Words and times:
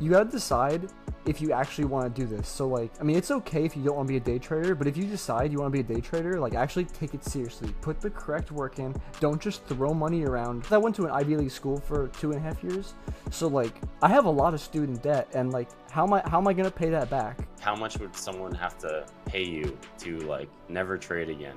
you 0.00 0.10
gotta 0.10 0.30
decide 0.30 0.90
if 1.26 1.42
you 1.42 1.52
actually 1.52 1.84
want 1.84 2.14
to 2.14 2.22
do 2.22 2.26
this. 2.26 2.48
So 2.48 2.66
like, 2.66 2.90
I 2.98 3.04
mean, 3.04 3.16
it's 3.16 3.30
okay 3.30 3.66
if 3.66 3.76
you 3.76 3.84
don't 3.84 3.96
want 3.96 4.08
to 4.08 4.12
be 4.12 4.16
a 4.16 4.20
day 4.20 4.38
trader, 4.38 4.74
but 4.74 4.86
if 4.86 4.96
you 4.96 5.04
decide 5.04 5.52
you 5.52 5.58
want 5.58 5.74
to 5.74 5.82
be 5.82 5.92
a 5.92 5.94
day 5.94 6.00
trader, 6.00 6.40
like 6.40 6.54
actually 6.54 6.86
take 6.86 7.12
it 7.12 7.22
seriously. 7.22 7.74
Put 7.82 8.00
the 8.00 8.08
correct 8.08 8.50
work 8.50 8.78
in. 8.78 8.94
Don't 9.20 9.40
just 9.40 9.62
throw 9.66 9.92
money 9.92 10.24
around. 10.24 10.66
I 10.70 10.78
went 10.78 10.96
to 10.96 11.04
an 11.04 11.10
Ivy 11.10 11.36
League 11.36 11.50
school 11.50 11.78
for 11.78 12.08
two 12.08 12.32
and 12.32 12.38
a 12.38 12.42
half 12.42 12.64
years, 12.64 12.94
so 13.30 13.46
like 13.46 13.74
I 14.00 14.08
have 14.08 14.24
a 14.24 14.30
lot 14.30 14.54
of 14.54 14.60
student 14.60 15.02
debt, 15.02 15.28
and 15.34 15.52
like 15.52 15.68
how 15.90 16.06
am 16.06 16.14
I 16.14 16.22
how 16.26 16.38
am 16.38 16.48
I 16.48 16.54
gonna 16.54 16.70
pay 16.70 16.88
that 16.88 17.10
back? 17.10 17.46
How 17.60 17.76
much 17.76 17.98
would 17.98 18.16
someone 18.16 18.54
have 18.54 18.78
to 18.78 19.06
pay 19.26 19.44
you 19.44 19.78
to 19.98 20.18
like 20.20 20.48
never 20.70 20.96
trade 20.96 21.28
again? 21.28 21.56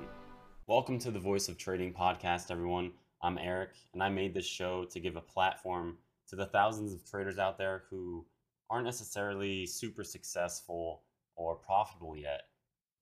Welcome 0.67 0.99
to 0.99 1.11
the 1.11 1.19
Voice 1.19 1.47
of 1.47 1.57
Trading 1.57 1.93
podcast, 1.93 2.51
everyone. 2.51 2.91
I'm 3.21 3.37
Erick, 3.37 3.71
and 3.93 4.03
I 4.03 4.09
made 4.09 4.33
this 4.33 4.45
show 4.45 4.83
to 4.91 4.99
give 4.99 5.15
a 5.15 5.21
platform 5.21 5.97
to 6.27 6.35
the 6.35 6.45
thousands 6.47 6.93
of 6.93 7.09
traders 7.09 7.37
out 7.37 7.57
there 7.57 7.83
who 7.89 8.25
aren't 8.69 8.85
necessarily 8.85 9.65
super 9.65 10.03
successful 10.03 11.03
or 11.35 11.55
profitable 11.55 12.15
yet, 12.15 12.43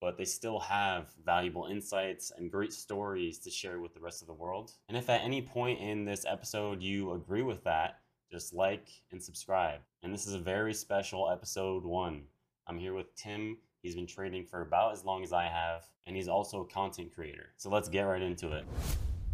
but 0.00 0.16
they 0.16 0.24
still 0.24 0.58
have 0.58 1.12
valuable 1.24 1.66
insights 1.66 2.32
and 2.36 2.50
great 2.50 2.72
stories 2.72 3.38
to 3.38 3.50
share 3.50 3.80
with 3.80 3.94
the 3.94 4.00
rest 4.00 4.20
of 4.22 4.28
the 4.28 4.34
world. 4.34 4.72
And 4.88 4.96
if 4.96 5.08
at 5.08 5.22
any 5.22 5.42
point 5.42 5.80
in 5.80 6.04
this 6.04 6.24
episode 6.28 6.82
you 6.82 7.12
agree 7.12 7.42
with 7.42 7.62
that, 7.64 8.00
just 8.30 8.54
like 8.54 8.88
and 9.10 9.22
subscribe. 9.22 9.80
And 10.02 10.12
this 10.12 10.26
is 10.26 10.34
a 10.34 10.38
very 10.38 10.74
special 10.74 11.30
episode 11.30 11.84
one. 11.84 12.22
I'm 12.66 12.78
here 12.78 12.94
with 12.94 13.14
Tim. 13.14 13.58
He's 13.82 13.94
been 13.94 14.06
trading 14.06 14.44
for 14.46 14.62
about 14.62 14.92
as 14.92 15.04
long 15.04 15.22
as 15.22 15.32
I 15.32 15.44
have, 15.44 15.84
and 16.06 16.16
he's 16.16 16.28
also 16.28 16.62
a 16.62 16.66
content 16.66 17.14
creator. 17.14 17.52
So 17.56 17.68
let's 17.68 17.88
get 17.88 18.02
right 18.02 18.22
into 18.22 18.52
it. 18.52 18.64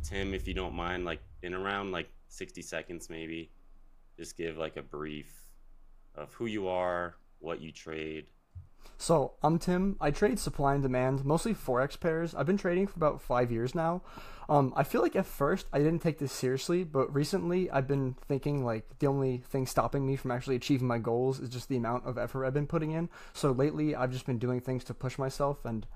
Tim, 0.02 0.34
if 0.34 0.48
you 0.48 0.54
don't 0.54 0.74
mind, 0.74 1.04
like 1.04 1.20
in 1.42 1.54
around 1.54 1.92
like 1.92 2.08
60 2.28 2.62
seconds 2.62 3.08
maybe, 3.10 3.50
just 4.16 4.36
give 4.36 4.56
like 4.56 4.76
a 4.76 4.82
brief 4.82 5.47
of 6.18 6.34
who 6.34 6.46
you 6.46 6.68
are, 6.68 7.14
what 7.38 7.60
you 7.60 7.72
trade. 7.72 8.26
So, 8.96 9.34
I'm 9.42 9.58
Tim. 9.58 9.96
I 10.00 10.10
trade 10.10 10.38
supply 10.38 10.74
and 10.74 10.82
demand, 10.82 11.24
mostly 11.24 11.54
Forex 11.54 11.98
pairs. 11.98 12.34
I've 12.34 12.46
been 12.46 12.58
trading 12.58 12.88
for 12.88 12.96
about 12.96 13.22
five 13.22 13.52
years 13.52 13.74
now. 13.74 14.02
Um, 14.48 14.72
I 14.74 14.82
feel 14.82 15.02
like 15.02 15.14
at 15.14 15.26
first 15.26 15.66
I 15.72 15.78
didn't 15.78 16.00
take 16.00 16.18
this 16.18 16.32
seriously, 16.32 16.82
but 16.82 17.14
recently 17.14 17.70
I've 17.70 17.86
been 17.86 18.16
thinking 18.26 18.64
like 18.64 18.98
the 18.98 19.06
only 19.06 19.38
thing 19.38 19.66
stopping 19.66 20.06
me 20.06 20.16
from 20.16 20.30
actually 20.30 20.56
achieving 20.56 20.88
my 20.88 20.98
goals 20.98 21.38
is 21.38 21.50
just 21.50 21.68
the 21.68 21.76
amount 21.76 22.06
of 22.06 22.16
effort 22.16 22.46
I've 22.46 22.54
been 22.54 22.66
putting 22.66 22.92
in. 22.92 23.10
So 23.34 23.52
lately 23.52 23.94
I've 23.94 24.10
just 24.10 24.26
been 24.26 24.38
doing 24.38 24.60
things 24.60 24.84
to 24.84 24.94
push 24.94 25.18
myself, 25.18 25.64
and 25.64 25.86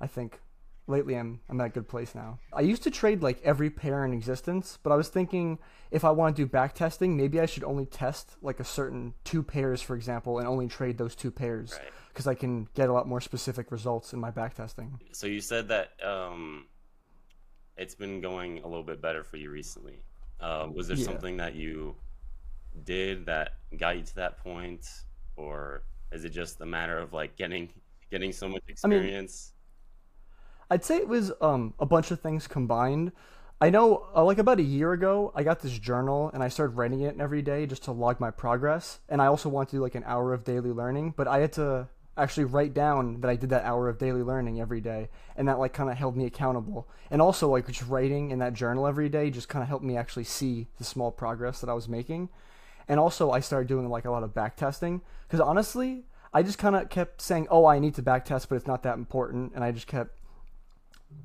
I 0.00 0.08
think 0.08 0.40
lately 0.86 1.16
I'm 1.16 1.40
I'm 1.48 1.60
at 1.60 1.66
a 1.66 1.70
good 1.70 1.88
place 1.88 2.14
now. 2.14 2.38
I 2.52 2.60
used 2.60 2.82
to 2.84 2.90
trade 2.90 3.22
like 3.22 3.40
every 3.42 3.70
pair 3.70 4.04
in 4.04 4.12
existence, 4.12 4.78
but 4.82 4.92
I 4.92 4.96
was 4.96 5.08
thinking 5.08 5.58
if 5.90 6.04
I 6.04 6.10
want 6.10 6.36
to 6.36 6.42
do 6.42 6.46
back 6.46 6.74
testing, 6.74 7.16
maybe 7.16 7.40
I 7.40 7.46
should 7.46 7.64
only 7.64 7.86
test 7.86 8.36
like 8.42 8.60
a 8.60 8.64
certain 8.64 9.14
two 9.24 9.42
pairs, 9.42 9.82
for 9.82 9.94
example, 9.94 10.38
and 10.38 10.48
only 10.48 10.68
trade 10.68 10.98
those 10.98 11.14
two 11.14 11.30
pairs 11.30 11.78
because 12.08 12.26
right. 12.26 12.36
I 12.36 12.40
can 12.40 12.68
get 12.74 12.88
a 12.88 12.92
lot 12.92 13.06
more 13.06 13.20
specific 13.20 13.70
results 13.70 14.12
in 14.12 14.20
my 14.20 14.30
back 14.30 14.54
testing. 14.54 14.98
So 15.12 15.26
you 15.26 15.40
said 15.40 15.68
that 15.68 15.90
um, 16.04 16.66
it's 17.76 17.94
been 17.94 18.20
going 18.20 18.58
a 18.58 18.66
little 18.66 18.84
bit 18.84 19.00
better 19.00 19.24
for 19.24 19.36
you 19.36 19.50
recently. 19.50 20.02
Uh, 20.40 20.68
was 20.72 20.88
there 20.88 20.96
yeah. 20.96 21.04
something 21.04 21.36
that 21.36 21.54
you 21.54 21.94
did 22.84 23.26
that 23.26 23.54
got 23.76 23.96
you 23.96 24.02
to 24.02 24.14
that 24.16 24.38
point, 24.38 24.86
or 25.36 25.84
is 26.10 26.24
it 26.24 26.30
just 26.30 26.60
a 26.60 26.66
matter 26.66 26.98
of 26.98 27.12
like 27.12 27.36
getting 27.36 27.68
getting 28.10 28.32
so 28.32 28.48
much 28.48 28.62
experience? 28.68 29.52
I 29.52 29.56
mean, 29.56 29.61
I'd 30.72 30.86
say 30.86 30.96
it 30.96 31.06
was 31.06 31.30
um, 31.42 31.74
a 31.78 31.84
bunch 31.84 32.10
of 32.10 32.20
things 32.20 32.46
combined. 32.46 33.12
I 33.60 33.68
know, 33.68 34.06
uh, 34.16 34.24
like 34.24 34.38
about 34.38 34.58
a 34.58 34.62
year 34.62 34.94
ago, 34.94 35.30
I 35.34 35.42
got 35.42 35.60
this 35.60 35.78
journal 35.78 36.30
and 36.32 36.42
I 36.42 36.48
started 36.48 36.78
writing 36.78 37.02
it 37.02 37.20
every 37.20 37.42
day 37.42 37.66
just 37.66 37.82
to 37.84 37.92
log 37.92 38.20
my 38.20 38.30
progress. 38.30 39.00
And 39.10 39.20
I 39.20 39.26
also 39.26 39.50
wanted 39.50 39.68
to 39.68 39.76
do 39.76 39.82
like 39.82 39.96
an 39.96 40.04
hour 40.06 40.32
of 40.32 40.44
daily 40.44 40.70
learning, 40.70 41.12
but 41.14 41.28
I 41.28 41.40
had 41.40 41.52
to 41.52 41.88
actually 42.16 42.44
write 42.44 42.72
down 42.72 43.20
that 43.20 43.28
I 43.28 43.36
did 43.36 43.50
that 43.50 43.66
hour 43.66 43.90
of 43.90 43.98
daily 43.98 44.22
learning 44.22 44.62
every 44.62 44.80
day, 44.80 45.10
and 45.36 45.46
that 45.46 45.58
like 45.58 45.74
kind 45.74 45.90
of 45.90 45.98
held 45.98 46.16
me 46.16 46.24
accountable. 46.24 46.88
And 47.10 47.20
also 47.20 47.50
like 47.50 47.66
just 47.66 47.86
writing 47.86 48.30
in 48.30 48.38
that 48.38 48.54
journal 48.54 48.86
every 48.86 49.10
day 49.10 49.28
just 49.28 49.50
kind 49.50 49.62
of 49.62 49.68
helped 49.68 49.84
me 49.84 49.98
actually 49.98 50.24
see 50.24 50.68
the 50.78 50.84
small 50.84 51.10
progress 51.10 51.60
that 51.60 51.68
I 51.68 51.74
was 51.74 51.86
making. 51.86 52.30
And 52.88 52.98
also 52.98 53.30
I 53.30 53.40
started 53.40 53.68
doing 53.68 53.90
like 53.90 54.06
a 54.06 54.10
lot 54.10 54.22
of 54.22 54.32
back 54.32 54.56
testing 54.56 55.02
because 55.28 55.38
honestly, 55.38 56.06
I 56.32 56.42
just 56.42 56.56
kind 56.56 56.76
of 56.76 56.88
kept 56.88 57.20
saying, 57.20 57.46
"Oh, 57.50 57.66
I 57.66 57.78
need 57.78 57.94
to 57.96 58.02
back 58.02 58.24
test, 58.24 58.48
but 58.48 58.54
it's 58.54 58.66
not 58.66 58.82
that 58.84 58.96
important," 58.96 59.52
and 59.54 59.62
I 59.62 59.70
just 59.70 59.86
kept 59.86 60.16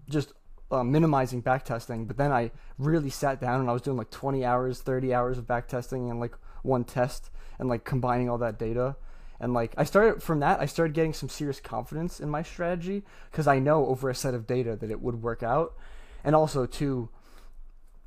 just 0.09 0.33
uh, 0.71 0.83
minimizing 0.83 1.41
backtesting. 1.41 2.07
But 2.07 2.17
then 2.17 2.31
I 2.31 2.51
really 2.77 3.09
sat 3.09 3.39
down 3.39 3.61
and 3.61 3.69
I 3.69 3.73
was 3.73 3.81
doing 3.81 3.97
like 3.97 4.11
20 4.11 4.43
hours, 4.45 4.81
30 4.81 5.13
hours 5.13 5.37
of 5.37 5.45
backtesting 5.45 6.09
and 6.09 6.19
like 6.19 6.35
one 6.63 6.83
test 6.83 7.29
and 7.59 7.69
like 7.69 7.83
combining 7.83 8.29
all 8.29 8.37
that 8.39 8.59
data. 8.59 8.95
And 9.39 9.53
like 9.53 9.73
I 9.77 9.83
started 9.83 10.23
from 10.23 10.39
that, 10.39 10.59
I 10.59 10.65
started 10.65 10.93
getting 10.93 11.13
some 11.13 11.29
serious 11.29 11.59
confidence 11.59 12.19
in 12.19 12.29
my 12.29 12.41
strategy 12.43 13.03
because 13.31 13.47
I 13.47 13.59
know 13.59 13.85
over 13.87 14.09
a 14.09 14.15
set 14.15 14.33
of 14.33 14.47
data 14.47 14.75
that 14.75 14.89
it 14.89 15.01
would 15.01 15.21
work 15.21 15.43
out. 15.43 15.75
And 16.23 16.35
also 16.35 16.65
too, 16.65 17.09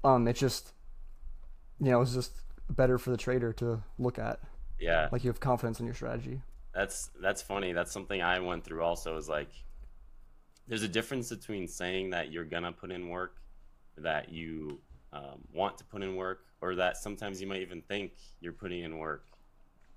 um, 0.03 0.27
it 0.27 0.35
just, 0.35 0.73
you 1.79 1.91
know, 1.91 2.01
it's 2.01 2.15
just 2.15 2.33
better 2.69 2.99
for 2.99 3.11
the 3.11 3.17
trader 3.17 3.53
to 3.55 3.83
look 3.99 4.19
at. 4.19 4.41
Yeah. 4.79 5.09
Like 5.13 5.23
you 5.25 5.31
have 5.31 5.41
confidence 5.41 5.79
in 5.79 5.87
your 5.87 5.95
strategy. 5.95 6.43
That's 6.75 7.11
that's 7.21 7.43
funny. 7.43 7.73
That's 7.73 7.93
something 7.93 8.23
I 8.23 8.41
went 8.41 8.65
through 8.65 8.83
also. 8.83 9.17
Is 9.17 9.29
like 9.29 9.51
there's 10.71 10.85
a 10.85 10.89
difference 10.89 11.31
between 11.31 11.67
saying 11.67 12.11
that 12.11 12.31
you're 12.31 12.45
gonna 12.45 12.71
put 12.71 12.93
in 12.93 13.09
work, 13.09 13.39
that 13.99 14.33
you 14.33 14.81
um, 15.13 15.41
want 15.53 15.77
to 15.77 15.85
put 15.85 16.01
in 16.01 16.15
work, 16.15 16.45
or 16.61 16.77
that 16.77 16.97
sometimes 16.97 17.41
you 17.41 17.49
might 17.49 17.61
even 17.61 17.83
think 17.83 18.13
you're 18.41 18.53
putting 18.53 18.85
in 18.85 18.97
work. 18.97 19.25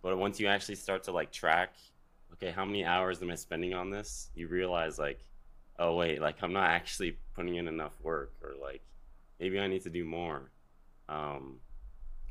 But 0.01 0.17
once 0.17 0.39
you 0.39 0.47
actually 0.47 0.73
start 0.73 1.03
to 1.03 1.11
like 1.11 1.31
track, 1.31 1.75
okay, 2.33 2.49
how 2.49 2.65
many 2.65 2.83
hours 2.83 3.21
am 3.21 3.29
I 3.29 3.35
spending 3.35 3.75
on 3.75 3.91
this? 3.91 4.31
You 4.33 4.47
realize 4.47 4.97
like, 4.97 5.19
oh 5.77 5.95
wait, 5.95 6.19
like 6.19 6.41
I'm 6.41 6.53
not 6.53 6.71
actually 6.71 7.19
putting 7.35 7.57
in 7.57 7.67
enough 7.67 7.93
work, 8.01 8.33
or 8.41 8.53
like 8.59 8.81
maybe 9.39 9.59
I 9.59 9.67
need 9.67 9.83
to 9.83 9.91
do 9.91 10.03
more. 10.03 10.49
Um, 11.07 11.59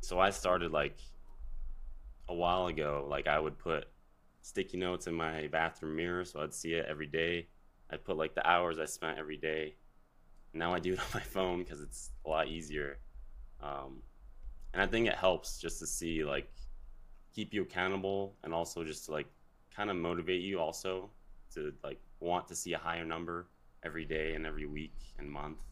so 0.00 0.18
I 0.18 0.30
started 0.30 0.72
like 0.72 0.96
a 2.28 2.34
while 2.34 2.66
ago. 2.66 3.06
Like 3.08 3.28
I 3.28 3.38
would 3.38 3.56
put 3.56 3.84
sticky 4.40 4.78
notes 4.78 5.06
in 5.06 5.14
my 5.14 5.46
bathroom 5.46 5.94
mirror, 5.94 6.24
so 6.24 6.40
I'd 6.40 6.52
see 6.52 6.72
it 6.72 6.86
every 6.88 7.06
day 7.06 7.46
I 7.92 7.96
put 7.96 8.16
like 8.16 8.34
the 8.34 8.48
hours 8.48 8.78
I 8.78 8.86
spent 8.86 9.18
every 9.18 9.36
day. 9.36 9.74
Now 10.54 10.74
I 10.74 10.78
do 10.78 10.94
it 10.94 10.98
on 11.00 11.06
my 11.14 11.20
phone 11.20 11.62
because 11.62 11.80
it's 11.80 12.10
a 12.24 12.28
lot 12.28 12.48
easier. 12.48 12.98
Um, 13.62 14.02
and 14.72 14.82
I 14.82 14.86
think 14.86 15.06
it 15.06 15.14
helps 15.14 15.58
just 15.58 15.78
to 15.80 15.86
see 15.86 16.24
like 16.24 16.50
keep 17.34 17.52
you 17.52 17.62
accountable 17.62 18.36
and 18.42 18.52
also 18.52 18.84
just 18.84 19.06
to 19.06 19.12
like 19.12 19.26
kind 19.74 19.90
of 19.90 19.96
motivate 19.96 20.42
you 20.42 20.60
also 20.60 21.10
to 21.54 21.72
like 21.84 22.00
want 22.20 22.48
to 22.48 22.54
see 22.54 22.72
a 22.72 22.78
higher 22.78 23.04
number 23.04 23.48
every 23.82 24.04
day 24.04 24.34
and 24.34 24.46
every 24.46 24.66
week 24.66 24.94
and 25.18 25.30
month. 25.30 25.62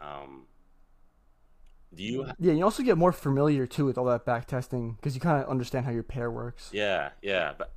Um, 0.00 0.46
do 1.94 2.02
you? 2.02 2.24
Ha- 2.24 2.34
yeah, 2.38 2.52
you 2.52 2.64
also 2.64 2.82
get 2.82 2.98
more 2.98 3.12
familiar 3.12 3.66
too 3.66 3.86
with 3.86 3.96
all 3.96 4.04
that 4.06 4.24
back 4.24 4.46
testing 4.46 4.94
because 4.94 5.14
you 5.14 5.20
kind 5.20 5.42
of 5.42 5.48
understand 5.48 5.86
how 5.86 5.92
your 5.92 6.02
pair 6.02 6.30
works. 6.30 6.70
Yeah, 6.72 7.10
yeah, 7.22 7.54
but 7.56 7.72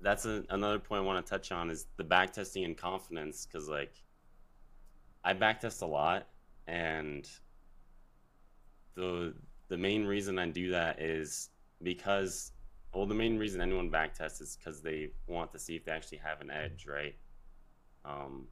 that's 0.00 0.24
a, 0.24 0.44
another 0.50 0.78
point 0.78 1.02
I 1.02 1.04
want 1.04 1.24
to 1.24 1.28
touch 1.28 1.52
on 1.52 1.70
is 1.70 1.86
the 1.96 2.04
back 2.04 2.32
testing 2.32 2.64
and 2.64 2.76
confidence 2.76 3.46
because 3.46 3.68
like 3.68 3.92
I 5.24 5.32
back 5.32 5.60
test 5.60 5.82
a 5.82 5.86
lot 5.86 6.28
and 6.66 7.28
the 8.94 9.34
the 9.68 9.76
main 9.76 10.04
reason 10.04 10.38
I 10.38 10.48
do 10.48 10.70
that 10.70 11.00
is 11.00 11.50
because 11.82 12.52
well 12.94 13.06
the 13.06 13.14
main 13.14 13.38
reason 13.38 13.60
anyone 13.60 13.90
back 13.90 14.14
tests 14.14 14.40
is 14.40 14.56
because 14.56 14.80
they 14.80 15.10
want 15.26 15.52
to 15.52 15.58
see 15.58 15.76
if 15.76 15.84
they 15.84 15.92
actually 15.92 16.18
have 16.18 16.40
an 16.40 16.50
edge 16.50 16.86
right? 16.86 17.14
Um, 18.04 18.46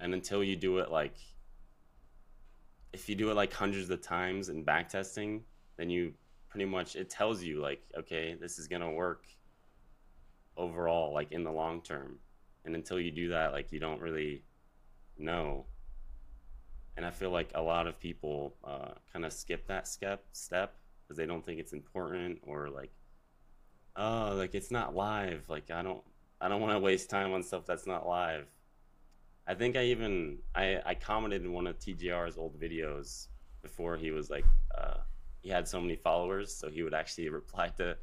and 0.00 0.12
until 0.14 0.44
you 0.44 0.56
do 0.56 0.78
it 0.78 0.90
like 0.90 1.16
if 2.92 3.08
you 3.08 3.14
do 3.14 3.30
it 3.30 3.34
like 3.34 3.52
hundreds 3.52 3.90
of 3.90 4.00
times 4.02 4.48
in 4.48 4.62
back 4.62 4.88
testing 4.88 5.42
then 5.76 5.90
you 5.90 6.12
pretty 6.48 6.66
much 6.66 6.96
it 6.96 7.10
tells 7.10 7.42
you 7.42 7.60
like 7.60 7.82
okay 7.98 8.36
this 8.40 8.58
is 8.58 8.68
gonna 8.68 8.90
work 8.90 9.26
overall, 10.56 11.12
like 11.12 11.32
in 11.32 11.44
the 11.44 11.52
long 11.52 11.82
term. 11.82 12.18
And 12.64 12.74
until 12.74 12.98
you 12.98 13.10
do 13.10 13.28
that, 13.30 13.52
like 13.52 13.72
you 13.72 13.78
don't 13.78 14.00
really 14.00 14.42
know. 15.18 15.66
And 16.96 17.04
I 17.04 17.10
feel 17.10 17.30
like 17.30 17.50
a 17.54 17.62
lot 17.62 17.86
of 17.86 18.00
people 18.00 18.56
uh, 18.64 18.92
kind 19.12 19.24
of 19.24 19.32
skip 19.32 19.66
that 19.68 19.86
step 19.86 20.24
step 20.32 20.74
because 21.02 21.16
they 21.16 21.26
don't 21.26 21.44
think 21.44 21.60
it's 21.60 21.72
important 21.72 22.40
or 22.42 22.68
like, 22.70 22.90
oh, 23.96 24.34
like 24.36 24.54
it's 24.54 24.70
not 24.70 24.94
live. 24.94 25.44
Like 25.48 25.70
I 25.70 25.82
don't, 25.82 26.02
I 26.40 26.48
don't 26.48 26.60
want 26.60 26.72
to 26.72 26.80
waste 26.80 27.10
time 27.10 27.32
on 27.32 27.42
stuff 27.42 27.66
that's 27.66 27.86
not 27.86 28.08
live. 28.08 28.46
I 29.46 29.54
think 29.54 29.76
I 29.76 29.84
even 29.84 30.38
I, 30.54 30.80
I 30.84 30.94
commented 30.94 31.44
in 31.44 31.52
one 31.52 31.66
of 31.66 31.78
TJR's 31.78 32.36
old 32.36 32.60
videos 32.60 33.28
before 33.62 33.96
he 33.96 34.10
was 34.10 34.28
like 34.28 34.44
uh, 34.76 34.98
he 35.40 35.48
had 35.48 35.68
so 35.68 35.80
many 35.80 35.94
followers, 35.94 36.52
so 36.52 36.68
he 36.68 36.82
would 36.82 36.94
actually 36.94 37.28
reply 37.40 37.68
to 37.76 37.96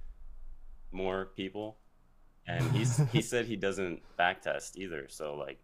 more 0.92 1.32
people 1.36 1.78
and 2.48 2.72
he's 2.72 2.98
he 3.12 3.22
said 3.32 3.46
he 3.46 3.56
doesn't 3.56 4.02
backtest 4.20 4.76
either. 4.78 5.08
So 5.10 5.36
like, 5.36 5.60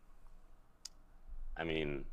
I 1.57 1.63
mean, 1.63 2.05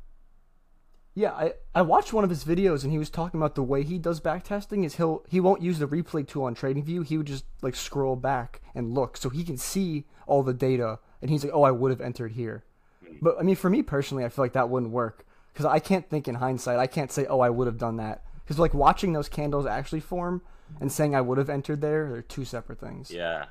Yeah, 1.15 1.31
I, 1.31 1.53
I 1.73 1.81
watched 1.81 2.13
one 2.13 2.23
of 2.23 2.29
his 2.29 2.43
videos 2.43 2.83
and 2.83 2.91
he 2.91 2.99
was 2.99 3.09
talking 3.09 3.39
about 3.39 3.55
the 3.55 3.63
way 3.63 3.83
he 3.83 3.97
does 3.97 4.19
backtesting 4.21 4.85
is 4.85 4.95
he'll 4.95 5.23
he 5.27 5.39
won't 5.39 5.61
use 5.61 5.79
the 5.79 5.87
replay 5.87 6.27
tool 6.27 6.43
on 6.43 6.55
TradingView. 6.55 7.05
He 7.05 7.17
would 7.17 7.27
just 7.27 7.45
like 7.61 7.75
scroll 7.75 8.15
back 8.15 8.61
and 8.75 8.93
look 8.93 9.17
so 9.17 9.29
he 9.29 9.43
can 9.43 9.57
see 9.57 10.05
all 10.27 10.43
the 10.43 10.53
data 10.53 10.99
and 11.21 11.31
he's 11.31 11.43
like, 11.43 11.53
"Oh, 11.53 11.63
I 11.63 11.71
would 11.71 11.91
have 11.91 12.01
entered 12.01 12.33
here." 12.33 12.63
Hmm. 13.05 13.15
But 13.21 13.39
I 13.39 13.43
mean, 13.43 13.55
for 13.55 13.69
me 13.69 13.81
personally, 13.81 14.25
I 14.25 14.29
feel 14.29 14.45
like 14.45 14.53
that 14.53 14.69
wouldn't 14.69 14.91
work 14.91 15.25
cuz 15.55 15.65
I 15.65 15.79
can't 15.79 16.07
think 16.07 16.27
in 16.27 16.35
hindsight. 16.35 16.77
I 16.77 16.87
can't 16.87 17.11
say, 17.11 17.25
"Oh, 17.25 17.39
I 17.39 17.49
would 17.49 17.67
have 17.67 17.79
done 17.79 17.97
that." 17.97 18.23
Cuz 18.45 18.59
like 18.59 18.73
watching 18.73 19.13
those 19.13 19.29
candles 19.29 19.65
actually 19.65 20.01
form 20.01 20.41
and 20.79 20.91
saying 20.91 21.15
I 21.15 21.21
would 21.21 21.37
have 21.37 21.49
entered 21.49 21.81
there, 21.81 22.09
they're 22.11 22.21
two 22.21 22.45
separate 22.45 22.79
things. 22.79 23.09
Yeah. 23.09 23.45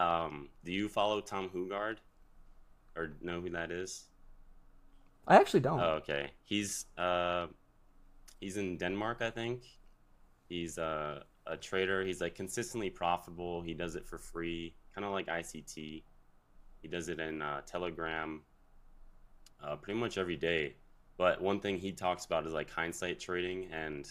Um, 0.00 0.48
do 0.64 0.72
you 0.72 0.88
follow 0.88 1.20
Tom 1.20 1.50
Hougaard 1.52 2.00
or 2.96 3.12
know 3.20 3.40
who 3.42 3.50
that 3.50 3.70
is? 3.70 4.06
I 5.28 5.36
actually 5.36 5.60
don't. 5.60 5.78
Oh, 5.78 6.00
okay. 6.00 6.30
He's 6.44 6.86
uh, 6.96 7.48
he's 8.40 8.56
in 8.56 8.78
Denmark, 8.78 9.18
I 9.20 9.30
think. 9.30 9.62
He's 10.48 10.78
uh, 10.78 11.22
a 11.46 11.56
trader. 11.56 12.02
He's 12.02 12.22
like 12.22 12.34
consistently 12.34 12.88
profitable. 12.88 13.60
He 13.60 13.74
does 13.74 13.94
it 13.94 14.06
for 14.06 14.16
free, 14.16 14.74
kind 14.94 15.04
of 15.04 15.12
like 15.12 15.26
ICT. 15.26 16.02
He 16.82 16.88
does 16.88 17.10
it 17.10 17.20
in 17.20 17.42
uh, 17.42 17.60
Telegram, 17.66 18.40
uh, 19.62 19.76
pretty 19.76 20.00
much 20.00 20.16
every 20.16 20.36
day. 20.36 20.76
But 21.18 21.42
one 21.42 21.60
thing 21.60 21.78
he 21.78 21.92
talks 21.92 22.24
about 22.24 22.46
is 22.46 22.54
like 22.54 22.70
hindsight 22.70 23.20
trading, 23.20 23.68
and 23.70 24.08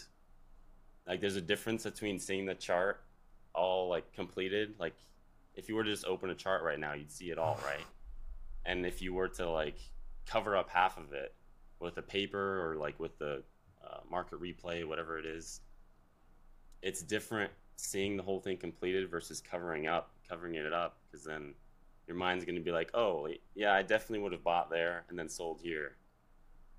like 1.08 1.20
there's 1.20 1.36
a 1.36 1.42
difference 1.42 1.84
between 1.84 2.20
seeing 2.20 2.46
the 2.46 2.54
chart 2.54 3.02
all 3.56 3.90
like 3.90 4.14
completed. 4.14 4.76
Like 4.80 4.94
if 5.60 5.68
you 5.68 5.76
were 5.76 5.84
to 5.84 5.92
just 5.92 6.06
open 6.06 6.30
a 6.30 6.36
chart 6.36 6.64
right 6.64 6.80
now, 6.80 6.94
you'd 6.94 7.12
see 7.12 7.32
it 7.32 7.38
all, 7.38 7.60
right? 7.66 7.86
And 8.66 8.86
if 8.86 9.02
you 9.02 9.14
were 9.14 9.28
to 9.28 9.50
like 9.50 9.78
cover 10.26 10.56
up 10.56 10.70
half 10.70 10.98
of 10.98 11.12
it 11.12 11.36
with 11.80 11.98
a 11.98 12.02
paper 12.02 12.66
or 12.66 12.76
like 12.76 13.00
with 13.00 13.18
the 13.20 13.44
uh, 13.84 13.98
market 14.10 14.40
replay, 14.42 14.88
whatever 14.88 15.18
it 15.18 15.26
is. 15.26 15.62
It's 16.82 17.02
different 17.02 17.52
seeing 17.76 18.16
the 18.16 18.24
whole 18.24 18.40
thing 18.40 18.58
completed 18.58 19.10
versus 19.10 19.42
covering 19.42 19.88
up, 19.88 20.12
covering 20.28 20.56
it 20.56 20.74
up, 20.74 20.98
because 21.06 21.26
then 21.26 21.54
your 22.08 22.16
mind's 22.16 22.46
going 22.46 22.56
to 22.56 22.62
be 22.62 22.72
like, 22.72 22.92
oh, 22.94 23.28
yeah, 23.56 23.74
I 23.74 23.82
definitely 23.82 24.20
would 24.20 24.32
have 24.32 24.44
bought 24.44 24.70
there 24.70 25.04
and 25.10 25.20
then 25.20 25.28
sold 25.28 25.60
here. 25.62 25.98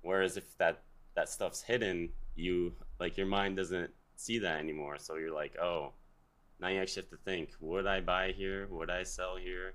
Whereas 0.01 0.37
if 0.37 0.57
that 0.57 0.81
that 1.15 1.29
stuff's 1.29 1.61
hidden, 1.61 2.09
you 2.35 2.73
like 2.99 3.17
your 3.17 3.27
mind 3.27 3.57
doesn't 3.57 3.91
see 4.15 4.39
that 4.39 4.59
anymore. 4.59 4.97
So 4.97 5.15
you're 5.17 5.33
like, 5.33 5.57
oh, 5.59 5.93
now 6.61 6.67
you 6.67 6.79
actually 6.79 7.03
have 7.03 7.09
to 7.11 7.17
think: 7.17 7.49
Would 7.59 7.87
I 7.87 8.01
buy 8.01 8.31
here? 8.31 8.67
Would 8.69 8.89
I 8.89 9.03
sell 9.03 9.35
here? 9.35 9.73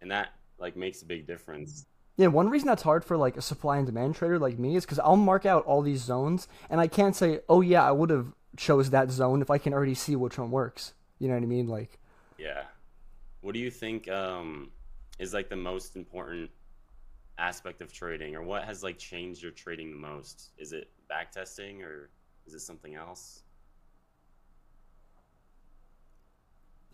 And 0.00 0.10
that 0.10 0.28
like 0.58 0.76
makes 0.76 1.02
a 1.02 1.06
big 1.06 1.26
difference. 1.26 1.86
Yeah, 2.16 2.28
one 2.28 2.50
reason 2.50 2.66
that's 2.66 2.82
hard 2.82 3.04
for 3.04 3.16
like 3.16 3.36
a 3.36 3.42
supply 3.42 3.76
and 3.76 3.86
demand 3.86 4.16
trader 4.16 4.38
like 4.38 4.58
me 4.58 4.74
is 4.74 4.84
because 4.84 4.98
I'll 4.98 5.16
mark 5.16 5.46
out 5.46 5.64
all 5.66 5.82
these 5.82 6.02
zones 6.02 6.48
and 6.68 6.80
I 6.80 6.88
can't 6.88 7.14
say, 7.14 7.40
oh 7.48 7.60
yeah, 7.60 7.86
I 7.86 7.92
would 7.92 8.10
have 8.10 8.32
chose 8.56 8.90
that 8.90 9.10
zone 9.10 9.40
if 9.40 9.50
I 9.50 9.58
can 9.58 9.72
already 9.72 9.94
see 9.94 10.16
which 10.16 10.36
one 10.36 10.50
works. 10.50 10.94
You 11.18 11.28
know 11.28 11.34
what 11.34 11.42
I 11.42 11.46
mean? 11.46 11.68
Like, 11.68 11.98
yeah. 12.36 12.62
What 13.40 13.54
do 13.54 13.60
you 13.60 13.70
think 13.70 14.08
um, 14.08 14.70
is 15.18 15.32
like 15.32 15.48
the 15.48 15.56
most 15.56 15.94
important 15.94 16.50
aspect 17.38 17.80
of 17.80 17.92
trading, 17.92 18.34
or 18.34 18.42
what 18.42 18.64
has 18.64 18.82
like 18.82 18.98
changed 18.98 19.42
your 19.42 19.52
trading 19.52 19.90
the 19.90 19.96
most? 19.96 20.50
Is 20.58 20.72
it 20.72 20.90
backtesting, 21.10 21.82
or 21.82 22.10
is 22.46 22.54
it 22.54 22.60
something 22.60 22.96
else? 22.96 23.44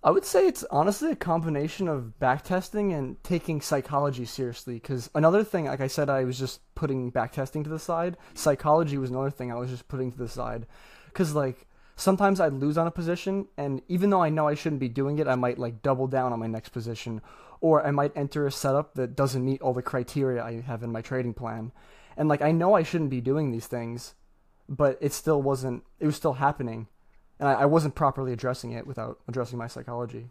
I 0.05 0.11
would 0.11 0.27
say 0.27 0.47
it's 0.47 0.67
honestly 0.71 1.11
a 1.13 1.17
combination 1.17 1.89
of 1.89 2.13
backtesting 2.21 2.93
and 2.93 3.17
taking 3.25 3.63
psychology 3.63 4.27
seriously. 4.27 4.75
Because 4.75 5.09
another 5.15 5.43
thing, 5.43 5.65
like 5.65 5.81
I 5.81 5.87
said, 5.87 6.11
I 6.11 6.25
was 6.25 6.39
just 6.39 6.61
putting 6.75 7.11
backtesting 7.11 7.65
to 7.65 7.71
the 7.71 7.79
side. 7.79 8.19
Psychology 8.35 8.99
was 8.99 9.09
another 9.09 9.31
thing 9.31 9.51
I 9.51 9.55
was 9.55 9.71
just 9.71 9.89
putting 9.89 10.13
to 10.13 10.19
the 10.19 10.29
side. 10.29 10.67
Because 11.07 11.35
like 11.35 11.67
sometimes 11.97 12.39
I'd 12.39 12.53
lose 12.53 12.77
on 12.77 12.87
a 12.87 12.91
position, 12.91 13.49
and 13.57 13.81
even 13.89 14.11
though 14.11 14.23
I 14.23 14.29
know 14.29 14.47
I 14.47 14.55
shouldn't 14.55 14.81
be 14.81 14.91
doing 14.91 15.21
it, 15.21 15.27
I 15.27 15.37
might 15.37 15.59
like 15.59 15.81
double 15.81 16.07
down 16.07 16.35
on 16.35 16.39
my 16.39 16.49
next 16.49 16.69
position, 16.69 17.23
or 17.63 17.87
I 17.87 17.91
might 17.91 18.13
enter 18.15 18.47
a 18.47 18.53
setup 18.53 18.97
that 18.97 19.17
doesn't 19.17 19.45
meet 19.45 19.63
all 19.63 19.73
the 19.73 19.81
criteria 19.81 20.45
I 20.45 20.61
have 20.61 20.83
in 20.83 20.93
my 20.93 21.01
trading 21.01 21.33
plan. 21.33 21.73
And 22.15 22.29
like 22.29 22.43
I 22.43 22.53
know 22.53 22.75
I 22.75 22.83
shouldn't 22.83 23.09
be 23.09 23.23
doing 23.23 23.53
these 23.53 23.69
things, 23.69 24.15
but 24.69 24.99
it 25.01 25.15
still 25.15 25.41
wasn't. 25.41 25.83
It 25.99 26.05
was 26.05 26.17
still 26.17 26.35
happening 26.35 26.89
and 27.39 27.49
I, 27.49 27.53
I 27.55 27.65
wasn't 27.67 27.95
properly 27.95 28.33
addressing 28.33 28.73
it 28.73 28.87
without 28.87 29.19
addressing 29.29 29.59
my 29.59 29.67
psychology. 29.67 30.31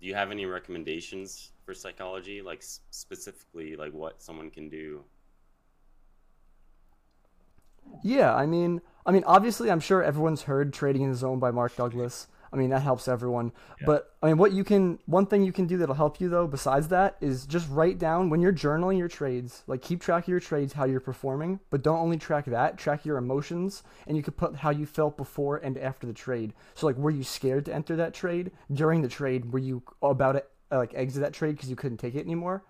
Do 0.00 0.06
you 0.06 0.14
have 0.14 0.30
any 0.30 0.46
recommendations 0.46 1.52
for 1.64 1.74
psychology, 1.74 2.42
like 2.42 2.62
specifically, 2.90 3.76
like 3.76 3.92
what 3.92 4.22
someone 4.22 4.50
can 4.50 4.68
do? 4.68 5.02
Yeah, 8.02 8.34
I 8.34 8.46
mean, 8.46 8.80
I 9.06 9.12
mean, 9.12 9.24
obviously, 9.26 9.70
I'm 9.70 9.80
sure 9.80 10.02
everyone's 10.02 10.42
heard 10.42 10.72
"Trading 10.72 11.02
in 11.02 11.10
the 11.10 11.16
Zone" 11.16 11.38
by 11.38 11.50
Mark 11.50 11.76
Douglas. 11.76 12.28
I 12.54 12.56
mean, 12.56 12.70
that 12.70 12.82
helps 12.82 13.08
everyone. 13.08 13.50
Yeah. 13.80 13.86
But 13.86 14.14
I 14.22 14.28
mean, 14.28 14.38
what 14.38 14.52
you 14.52 14.62
can, 14.62 15.00
one 15.06 15.26
thing 15.26 15.42
you 15.42 15.52
can 15.52 15.66
do 15.66 15.76
that'll 15.76 15.96
help 15.96 16.20
you 16.20 16.28
though, 16.28 16.46
besides 16.46 16.86
that, 16.88 17.16
is 17.20 17.46
just 17.46 17.68
write 17.68 17.98
down 17.98 18.30
when 18.30 18.40
you're 18.40 18.52
journaling 18.52 18.96
your 18.96 19.08
trades. 19.08 19.64
Like, 19.66 19.82
keep 19.82 20.00
track 20.00 20.24
of 20.24 20.28
your 20.28 20.38
trades, 20.38 20.72
how 20.72 20.84
you're 20.84 21.00
performing, 21.00 21.58
but 21.70 21.82
don't 21.82 21.98
only 21.98 22.16
track 22.16 22.44
that. 22.44 22.78
Track 22.78 23.04
your 23.04 23.16
emotions, 23.16 23.82
and 24.06 24.16
you 24.16 24.22
could 24.22 24.36
put 24.36 24.54
how 24.54 24.70
you 24.70 24.86
felt 24.86 25.16
before 25.16 25.56
and 25.56 25.76
after 25.76 26.06
the 26.06 26.12
trade. 26.12 26.54
So, 26.74 26.86
like, 26.86 26.96
were 26.96 27.10
you 27.10 27.24
scared 27.24 27.64
to 27.64 27.74
enter 27.74 27.96
that 27.96 28.14
trade 28.14 28.52
during 28.72 29.02
the 29.02 29.08
trade? 29.08 29.52
Were 29.52 29.58
you 29.58 29.82
about 30.00 30.32
to 30.32 30.44
uh, 30.70 30.78
like 30.78 30.94
exit 30.94 31.22
that 31.22 31.34
trade 31.34 31.56
because 31.56 31.70
you 31.70 31.76
couldn't 31.76 31.98
take 31.98 32.14
it 32.14 32.20
anymore? 32.20 32.62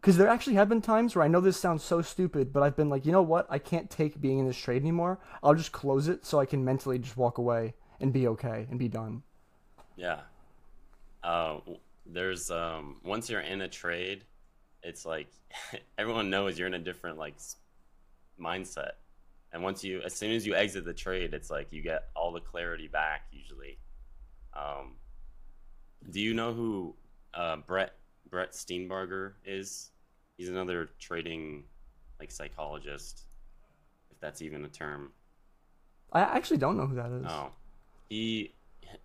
Because 0.00 0.16
there 0.16 0.28
actually 0.28 0.56
have 0.56 0.68
been 0.68 0.82
times 0.82 1.14
where 1.14 1.24
I 1.24 1.28
know 1.28 1.40
this 1.40 1.56
sounds 1.56 1.84
so 1.84 2.02
stupid, 2.02 2.52
but 2.52 2.64
I've 2.64 2.76
been 2.76 2.90
like, 2.90 3.06
you 3.06 3.12
know 3.12 3.22
what? 3.22 3.46
I 3.48 3.58
can't 3.58 3.88
take 3.88 4.20
being 4.20 4.40
in 4.40 4.46
this 4.46 4.56
trade 4.56 4.82
anymore. 4.82 5.20
I'll 5.42 5.54
just 5.54 5.72
close 5.72 6.08
it 6.08 6.26
so 6.26 6.40
I 6.40 6.46
can 6.46 6.64
mentally 6.64 6.98
just 6.98 7.16
walk 7.16 7.38
away 7.38 7.74
and 8.04 8.12
be 8.12 8.28
okay 8.28 8.66
and 8.70 8.78
be 8.78 8.86
done. 8.86 9.22
Yeah. 9.96 10.20
Uh, 11.22 11.60
there's 12.04 12.50
um, 12.50 12.96
once 13.02 13.30
you're 13.30 13.40
in 13.40 13.62
a 13.62 13.68
trade, 13.68 14.24
it's 14.82 15.06
like 15.06 15.28
everyone 15.98 16.28
knows 16.28 16.58
you're 16.58 16.68
in 16.68 16.74
a 16.74 16.78
different 16.78 17.16
like 17.16 17.36
mindset, 18.38 18.92
and 19.52 19.62
once 19.62 19.82
you, 19.82 20.02
as 20.02 20.12
soon 20.12 20.32
as 20.32 20.46
you 20.46 20.54
exit 20.54 20.84
the 20.84 20.92
trade, 20.92 21.32
it's 21.32 21.50
like 21.50 21.72
you 21.72 21.80
get 21.80 22.08
all 22.14 22.30
the 22.30 22.40
clarity 22.40 22.88
back 22.88 23.22
usually. 23.32 23.78
Um, 24.52 24.96
do 26.10 26.20
you 26.20 26.34
know 26.34 26.52
who 26.52 26.94
uh, 27.32 27.56
Brett 27.56 27.94
Brett 28.28 28.52
Steenbarger 28.52 29.32
is? 29.46 29.92
He's 30.36 30.50
another 30.50 30.90
trading 31.00 31.64
like 32.20 32.30
psychologist, 32.30 33.22
if 34.10 34.20
that's 34.20 34.42
even 34.42 34.62
a 34.66 34.68
term. 34.68 35.12
I 36.12 36.20
actually 36.20 36.58
don't 36.58 36.76
know 36.76 36.86
who 36.86 36.96
that 36.96 37.10
is. 37.10 37.26
Oh, 37.26 37.50
he, 38.08 38.54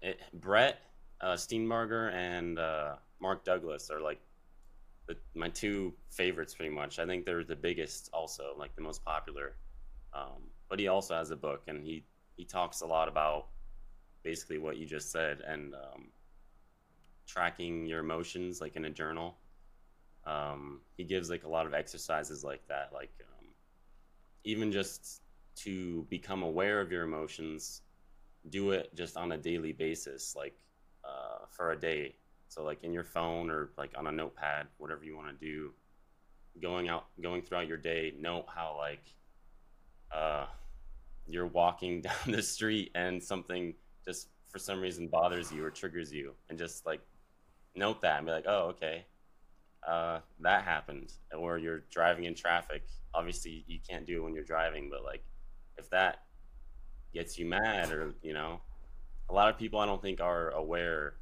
it, 0.01 0.19
Brett 0.33 0.79
uh, 1.21 1.33
Steenbarger 1.33 2.13
and 2.13 2.59
uh, 2.59 2.95
Mark 3.19 3.43
Douglas 3.43 3.89
are 3.89 4.01
like 4.01 4.19
the, 5.07 5.15
my 5.35 5.49
two 5.49 5.93
favorites, 6.11 6.53
pretty 6.53 6.73
much. 6.73 6.99
I 6.99 7.05
think 7.05 7.25
they're 7.25 7.43
the 7.43 7.55
biggest, 7.55 8.09
also 8.13 8.53
like 8.57 8.75
the 8.75 8.81
most 8.81 9.03
popular. 9.03 9.55
Um, 10.13 10.49
but 10.69 10.79
he 10.79 10.87
also 10.87 11.15
has 11.15 11.31
a 11.31 11.35
book, 11.35 11.63
and 11.67 11.83
he 11.83 12.03
he 12.37 12.45
talks 12.45 12.81
a 12.81 12.85
lot 12.85 13.07
about 13.07 13.47
basically 14.23 14.57
what 14.57 14.77
you 14.77 14.85
just 14.85 15.11
said 15.11 15.41
and 15.45 15.73
um, 15.73 16.07
tracking 17.27 17.85
your 17.85 17.99
emotions, 17.99 18.61
like 18.61 18.75
in 18.75 18.85
a 18.85 18.89
journal. 18.89 19.37
Um, 20.25 20.81
he 20.95 21.03
gives 21.03 21.29
like 21.29 21.43
a 21.43 21.49
lot 21.49 21.65
of 21.65 21.73
exercises 21.73 22.43
like 22.43 22.65
that, 22.67 22.91
like 22.93 23.11
um, 23.21 23.47
even 24.43 24.71
just 24.71 25.21
to 25.57 26.05
become 26.09 26.43
aware 26.43 26.79
of 26.79 26.91
your 26.91 27.03
emotions 27.03 27.81
do 28.47 28.71
it 28.71 28.95
just 28.95 29.17
on 29.17 29.33
a 29.33 29.37
daily 29.37 29.73
basis, 29.73 30.35
like 30.35 30.55
uh, 31.03 31.45
for 31.49 31.71
a 31.71 31.79
day. 31.79 32.15
So 32.47 32.63
like 32.63 32.83
in 32.83 32.93
your 32.93 33.03
phone 33.03 33.49
or 33.49 33.71
like 33.77 33.91
on 33.97 34.07
a 34.07 34.11
notepad, 34.11 34.67
whatever 34.77 35.03
you 35.03 35.15
want 35.15 35.27
to 35.27 35.45
do. 35.45 35.71
Going 36.61 36.89
out, 36.89 37.05
going 37.21 37.41
throughout 37.41 37.67
your 37.67 37.77
day, 37.77 38.13
note 38.19 38.45
how 38.53 38.75
like 38.77 39.13
uh, 40.11 40.45
you're 41.27 41.47
walking 41.47 42.01
down 42.01 42.13
the 42.27 42.41
street 42.41 42.91
and 42.95 43.21
something 43.21 43.73
just 44.05 44.29
for 44.47 44.57
some 44.57 44.81
reason 44.81 45.07
bothers 45.07 45.51
you 45.51 45.63
or 45.63 45.69
triggers 45.69 46.11
you, 46.11 46.33
and 46.49 46.57
just 46.57 46.85
like 46.85 47.01
note 47.75 48.01
that 48.01 48.17
and 48.17 48.25
be 48.25 48.31
like, 48.31 48.45
oh 48.47 48.69
okay, 48.69 49.05
uh, 49.87 50.19
that 50.39 50.63
happened. 50.63 51.13
Or 51.37 51.57
you're 51.57 51.83
driving 51.91 52.25
in 52.25 52.33
traffic. 52.33 52.83
Obviously, 53.13 53.63
you 53.67 53.79
can't 53.87 54.05
do 54.05 54.17
it 54.17 54.23
when 54.23 54.33
you're 54.33 54.43
driving, 54.43 54.89
but 54.89 55.03
like 55.03 55.23
if 55.77 55.89
that 55.91 56.23
gets 57.13 57.37
you 57.39 57.45
mad 57.45 57.91
or 57.91 58.13
you 58.21 58.33
know 58.33 58.59
a 59.29 59.33
lot 59.33 59.49
of 59.49 59.57
people 59.57 59.79
i 59.79 59.85
don't 59.85 60.01
think 60.01 60.21
are 60.21 60.49
aware 60.51 61.15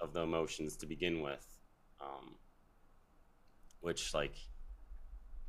of 0.00 0.12
the 0.12 0.20
emotions 0.20 0.76
to 0.76 0.86
begin 0.86 1.20
with 1.20 1.46
um, 2.00 2.34
which 3.80 4.14
like 4.14 4.34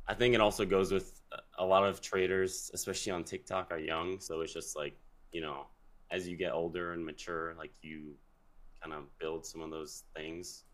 i 0.06 0.14
think 0.14 0.34
it 0.34 0.40
also 0.40 0.64
goes 0.64 0.92
with 0.92 1.20
a 1.58 1.64
lot 1.64 1.84
of 1.84 2.00
traders 2.00 2.70
especially 2.74 3.12
on 3.12 3.24
tiktok 3.24 3.70
are 3.70 3.78
young. 3.78 4.20
So 4.20 4.40
it's 4.40 4.52
just 4.52 4.76
like 4.76 4.96
you 5.32 5.40
know 5.40 5.66
as 6.10 6.28
you 6.28 6.36
get 6.36 6.52
older 6.52 6.92
and 6.92 7.04
mature 7.04 7.54
like 7.58 7.72
you 7.82 8.14
kind 8.82 8.94
of 8.94 9.04
build 9.18 9.46
some 9.46 9.62
of 9.62 9.70
those 9.70 10.04
things. 10.14 10.64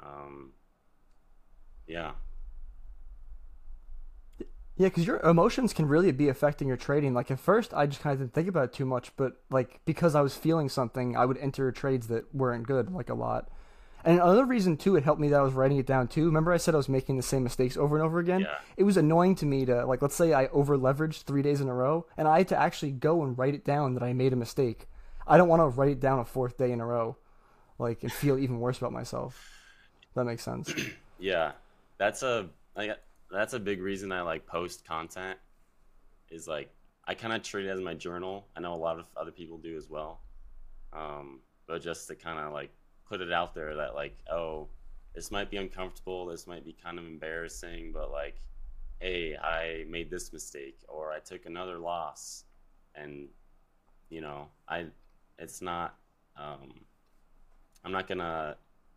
Um, 0.00 0.52
yeah 1.86 2.12
Yeah, 4.82 4.88
because 4.88 5.06
your 5.06 5.20
emotions 5.20 5.72
can 5.72 5.86
really 5.86 6.10
be 6.10 6.28
affecting 6.28 6.66
your 6.66 6.76
trading. 6.76 7.14
Like 7.14 7.30
at 7.30 7.38
first, 7.38 7.72
I 7.72 7.86
just 7.86 8.00
kind 8.00 8.14
of 8.14 8.18
didn't 8.18 8.34
think 8.34 8.48
about 8.48 8.64
it 8.64 8.72
too 8.72 8.84
much, 8.84 9.14
but 9.16 9.40
like 9.48 9.78
because 9.84 10.16
I 10.16 10.22
was 10.22 10.34
feeling 10.34 10.68
something, 10.68 11.16
I 11.16 11.24
would 11.24 11.38
enter 11.38 11.70
trades 11.70 12.08
that 12.08 12.34
weren't 12.34 12.66
good, 12.66 12.90
like 12.90 13.08
a 13.08 13.14
lot. 13.14 13.48
And 14.04 14.18
another 14.18 14.44
reason 14.44 14.76
too, 14.76 14.96
it 14.96 15.04
helped 15.04 15.20
me 15.20 15.28
that 15.28 15.38
I 15.38 15.44
was 15.44 15.52
writing 15.52 15.78
it 15.78 15.86
down 15.86 16.08
too. 16.08 16.24
Remember, 16.24 16.52
I 16.52 16.56
said 16.56 16.74
I 16.74 16.78
was 16.78 16.88
making 16.88 17.16
the 17.16 17.22
same 17.22 17.44
mistakes 17.44 17.76
over 17.76 17.94
and 17.94 18.04
over 18.04 18.18
again. 18.18 18.40
Yeah. 18.40 18.58
It 18.76 18.82
was 18.82 18.96
annoying 18.96 19.36
to 19.36 19.46
me 19.46 19.64
to 19.66 19.86
like, 19.86 20.02
let's 20.02 20.16
say 20.16 20.32
I 20.32 20.48
over 20.48 20.76
leveraged 20.76 21.22
three 21.22 21.42
days 21.42 21.60
in 21.60 21.68
a 21.68 21.74
row, 21.74 22.06
and 22.16 22.26
I 22.26 22.38
had 22.38 22.48
to 22.48 22.58
actually 22.58 22.90
go 22.90 23.22
and 23.22 23.38
write 23.38 23.54
it 23.54 23.64
down 23.64 23.94
that 23.94 24.02
I 24.02 24.12
made 24.12 24.32
a 24.32 24.36
mistake. 24.36 24.88
I 25.28 25.36
don't 25.36 25.46
want 25.46 25.60
to 25.60 25.68
write 25.68 25.90
it 25.90 26.00
down 26.00 26.18
a 26.18 26.24
fourth 26.24 26.58
day 26.58 26.72
in 26.72 26.80
a 26.80 26.86
row, 26.86 27.16
like 27.78 28.02
and 28.02 28.10
feel 28.12 28.36
even 28.36 28.58
worse 28.58 28.78
about 28.78 28.90
myself. 28.92 29.48
That 30.16 30.24
makes 30.24 30.42
sense. 30.42 30.74
Yeah, 31.20 31.52
that's 31.98 32.24
a 32.24 32.48
like 32.74 32.98
that's 33.32 33.54
a 33.54 33.60
big 33.60 33.80
reason 33.80 34.12
I 34.12 34.22
like 34.22 34.46
post 34.46 34.84
content. 34.84 35.38
Is 36.30 36.48
like 36.48 36.70
I 37.06 37.14
kind 37.14 37.32
of 37.32 37.42
treat 37.42 37.66
it 37.66 37.70
as 37.70 37.80
my 37.80 37.94
journal. 37.94 38.46
I 38.56 38.60
know 38.60 38.74
a 38.74 38.76
lot 38.76 38.98
of 38.98 39.06
other 39.16 39.30
people 39.30 39.58
do 39.58 39.76
as 39.76 39.90
well, 39.90 40.20
um, 40.92 41.40
but 41.66 41.82
just 41.82 42.08
to 42.08 42.14
kind 42.14 42.38
of 42.38 42.52
like 42.52 42.70
put 43.06 43.20
it 43.20 43.32
out 43.32 43.54
there 43.54 43.74
that 43.76 43.94
like 43.94 44.16
oh 44.30 44.68
this 45.14 45.30
might 45.30 45.50
be 45.50 45.58
uncomfortable, 45.58 46.26
this 46.26 46.46
might 46.46 46.64
be 46.64 46.74
kind 46.82 46.98
of 46.98 47.04
embarrassing, 47.04 47.90
but 47.92 48.10
like 48.10 48.36
hey 49.00 49.36
I 49.36 49.84
made 49.88 50.10
this 50.10 50.32
mistake 50.32 50.78
or 50.88 51.12
I 51.12 51.18
took 51.18 51.46
another 51.46 51.78
loss, 51.78 52.44
and 52.94 53.28
you 54.08 54.20
know 54.20 54.48
I 54.68 54.86
it's 55.38 55.60
not 55.60 55.96
um, 56.36 56.72
I'm 57.84 57.92
not 57.92 58.08
gonna 58.08 58.56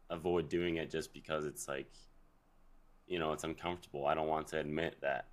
avoid 0.09 0.49
doing 0.49 0.77
it 0.77 0.89
just 0.89 1.13
because 1.13 1.45
it's 1.45 1.67
like 1.67 1.91
you 3.07 3.19
know 3.19 3.33
it's 3.33 3.43
uncomfortable. 3.43 4.05
I 4.07 4.13
don't 4.15 4.27
want 4.27 4.47
to 4.49 4.59
admit 4.59 4.97
that 5.01 5.27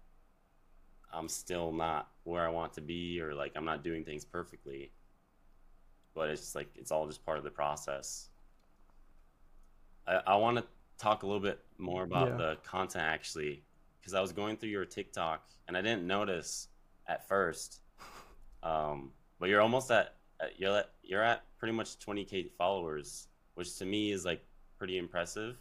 i'm 1.15 1.29
still 1.29 1.73
not 1.73 2.09
where 2.25 2.43
i 2.43 2.49
want 2.49 2.73
to 2.73 2.81
be 2.81 3.21
or 3.21 3.35
like 3.35 3.53
i'm 3.55 3.67
not 3.67 3.85
doing 3.85 4.03
things 4.05 4.25
perfectly. 4.25 4.91
But 6.15 6.31
it's 6.31 6.41
just 6.41 6.55
like 6.55 6.69
it's 6.75 6.91
all 6.91 7.07
just 7.07 7.25
part 7.25 7.37
of 7.39 7.45
the 7.45 7.51
process. 7.51 8.29
I, 10.07 10.21
I 10.27 10.37
want 10.37 10.59
to 10.59 10.65
talk 10.99 11.23
a 11.23 11.27
little 11.27 11.41
bit 11.41 11.59
more 11.79 12.03
about 12.05 12.29
Yeah. 12.29 12.37
the 12.37 12.57
content 12.65 13.05
actually 13.05 13.63
because 14.01 14.15
i 14.15 14.21
was 14.21 14.33
going 14.33 14.57
through 14.57 14.71
your 14.71 14.85
tiktok 14.85 15.43
and 15.69 15.77
i 15.77 15.81
didn't 15.83 16.07
notice 16.07 16.69
at 17.09 17.27
first. 17.29 17.81
Um, 18.63 19.11
but 19.41 19.49
you're 19.49 19.61
almost 19.61 19.91
at 19.91 20.15
at- 20.41 20.59
you're 20.59 20.77
at 20.77 20.91
you're 21.03 21.23
at 21.23 21.43
pretty 21.59 21.73
much 21.75 21.99
20k 21.99 22.51
followers 22.57 23.29
which 23.55 23.77
to 23.79 23.85
me 23.85 24.13
is 24.13 24.25
like 24.25 24.43
pretty 24.79 24.99
impressive 24.99 25.57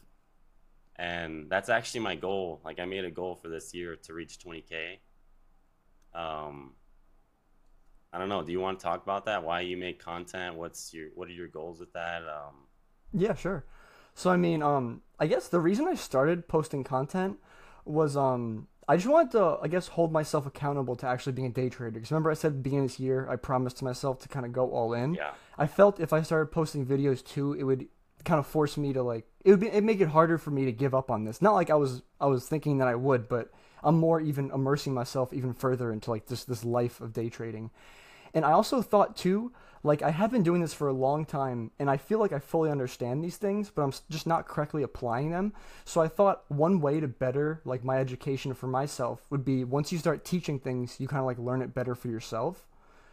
and 1.02 1.50
that's 1.50 1.68
actually 1.70 2.02
my 2.02 2.16
goal. 2.16 2.62
Like 2.64 2.80
i 2.80 2.86
made 2.86 3.06
a 3.06 3.12
goal 3.12 3.36
for 3.36 3.50
this 3.50 3.74
year 3.74 3.96
to 3.96 4.14
reach 4.14 4.38
20k 4.40 5.00
um 6.14 6.74
i 8.14 8.20
don't 8.20 8.30
know. 8.30 8.44
Do 8.44 8.52
you 8.52 8.60
want 8.60 8.80
to 8.80 8.84
talk 8.84 9.02
about 9.02 9.26
that? 9.26 9.44
Why 9.44 9.62
you 9.62 9.78
make 9.78 10.04
content? 10.04 10.56
What's 10.56 10.94
your 10.94 11.08
what 11.16 11.28
are 11.28 11.38
your 11.42 11.48
goals 11.48 11.80
with 11.80 11.92
that? 11.94 12.22
Um 12.24 12.56
Yeah, 13.14 13.34
sure. 13.34 13.66
So 14.14 14.30
I 14.30 14.38
mean, 14.38 14.62
um, 14.62 15.02
I 15.20 15.28
guess 15.28 15.48
the 15.48 15.60
reason 15.60 15.88
I 15.88 15.96
started 15.96 16.48
posting 16.48 16.84
content 16.84 17.38
was 17.86 18.18
um, 18.18 18.68
I 18.88 18.98
just 18.98 19.08
wanted 19.08 19.32
to, 19.32 19.58
I 19.62 19.68
guess, 19.70 19.88
hold 19.88 20.12
myself 20.12 20.46
accountable 20.46 20.96
to 20.98 21.08
actually 21.08 21.32
being 21.32 21.48
a 21.48 21.52
day 21.52 21.70
trader. 21.70 21.92
Because 21.92 22.12
remember, 22.12 22.30
I 22.30 22.34
said 22.34 22.50
at 22.50 22.54
the 22.56 22.60
beginning 22.60 22.86
of 22.86 22.92
this 22.92 23.00
year, 23.00 23.28
I 23.30 23.38
promised 23.38 23.78
to 23.78 23.86
myself 23.86 24.20
to 24.20 24.28
kind 24.28 24.46
of 24.46 24.52
go 24.52 24.70
all 24.72 24.94
in. 24.94 25.14
yeah. 25.14 25.32
I 25.58 25.68
felt 25.68 26.00
if 26.00 26.12
I 26.12 26.22
started 26.24 26.48
posting 26.48 26.86
videos 26.86 27.24
too, 27.24 27.54
it 27.54 27.64
would 27.64 27.88
kind 28.26 28.40
of 28.40 28.48
force 28.48 28.78
me 28.78 28.94
to 28.94 29.04
like, 29.04 29.26
it 29.44 29.52
would 29.52 29.60
be, 29.60 29.68
it 29.68 29.84
make 29.84 30.02
it 30.02 30.10
harder 30.10 30.38
for 30.38 30.52
me 30.52 30.66
to 30.66 30.72
give 30.72 30.94
up 30.94 31.10
on 31.10 31.24
this. 31.24 31.42
Not 31.42 31.54
like 31.54 31.70
I 31.70 31.76
was, 31.76 32.02
I 32.20 32.28
was 32.28 32.48
thinking 32.48 32.78
that 32.78 32.88
I 32.88 32.96
would, 32.96 33.28
but 33.28 33.52
I'm 33.84 33.98
more 33.98 34.22
even 34.22 34.52
immersing 34.52 34.94
myself 34.94 35.34
even 35.34 35.54
further 35.54 35.92
into 35.92 36.12
like 36.12 36.28
this 36.28 36.44
this 36.44 36.64
life 36.64 37.02
of 37.02 37.14
day 37.14 37.30
trading. 37.30 37.72
And 38.34 38.46
I 38.46 38.52
also 38.52 38.82
thought 38.82 39.18
too, 39.18 39.52
like 39.84 40.02
I 40.02 40.12
have 40.12 40.32
been 40.32 40.44
doing 40.44 40.62
this 40.62 40.74
for 40.74 40.88
a 40.88 40.94
long 40.94 41.26
time, 41.26 41.72
and 41.80 41.90
I 41.90 41.98
feel 41.98 42.20
like 42.20 42.32
I 42.32 42.40
fully 42.40 42.70
understand 42.70 43.24
these 43.24 43.38
things, 43.38 43.70
but 43.70 43.82
I'm 43.82 43.94
just 44.10 44.28
not 44.28 44.48
correctly 44.48 44.84
applying 44.84 45.32
them. 45.32 45.54
So 45.86 46.02
I 46.02 46.08
thought 46.08 46.44
one 46.50 46.80
way 46.80 47.00
to 47.00 47.08
better 47.08 47.62
like 47.66 47.84
my 47.84 47.98
education 47.98 48.54
for 48.54 48.68
myself 48.68 49.26
would 49.30 49.44
be 49.44 49.64
once 49.64 49.92
you 49.92 49.98
start 49.98 50.24
teaching 50.24 50.60
things, 50.60 50.98
you 51.00 51.08
kind 51.08 51.20
of 51.20 51.26
like 51.26 51.40
learn 51.40 51.62
it 51.62 51.74
better 51.74 51.96
for 51.96 52.08
yourself. 52.08 52.68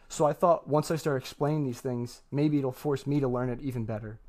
So 0.07 0.25
I 0.25 0.33
thought 0.33 0.67
once 0.67 0.89
I 0.89 0.95
start 0.95 1.21
explaining 1.21 1.65
these 1.65 1.81
things, 1.81 2.21
maybe 2.31 2.57
it'll 2.57 2.71
force 2.71 3.05
me 3.05 3.19
to 3.19 3.27
learn 3.27 3.49
it 3.49 3.61
even 3.61 3.85
better. 3.85 4.19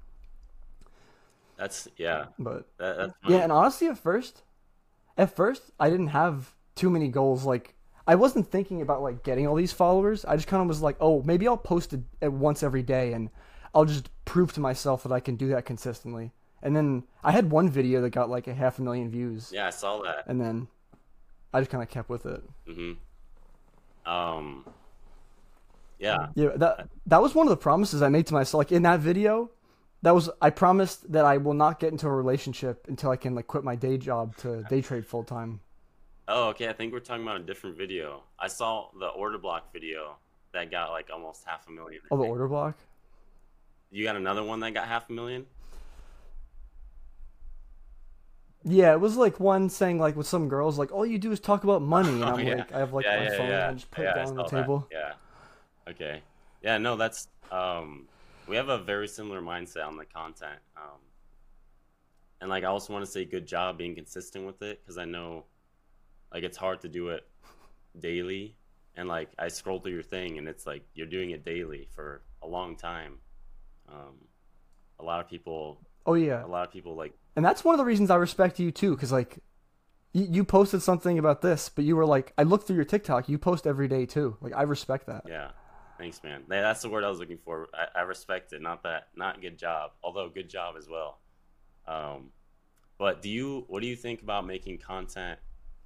That's 1.61 1.89
yeah 1.97 2.27
But 2.39 2.67
that, 2.79 2.97
that's 2.97 3.13
yeah, 3.29 3.39
and 3.45 3.53
honestly, 3.53 3.87
at 3.89 3.99
first, 3.99 4.43
at 5.17 5.35
first, 5.37 5.71
I 5.79 5.91
didn't 5.91 6.09
have 6.09 6.55
too 6.75 6.91
many 6.91 7.09
goals. 7.09 7.45
Like, 7.45 7.75
I 8.07 8.15
wasn't 8.15 8.51
thinking 8.51 8.81
about 8.83 9.03
like 9.03 9.23
getting 9.23 9.47
all 9.47 9.55
these 9.55 9.73
followers. 9.73 10.25
I 10.25 10.37
just 10.37 10.49
kind 10.49 10.63
of 10.63 10.69
was 10.69 10.81
like, 10.81 10.97
oh, 11.01 11.23
maybe 11.23 11.47
I'll 11.47 11.57
post 11.57 11.93
it 11.93 12.01
at 12.23 12.33
once 12.33 12.63
every 12.63 12.83
day, 12.83 13.13
and 13.13 13.31
I'll 13.75 13.85
just 13.85 14.09
prove 14.25 14.53
to 14.55 14.61
myself 14.61 15.03
that 15.05 15.13
I 15.13 15.21
can 15.21 15.37
do 15.37 15.49
that 15.49 15.65
consistently. 15.67 16.33
And 16.63 16.75
then 16.77 17.05
I 17.23 17.33
had 17.33 17.51
one 17.51 17.71
video 17.71 18.01
that 18.03 18.11
got 18.11 18.29
like 18.31 18.47
a 18.49 18.55
half 18.55 18.79
a 18.79 18.83
million 18.83 19.11
views, 19.11 19.51
yeah 19.53 19.67
i 19.67 19.71
saw 19.71 20.03
that 20.03 20.25
and 20.27 20.41
then 20.41 20.69
I 21.53 21.61
just 21.61 21.71
kind 21.71 21.83
of 21.83 21.89
kept 21.89 22.09
with 22.09 22.27
it. 22.27 22.43
hmm 22.67 22.93
um 24.07 24.65
yeah 25.99 26.29
Yeah, 26.35 26.51
that 26.57 26.89
that 27.07 27.23
was 27.23 27.35
one 27.35 27.47
of 27.47 27.51
the 27.51 27.57
promises 27.57 28.03
I 28.03 28.09
made 28.09 28.27
to 28.29 28.35
myself. 28.35 28.59
Like 28.59 28.73
in 28.73 28.83
that 28.83 29.01
video, 29.01 29.51
that 30.03 30.15
was 30.15 30.31
I 30.41 30.51
promised 30.51 31.11
that 31.13 31.25
I 31.25 31.37
will 31.37 31.55
not 31.55 31.79
get 31.79 31.93
into 31.93 32.07
a 32.07 32.13
relationship 32.13 32.87
until 32.89 33.11
I 33.11 33.17
can 33.17 33.35
like 33.35 33.47
quit 33.47 33.65
my 33.65 33.77
day 33.77 33.99
job 33.99 34.37
to 34.39 34.63
day 34.65 34.81
trade 34.81 35.07
full 35.07 35.25
time. 35.25 35.61
Oh, 36.29 36.49
okay. 36.51 36.69
I 36.69 36.73
think 36.73 36.93
we're 36.93 37.01
talking 37.01 37.23
about 37.23 37.41
a 37.41 37.45
different 37.45 37.77
video. 37.77 38.23
I 38.39 38.49
saw 38.49 38.91
the 38.99 39.09
order 39.09 39.39
block 39.39 39.73
video 39.73 40.17
that 40.53 40.71
got 40.71 40.91
like 40.91 41.09
almost 41.13 41.45
half 41.45 41.67
a 41.69 41.71
million. 41.71 42.01
Oh, 42.11 42.17
the 42.17 42.25
order 42.25 42.49
block. 42.49 42.77
You 43.91 44.05
got 44.05 44.17
another 44.17 44.45
one 44.45 44.61
that 44.61 44.73
got 44.73 44.87
half 44.87 45.11
a 45.11 45.13
million? 45.13 45.47
Yeah, 48.63 48.93
it 48.93 49.01
was 49.01 49.17
like 49.17 49.41
one 49.41 49.69
saying 49.71 49.99
like 49.99 50.17
with 50.17 50.27
some 50.27 50.49
girls 50.49 50.79
like 50.79 50.93
all 50.93 51.07
you 51.07 51.19
do 51.19 51.33
is 51.33 51.41
talk 51.41 51.65
about 51.65 51.83
money, 51.83 52.23
and 52.23 52.31
Oh, 52.31 52.35
I'm 52.35 52.47
yeah. 52.47 52.55
like 52.57 52.73
I 52.73 52.79
have 52.79 52.93
like 52.93 53.07
yeah, 53.07 53.17
my 53.17 53.25
yeah, 53.25 53.37
phone, 53.37 53.57
and 53.57 53.65
I 53.65 53.73
just 53.75 53.91
put 53.91 54.05
it 54.07 54.13
down 54.13 54.29
on 54.29 54.37
the 54.37 54.45
that. 54.45 54.51
table. 54.51 54.87
Yeah. 54.93 55.13
Okay. 55.89 56.23
Yeah, 56.63 56.79
no, 56.79 56.97
that's 56.97 57.29
um 57.51 58.07
we 58.51 58.57
have 58.57 58.69
a 58.69 58.79
very 58.79 59.07
similar 59.07 59.41
mindset 59.41 59.87
on 59.87 59.97
the 59.97 60.05
content. 60.05 60.59
Um 60.77 60.99
and 62.41 62.51
like 62.51 62.65
I 62.65 62.67
also 62.67 62.93
want 62.93 63.05
to 63.05 63.11
say 63.11 63.25
good 63.25 63.47
job 63.47 63.79
being 63.79 63.95
consistent 63.95 64.45
with 64.45 64.61
it 64.63 64.81
because 64.83 64.99
I 64.99 65.05
know 65.05 65.45
like 66.35 66.43
it's 66.43 66.57
hard 66.57 66.81
to 66.81 66.89
do 66.89 67.11
it 67.11 67.29
daily 67.99 68.57
and 68.97 69.09
like 69.09 69.31
I 69.39 69.49
scroll 69.49 69.79
through 69.79 69.93
your 69.93 70.03
thing 70.03 70.37
and 70.37 70.49
it's 70.49 70.67
like 70.67 70.83
you're 70.95 71.07
doing 71.07 71.31
it 71.31 71.45
daily 71.45 71.89
for 71.95 72.23
a 72.43 72.49
long 72.49 72.77
time. 72.77 73.19
Um 73.89 74.17
a 74.99 75.05
lot 75.05 75.21
of 75.21 75.29
people 75.31 75.81
Oh 76.05 76.15
yeah, 76.15 76.45
a 76.45 76.49
lot 76.49 76.67
of 76.67 76.73
people 76.73 76.97
like 76.97 77.15
and 77.37 77.45
that's 77.45 77.63
one 77.63 77.75
of 77.75 77.79
the 77.79 77.85
reasons 77.85 78.11
I 78.11 78.17
respect 78.17 78.59
you 78.59 78.73
too, 78.73 78.97
because 78.97 79.13
like 79.13 79.39
you, 80.13 80.27
you 80.29 80.45
posted 80.45 80.83
something 80.83 81.21
about 81.21 81.41
this, 81.41 81.69
but 81.69 81.85
you 81.85 81.95
were 81.95 82.07
like 82.07 82.33
I 82.37 82.43
looked 82.43 82.67
through 82.67 82.77
your 82.77 82.85
TikTok, 82.85 83.29
you 83.29 83.39
post 83.39 83.65
every 83.65 83.87
day 83.87 84.07
too. 84.07 84.37
Like 84.41 84.57
I 84.57 84.63
respect 84.63 85.07
that. 85.07 85.23
Yeah, 85.29 85.51
thanks, 86.01 86.23
man. 86.25 86.43
That's 86.49 86.81
the 86.81 86.89
word 86.89 87.05
I 87.05 87.11
was 87.11 87.19
looking 87.19 87.39
for. 87.39 87.69
I, 87.75 88.01
I 88.01 88.03
respect 88.03 88.53
it. 88.55 88.63
Not 88.63 88.83
that, 88.85 89.09
not 89.15 89.43
good 89.43 89.59
job. 89.59 89.91
Although 90.03 90.31
good 90.31 90.49
job 90.49 90.77
as 90.79 90.89
well. 90.89 91.19
Um, 91.87 92.31
but 92.99 93.21
do 93.23 93.29
you? 93.29 93.65
What 93.69 93.83
do 93.83 93.89
you 93.89 93.97
think 93.97 94.23
about 94.23 94.47
making 94.47 94.79
content 94.79 95.39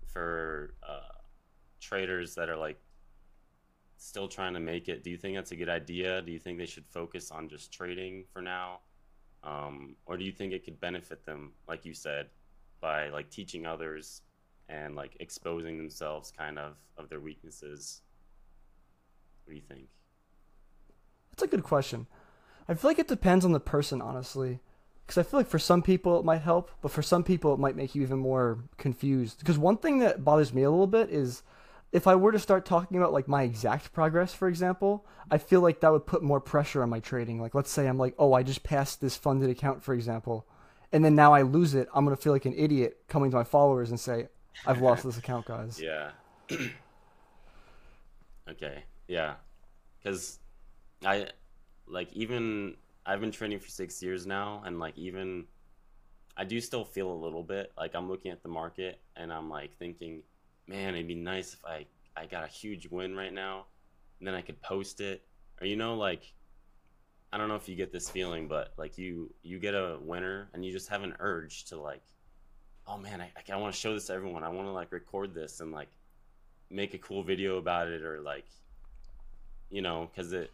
for 0.06 0.74
uh, 0.88 1.18
traders 1.80 2.34
that 2.36 2.48
are 2.48 2.56
like 2.56 2.78
still 3.96 4.28
trying 4.28 4.54
to 4.54 4.60
make 4.60 4.88
it? 4.88 5.02
Do 5.02 5.10
you 5.10 5.16
think 5.16 5.36
that's 5.36 5.52
a 5.52 5.56
good 5.56 5.68
idea? 5.68 6.22
Do 6.22 6.30
you 6.30 6.38
think 6.38 6.58
they 6.58 6.66
should 6.66 6.86
focus 6.86 7.30
on 7.30 7.48
just 7.48 7.72
trading 7.72 8.24
for 8.32 8.40
now, 8.40 8.80
um, 9.42 9.96
or 10.06 10.16
do 10.16 10.24
you 10.24 10.32
think 10.32 10.52
it 10.52 10.64
could 10.64 10.80
benefit 10.80 11.24
them, 11.24 11.52
like 11.68 11.84
you 11.84 11.94
said, 11.94 12.28
by 12.80 13.08
like 13.08 13.30
teaching 13.30 13.66
others 13.66 14.22
and 14.68 14.94
like 14.94 15.16
exposing 15.20 15.76
themselves, 15.76 16.32
kind 16.36 16.58
of, 16.58 16.74
of 16.96 17.08
their 17.08 17.20
weaknesses? 17.20 18.02
What 19.44 19.52
do 19.52 19.56
you 19.56 19.62
think? 19.62 19.88
That's 21.34 21.52
a 21.52 21.56
good 21.56 21.64
question. 21.64 22.06
I 22.68 22.74
feel 22.74 22.90
like 22.90 23.00
it 23.00 23.08
depends 23.08 23.44
on 23.44 23.50
the 23.50 23.60
person, 23.60 24.00
honestly. 24.00 24.60
Because 25.04 25.18
I 25.18 25.28
feel 25.28 25.40
like 25.40 25.48
for 25.48 25.58
some 25.58 25.82
people 25.82 26.18
it 26.18 26.24
might 26.24 26.42
help, 26.42 26.70
but 26.80 26.92
for 26.92 27.02
some 27.02 27.24
people 27.24 27.52
it 27.52 27.60
might 27.60 27.76
make 27.76 27.94
you 27.94 28.02
even 28.02 28.18
more 28.18 28.60
confused. 28.78 29.40
Because 29.40 29.58
one 29.58 29.76
thing 29.76 29.98
that 29.98 30.24
bothers 30.24 30.54
me 30.54 30.62
a 30.62 30.70
little 30.70 30.86
bit 30.86 31.10
is 31.10 31.42
if 31.92 32.06
I 32.06 32.14
were 32.14 32.32
to 32.32 32.38
start 32.38 32.64
talking 32.64 32.96
about 32.96 33.12
like 33.12 33.28
my 33.28 33.42
exact 33.42 33.92
progress, 33.92 34.32
for 34.32 34.48
example, 34.48 35.04
I 35.30 35.38
feel 35.38 35.60
like 35.60 35.80
that 35.80 35.92
would 35.92 36.06
put 36.06 36.22
more 36.22 36.40
pressure 36.40 36.82
on 36.82 36.88
my 36.88 37.00
trading. 37.00 37.40
Like, 37.40 37.54
let's 37.54 37.70
say 37.70 37.86
I'm 37.86 37.98
like, 37.98 38.14
oh, 38.18 38.32
I 38.32 38.44
just 38.44 38.62
passed 38.62 39.00
this 39.00 39.16
funded 39.16 39.50
account, 39.50 39.82
for 39.82 39.92
example, 39.92 40.46
and 40.92 41.04
then 41.04 41.14
now 41.14 41.34
I 41.34 41.42
lose 41.42 41.74
it. 41.74 41.88
I'm 41.92 42.04
gonna 42.04 42.16
feel 42.16 42.32
like 42.32 42.46
an 42.46 42.54
idiot 42.56 42.98
coming 43.08 43.30
to 43.30 43.36
my 43.36 43.44
followers 43.44 43.90
and 43.90 44.00
say, 44.00 44.28
I've 44.66 44.80
lost 44.80 45.04
this 45.04 45.18
account, 45.18 45.46
guys. 45.46 45.82
Yeah. 45.92 46.10
okay. 48.50 48.84
Yeah. 49.08 49.34
Because 50.02 50.38
I, 51.04 51.28
like, 51.86 52.12
even 52.12 52.76
I've 53.06 53.20
been 53.20 53.32
training 53.32 53.60
for 53.60 53.68
six 53.68 54.02
years 54.02 54.26
now, 54.26 54.62
and 54.64 54.78
like, 54.78 54.96
even 54.98 55.46
I 56.36 56.44
do 56.44 56.60
still 56.60 56.84
feel 56.84 57.10
a 57.10 57.14
little 57.14 57.42
bit 57.42 57.72
like 57.76 57.94
I'm 57.94 58.08
looking 58.08 58.32
at 58.32 58.42
the 58.42 58.48
market 58.48 59.00
and 59.16 59.32
I'm 59.32 59.48
like 59.48 59.76
thinking, 59.78 60.22
man, 60.66 60.94
it'd 60.94 61.06
be 61.06 61.14
nice 61.14 61.54
if 61.54 61.64
I 61.64 61.86
I 62.16 62.26
got 62.26 62.44
a 62.44 62.48
huge 62.48 62.88
win 62.88 63.14
right 63.14 63.32
now, 63.32 63.66
and 64.18 64.26
then 64.26 64.34
I 64.34 64.40
could 64.40 64.60
post 64.60 65.00
it, 65.00 65.22
or 65.60 65.66
you 65.66 65.76
know, 65.76 65.94
like 65.94 66.32
I 67.32 67.38
don't 67.38 67.48
know 67.48 67.56
if 67.56 67.68
you 67.68 67.76
get 67.76 67.92
this 67.92 68.08
feeling, 68.08 68.48
but 68.48 68.72
like 68.76 68.98
you 68.98 69.32
you 69.42 69.58
get 69.58 69.74
a 69.74 69.98
winner 70.00 70.48
and 70.52 70.64
you 70.64 70.72
just 70.72 70.88
have 70.88 71.02
an 71.02 71.14
urge 71.20 71.66
to 71.66 71.80
like, 71.80 72.02
oh 72.86 72.98
man, 72.98 73.20
I, 73.20 73.30
I 73.52 73.56
want 73.56 73.72
to 73.74 73.80
show 73.80 73.94
this 73.94 74.06
to 74.06 74.14
everyone. 74.14 74.42
I 74.42 74.48
want 74.48 74.66
to 74.66 74.72
like 74.72 74.90
record 74.92 75.34
this 75.34 75.60
and 75.60 75.70
like 75.70 75.90
make 76.70 76.94
a 76.94 76.98
cool 76.98 77.22
video 77.22 77.58
about 77.58 77.88
it, 77.88 78.02
or 78.02 78.20
like, 78.20 78.46
you 79.70 79.82
know, 79.82 80.10
because 80.12 80.32
it. 80.32 80.50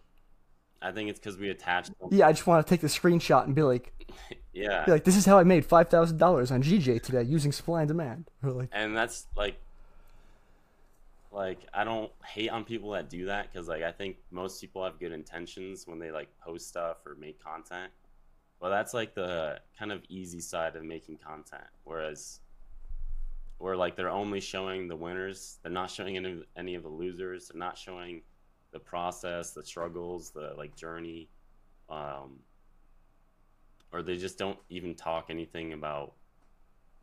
I 0.82 0.92
think 0.92 1.10
it's 1.10 1.18
because 1.18 1.37
we 1.37 1.50
attached. 1.50 1.90
Yeah, 2.10 2.26
I 2.28 2.32
just 2.32 2.46
want 2.46 2.66
to 2.66 2.70
take 2.70 2.80
the 2.80 2.87
screenshot 2.87 3.44
and 3.44 3.54
be 3.54 3.62
like, 3.62 3.92
yeah, 4.52 4.84
be 4.84 4.92
like, 4.92 5.04
this 5.04 5.16
is 5.16 5.26
how 5.26 5.38
I 5.38 5.44
made 5.44 5.64
five 5.66 5.88
thousand 5.88 6.18
dollars 6.18 6.50
on 6.50 6.62
GJ 6.62 7.02
today 7.02 7.22
using 7.22 7.52
supply 7.52 7.80
and 7.82 7.88
demand. 7.88 8.30
Really. 8.42 8.68
and 8.72 8.96
that's 8.96 9.26
like 9.37 9.56
like 11.32 11.60
i 11.75 11.84
don't 11.84 12.10
hate 12.26 12.49
on 12.49 12.64
people 12.64 12.90
that 12.90 13.08
do 13.08 13.26
that 13.26 13.52
because 13.52 13.68
like 13.68 13.82
i 13.82 13.92
think 13.92 14.16
most 14.30 14.60
people 14.60 14.82
have 14.82 14.99
good 14.99 15.12
intentions 15.12 15.87
when 15.87 15.99
they 15.99 16.10
like 16.10 16.28
post 16.44 16.66
stuff 16.68 16.96
or 17.06 17.14
make 17.14 17.40
content 17.42 17.92
Well, 18.60 18.70
that's 18.70 18.92
like 18.94 19.14
the 19.14 19.60
kind 19.78 19.92
of 19.92 20.02
easy 20.08 20.40
side 20.40 20.75
of 20.75 20.82
making 20.84 21.18
content 21.18 21.68
whereas 21.84 22.40
where 23.58 23.76
like 23.76 23.94
they're 23.94 24.10
only 24.10 24.40
showing 24.40 24.88
the 24.88 24.96
winners 24.96 25.58
they're 25.62 25.70
not 25.70 25.90
showing 25.90 26.16
any, 26.16 26.42
any 26.56 26.75
of 26.75 26.82
the 26.82 26.88
losers 26.88 27.49
they're 27.49 27.58
not 27.60 27.78
showing 27.78 28.22
the 28.72 28.78
process 28.78 29.52
the 29.52 29.62
struggles 29.62 30.30
the 30.30 30.52
like 30.56 30.74
journey 30.76 31.28
um, 31.88 32.38
or 33.92 34.02
they 34.02 34.16
just 34.16 34.38
don't 34.38 34.58
even 34.68 34.94
talk 34.94 35.26
anything 35.28 35.72
about 35.72 36.12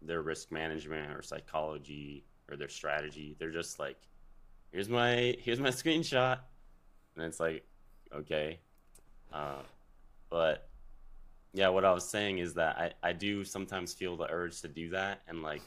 their 0.02 0.22
risk 0.22 0.52
management 0.52 1.12
or 1.12 1.22
psychology 1.22 2.24
or 2.50 2.56
their 2.56 2.70
strategy. 2.70 3.36
They're 3.38 3.52
just 3.52 3.80
like 3.80 3.98
here's 4.72 4.90
my 4.90 5.36
here's 5.40 5.60
my 5.60 5.70
screenshot. 5.82 6.40
And 7.16 7.26
it's 7.26 7.40
like 7.40 7.66
okay 8.14 8.60
uh, 9.34 9.62
but 10.30 10.70
yeah 11.54 11.68
what 11.70 11.84
i 11.84 11.92
was 11.92 12.08
saying 12.08 12.40
is 12.40 12.54
that 12.54 12.78
I, 12.78 13.10
I 13.10 13.14
do 13.14 13.44
sometimes 13.44 13.94
feel 13.94 14.16
the 14.16 14.30
urge 14.30 14.62
to 14.62 14.68
do 14.68 14.90
that. 14.90 15.22
And 15.28 15.42
like 15.42 15.64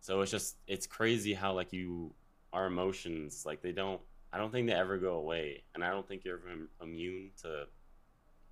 so 0.00 0.20
it's 0.20 0.30
just 0.30 0.56
it's 0.66 0.86
crazy 0.86 1.32
how 1.32 1.52
like 1.52 1.72
you 1.72 2.12
our 2.52 2.66
emotions 2.66 3.44
like 3.46 3.62
they 3.62 3.72
don't 3.72 4.00
i 4.32 4.38
don't 4.38 4.52
think 4.52 4.66
they 4.66 4.74
ever 4.74 4.98
go 4.98 5.14
away 5.14 5.62
and 5.74 5.84
i 5.84 5.90
don't 5.90 6.06
think 6.06 6.24
you're 6.24 6.38
ever 6.38 6.68
immune 6.82 7.30
to 7.40 7.64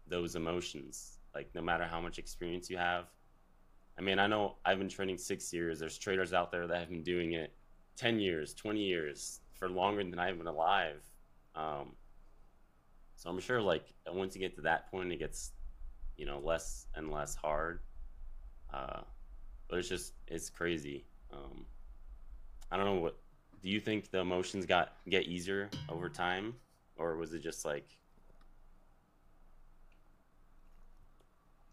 those 0.07 0.37
emotions 0.37 1.19
like 1.35 1.49
no 1.55 1.63
matter 1.63 1.85
how 1.85 2.01
much 2.01 2.19
experience 2.19 2.69
you 2.69 2.77
have 2.77 3.07
i 3.99 4.03
mean 4.03 4.19
i 4.19 4.27
know 4.27 4.57
i've 4.65 4.79
been 4.79 4.89
training 4.89 5.17
six 5.19 5.53
years 5.53 5.79
there's 5.79 5.99
traders 5.99 6.33
out 6.33 6.51
there 6.51 6.67
that 6.67 6.79
have 6.81 6.89
been 6.89 7.03
doing 7.03 7.33
it 7.33 7.53
10 8.01 8.19
years, 8.19 8.55
20 8.55 8.81
years, 8.81 9.41
for 9.53 9.69
longer 9.69 10.03
than 10.03 10.19
I've 10.19 10.39
been 10.39 10.47
alive. 10.47 11.03
Um, 11.55 11.93
so 13.15 13.29
I'm 13.29 13.39
sure, 13.41 13.61
like, 13.61 13.93
once 14.09 14.35
you 14.35 14.41
get 14.41 14.55
to 14.57 14.63
that 14.63 14.91
point, 14.91 15.13
it 15.13 15.19
gets, 15.19 15.53
you 16.17 16.25
know, 16.25 16.41
less 16.43 16.87
and 16.95 17.11
less 17.11 17.35
hard. 17.35 17.81
Uh, 18.73 19.03
but 19.69 19.81
it's 19.81 19.89
just, 19.91 20.15
it's 20.29 20.49
crazy. 20.49 21.05
Um, 21.31 21.67
I 22.71 22.79
don't 22.79 22.87
know 22.87 23.01
what, 23.03 23.19
do 23.63 23.69
you 23.69 23.81
think 23.81 24.11
the 24.11 24.19
emotions 24.19 24.67
got, 24.67 24.93
get 25.09 25.25
easier 25.25 25.71
over 25.89 26.09
time? 26.09 26.55
Or 26.97 27.17
was 27.17 27.33
it 27.33 27.41
just 27.41 27.65
like, 27.65 27.87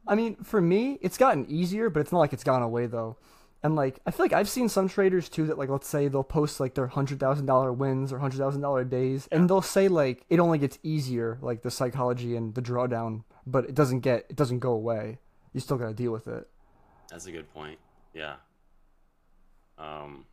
I 0.07 0.15
mean, 0.15 0.35
for 0.37 0.61
me, 0.61 0.97
it's 1.01 1.17
gotten 1.17 1.45
easier, 1.49 1.89
but 1.89 1.99
it's 1.99 2.11
not 2.11 2.19
like 2.19 2.33
it's 2.33 2.43
gone 2.43 2.61
away 2.61 2.85
though. 2.85 3.17
And 3.63 3.75
like 3.75 3.99
I 4.05 4.11
feel 4.11 4.23
like 4.23 4.33
I've 4.33 4.47
seen 4.47 4.69
some 4.69 4.87
traders 4.87 5.29
too 5.29 5.47
that 5.47 5.57
like 5.57 5.69
let's 5.69 5.87
say 5.87 6.07
they'll 6.07 6.23
post 6.23 6.59
like 6.59 6.75
their 6.75 6.87
hundred 6.87 7.19
thousand 7.19 7.47
dollar 7.47 7.73
wins 7.73 8.13
or 8.13 8.19
hundred 8.19 8.37
thousand 8.37 8.61
dollar 8.61 8.83
days, 8.83 9.27
and 9.31 9.49
they'll 9.49 9.61
say 9.61 9.87
like 9.87 10.23
it 10.29 10.39
only 10.39 10.59
gets 10.59 10.79
easier, 10.83 11.37
like 11.41 11.63
the 11.63 11.71
psychology 11.71 12.35
and 12.35 12.53
the 12.55 12.61
drawdown, 12.61 13.23
but 13.45 13.65
it 13.65 13.75
doesn't 13.75 14.01
get 14.01 14.27
it 14.29 14.35
doesn't 14.35 14.59
go 14.59 14.71
away. 14.71 15.17
You 15.53 15.59
still 15.59 15.77
got 15.77 15.87
to 15.87 15.93
deal 15.93 16.11
with 16.11 16.27
it. 16.27 16.47
That's 17.09 17.25
a 17.25 17.31
good 17.31 17.51
point. 17.53 17.79
Yeah. 18.13 18.35
Um. 19.77 20.25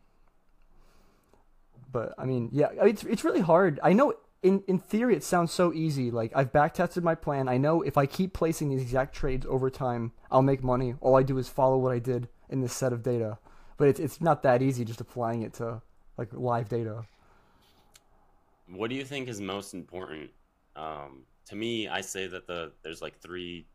But 1.95 2.13
I 2.17 2.25
mean, 2.25 2.49
yeah, 2.51 2.71
it's 2.81 3.05
it's 3.05 3.23
really 3.23 3.39
hard. 3.39 3.79
I 3.81 3.93
know 3.93 4.15
in 4.43 4.65
in 4.67 4.79
theory 4.79 5.15
it 5.15 5.23
sounds 5.23 5.53
so 5.53 5.71
easy. 5.71 6.11
Like 6.11 6.33
I've 6.35 6.51
back 6.51 6.73
tested 6.73 7.05
my 7.05 7.15
plan. 7.15 7.47
I 7.47 7.55
know 7.55 7.81
if 7.83 7.97
I 7.97 8.05
keep 8.05 8.33
placing 8.33 8.67
these 8.67 8.81
exact 8.81 9.15
trades 9.15 9.45
over 9.45 9.69
time, 9.69 10.11
I'll 10.29 10.41
make 10.41 10.61
money. 10.61 10.95
All 10.99 11.15
I 11.15 11.23
do 11.23 11.37
is 11.37 11.47
follow 11.47 11.77
what 11.77 11.93
I 11.93 11.99
did 11.99 12.27
in 12.49 12.59
this 12.59 12.73
set 12.73 12.91
of 12.91 13.01
data. 13.01 13.37
But 13.77 13.87
it's 13.87 14.01
it's 14.01 14.19
not 14.19 14.43
that 14.43 14.61
easy 14.61 14.83
just 14.83 14.99
applying 14.99 15.43
it 15.43 15.53
to 15.53 15.81
like 16.17 16.27
live 16.33 16.67
data. 16.67 17.05
What 18.67 18.89
do 18.89 18.97
you 18.97 19.05
think 19.05 19.29
is 19.29 19.39
most 19.39 19.73
important? 19.73 20.31
Um, 20.75 21.23
to 21.45 21.55
me, 21.55 21.87
I 21.87 22.01
say 22.01 22.27
that 22.27 22.45
the 22.45 22.73
there's 22.83 23.01
like 23.01 23.21
three. 23.21 23.67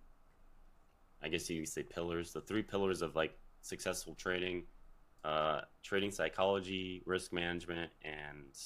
I 1.23 1.29
guess 1.29 1.49
you 1.49 1.61
could 1.61 1.71
say 1.71 1.85
pillars. 1.85 2.35
The 2.35 2.43
three 2.43 2.63
pillars 2.63 3.01
of 3.01 3.17
like 3.17 3.33
successful 3.63 4.15
trading, 4.15 4.65
uh, 5.25 5.63
trading 5.83 6.11
psychology, 6.11 7.03
risk 7.07 7.33
management, 7.33 7.91
and 8.03 8.57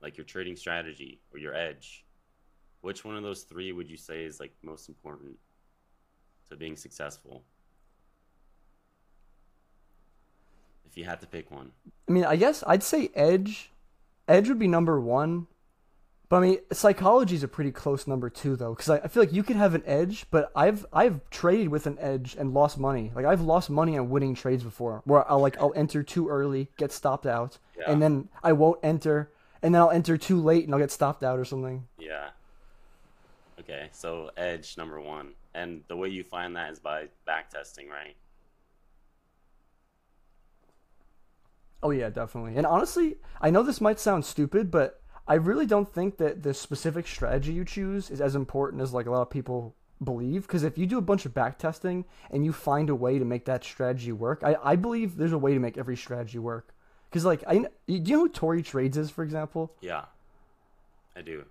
like 0.00 0.16
your 0.16 0.24
trading 0.24 0.56
strategy 0.56 1.20
or 1.32 1.38
your 1.38 1.54
edge. 1.54 2.04
Which 2.80 3.04
one 3.04 3.16
of 3.16 3.22
those 3.22 3.42
three 3.42 3.72
would 3.72 3.88
you 3.88 3.96
say 3.96 4.24
is 4.24 4.40
like 4.40 4.52
most 4.62 4.88
important 4.88 5.36
to 6.50 6.56
being 6.56 6.76
successful? 6.76 7.44
if 10.92 10.98
you 10.98 11.04
had 11.04 11.20
to 11.20 11.26
pick 11.26 11.50
one? 11.50 11.72
I 12.08 12.12
mean, 12.12 12.24
I 12.24 12.36
guess 12.36 12.62
I'd 12.66 12.82
say 12.82 13.10
Edge. 13.14 13.70
Edge 14.28 14.48
would 14.48 14.58
be 14.58 14.68
number 14.68 15.00
one. 15.00 15.46
But 16.32 16.38
I 16.38 16.40
mean, 16.46 16.58
psychology 16.72 17.34
is 17.34 17.42
a 17.42 17.48
pretty 17.48 17.70
close 17.70 18.06
number 18.06 18.30
two, 18.30 18.56
though, 18.56 18.72
because 18.72 18.88
I, 18.88 18.96
I, 19.00 19.08
feel 19.08 19.22
like 19.22 19.34
you 19.34 19.42
could 19.42 19.56
have 19.56 19.74
an 19.74 19.82
edge, 19.84 20.24
but 20.30 20.50
I've 20.56 20.86
I've 20.90 21.20
traded 21.28 21.68
with 21.68 21.86
an 21.86 21.98
edge 22.00 22.36
and 22.38 22.54
lost 22.54 22.78
money. 22.78 23.12
Like 23.14 23.26
I've 23.26 23.42
lost 23.42 23.68
money 23.68 23.98
on 23.98 24.08
winning 24.08 24.34
trades 24.34 24.62
before, 24.62 25.02
where 25.04 25.30
I'll 25.30 25.40
like 25.40 25.60
I'll 25.60 25.74
enter 25.76 26.02
too 26.02 26.30
early, 26.30 26.70
get 26.78 26.90
stopped 26.90 27.26
out, 27.26 27.58
yeah. 27.78 27.84
and 27.86 28.00
then 28.00 28.30
I 28.42 28.52
won't 28.54 28.80
enter, 28.82 29.30
and 29.62 29.74
then 29.74 29.82
I'll 29.82 29.90
enter 29.90 30.16
too 30.16 30.40
late 30.40 30.64
and 30.64 30.72
I'll 30.72 30.80
get 30.80 30.90
stopped 30.90 31.22
out 31.22 31.38
or 31.38 31.44
something. 31.44 31.86
Yeah. 31.98 32.30
Okay, 33.60 33.90
so 33.92 34.30
edge 34.34 34.78
number 34.78 35.02
one, 35.02 35.34
and 35.52 35.82
the 35.88 35.96
way 35.98 36.08
you 36.08 36.24
find 36.24 36.56
that 36.56 36.72
is 36.72 36.78
by 36.78 37.08
back 37.26 37.50
testing, 37.50 37.90
right? 37.90 38.16
Oh 41.82 41.90
yeah, 41.90 42.08
definitely. 42.08 42.56
And 42.56 42.64
honestly, 42.64 43.16
I 43.38 43.50
know 43.50 43.62
this 43.62 43.82
might 43.82 44.00
sound 44.00 44.24
stupid, 44.24 44.70
but 44.70 45.01
I 45.26 45.34
really 45.34 45.66
don't 45.66 45.92
think 45.92 46.16
that 46.18 46.42
the 46.42 46.52
specific 46.54 47.06
strategy 47.06 47.52
you 47.52 47.64
choose 47.64 48.10
is 48.10 48.20
as 48.20 48.34
important 48.34 48.82
as 48.82 48.92
like 48.92 49.06
a 49.06 49.10
lot 49.10 49.22
of 49.22 49.30
people 49.30 49.74
believe. 50.02 50.42
Because 50.42 50.64
if 50.64 50.76
you 50.76 50.86
do 50.86 50.98
a 50.98 51.02
bunch 51.02 51.26
of 51.26 51.34
back 51.34 51.58
testing 51.58 52.04
and 52.30 52.44
you 52.44 52.52
find 52.52 52.90
a 52.90 52.94
way 52.94 53.18
to 53.18 53.24
make 53.24 53.44
that 53.44 53.64
strategy 53.64 54.12
work, 54.12 54.42
I, 54.44 54.56
I 54.62 54.76
believe 54.76 55.16
there's 55.16 55.32
a 55.32 55.38
way 55.38 55.54
to 55.54 55.60
make 55.60 55.78
every 55.78 55.96
strategy 55.96 56.38
work. 56.38 56.74
Because 57.08 57.24
like, 57.24 57.44
I 57.46 57.58
do 57.58 57.68
you 57.86 58.00
know 58.00 58.20
who 58.20 58.28
Tori 58.28 58.62
Trades 58.62 58.96
is, 58.96 59.10
for 59.10 59.22
example? 59.22 59.74
Yeah, 59.80 60.06
I 61.14 61.20
do. 61.20 61.44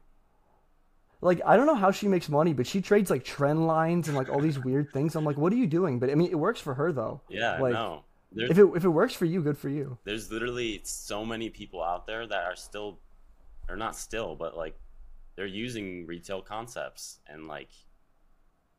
Like 1.22 1.40
I 1.46 1.56
don't 1.56 1.68
know 1.68 1.76
how 1.76 1.92
she 1.92 2.08
makes 2.08 2.30
money, 2.30 2.52
but 2.52 2.66
she 2.66 2.82
trades 2.82 3.12
like 3.12 3.24
trend 3.24 3.68
lines 3.68 4.08
and 4.08 4.18
like 4.18 4.28
all 4.28 4.40
these 4.40 4.58
weird 4.58 4.90
things. 4.94 5.16
I'm 5.16 5.24
like, 5.24 5.38
what 5.38 5.54
are 5.54 5.58
you 5.58 5.68
doing? 5.68 6.00
But 6.00 6.10
I 6.10 6.16
mean, 6.16 6.32
it 6.32 6.40
works 6.40 6.60
for 6.60 6.74
her 6.74 6.92
though. 6.92 7.22
Yeah, 7.30 7.60
like, 7.60 7.74
no 7.74 8.04
there's, 8.32 8.52
if 8.52 8.58
it 8.58 8.66
if 8.76 8.84
it 8.86 8.90
works 8.90 9.14
for 9.14 9.26
you, 9.26 9.42
good 9.42 9.58
for 9.58 9.70
you. 9.70 9.98
There's 10.04 10.32
literally 10.32 10.82
so 10.84 11.26
many 11.26 11.50
people 11.50 11.84
out 11.84 12.08
there 12.08 12.26
that 12.26 12.44
are 12.44 12.56
still, 12.56 13.00
or 13.72 13.78
not 13.78 13.96
still, 13.96 14.36
but 14.36 14.58
like, 14.58 14.76
they're 15.36 15.46
using 15.46 16.06
retail 16.06 16.42
concepts 16.42 17.20
and 17.28 17.48
like, 17.48 17.70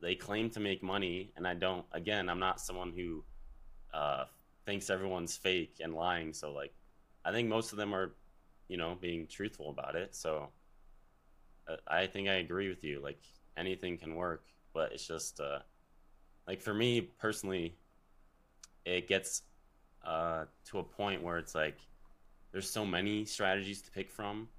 they 0.03 0.15
claim 0.15 0.49
to 0.49 0.59
make 0.59 0.83
money, 0.83 1.31
and 1.37 1.47
I 1.47 1.53
don't. 1.53 1.85
Again, 1.93 2.27
I'm 2.27 2.39
not 2.39 2.59
someone 2.59 2.91
who 2.91 3.23
uh, 3.93 4.25
thinks 4.65 4.89
everyone's 4.89 5.37
fake 5.37 5.77
and 5.81 5.93
lying. 5.93 6.33
So 6.33 6.51
like, 6.51 6.73
I 7.23 7.31
think 7.31 7.47
most 7.47 7.71
of 7.71 7.77
them 7.77 7.95
are, 7.95 8.13
you 8.67 8.75
know, 8.75 8.97
being 8.99 9.27
truthful 9.27 9.69
about 9.69 9.95
it. 9.95 10.13
So 10.13 10.49
uh, 11.69 11.77
I 11.87 12.07
think 12.07 12.27
I 12.27 12.35
agree 12.35 12.67
with 12.67 12.83
you. 12.83 13.01
Like 13.01 13.21
anything 13.55 13.97
can 13.97 14.15
work, 14.15 14.43
but 14.73 14.91
it's 14.91 15.07
just 15.07 15.39
uh, 15.39 15.59
like 16.47 16.61
for 16.61 16.73
me 16.73 16.99
personally, 16.99 17.77
it 18.85 19.07
gets 19.07 19.43
uh, 20.05 20.45
to 20.65 20.79
a 20.79 20.83
point 20.83 21.23
where 21.23 21.37
it's 21.37 21.55
like 21.55 21.77
there's 22.51 22.69
so 22.69 22.85
many 22.85 23.23
strategies 23.23 23.81
to 23.83 23.91
pick 23.91 24.11
from 24.11 24.49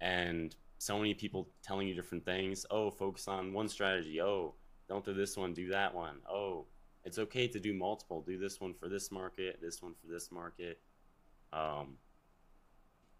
and 0.00 0.54
so 0.78 0.98
many 0.98 1.14
people 1.14 1.48
telling 1.62 1.88
you 1.88 1.94
different 1.94 2.24
things. 2.24 2.66
Oh 2.70 2.90
focus 2.90 3.28
on 3.28 3.52
one 3.52 3.68
strategy. 3.68 4.20
Oh 4.20 4.54
don't 4.88 5.04
do 5.04 5.14
this 5.14 5.36
one 5.36 5.54
do 5.54 5.68
that 5.68 5.94
one. 5.94 6.16
Oh 6.30 6.66
it's 7.04 7.18
okay 7.18 7.46
to 7.48 7.60
do 7.60 7.72
multiple. 7.72 8.22
Do 8.26 8.38
this 8.38 8.60
one 8.60 8.74
for 8.74 8.88
this 8.88 9.10
market 9.10 9.58
this 9.60 9.82
one 9.82 9.94
for 9.94 10.12
this 10.12 10.30
market. 10.30 10.80
Um, 11.52 11.96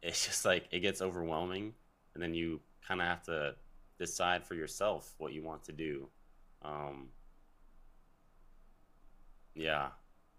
it's 0.02 0.26
just 0.26 0.44
like 0.44 0.68
it 0.70 0.80
gets 0.80 1.00
overwhelming 1.00 1.74
and 2.14 2.22
then 2.22 2.34
you 2.34 2.60
kind 2.86 3.00
of 3.00 3.06
have 3.06 3.22
to 3.24 3.54
decide 3.98 4.44
for 4.44 4.54
yourself 4.54 5.14
what 5.18 5.32
you 5.32 5.42
want 5.42 5.64
to 5.64 5.72
do. 5.72 6.08
Um, 6.62 7.08
yeah. 9.54 9.88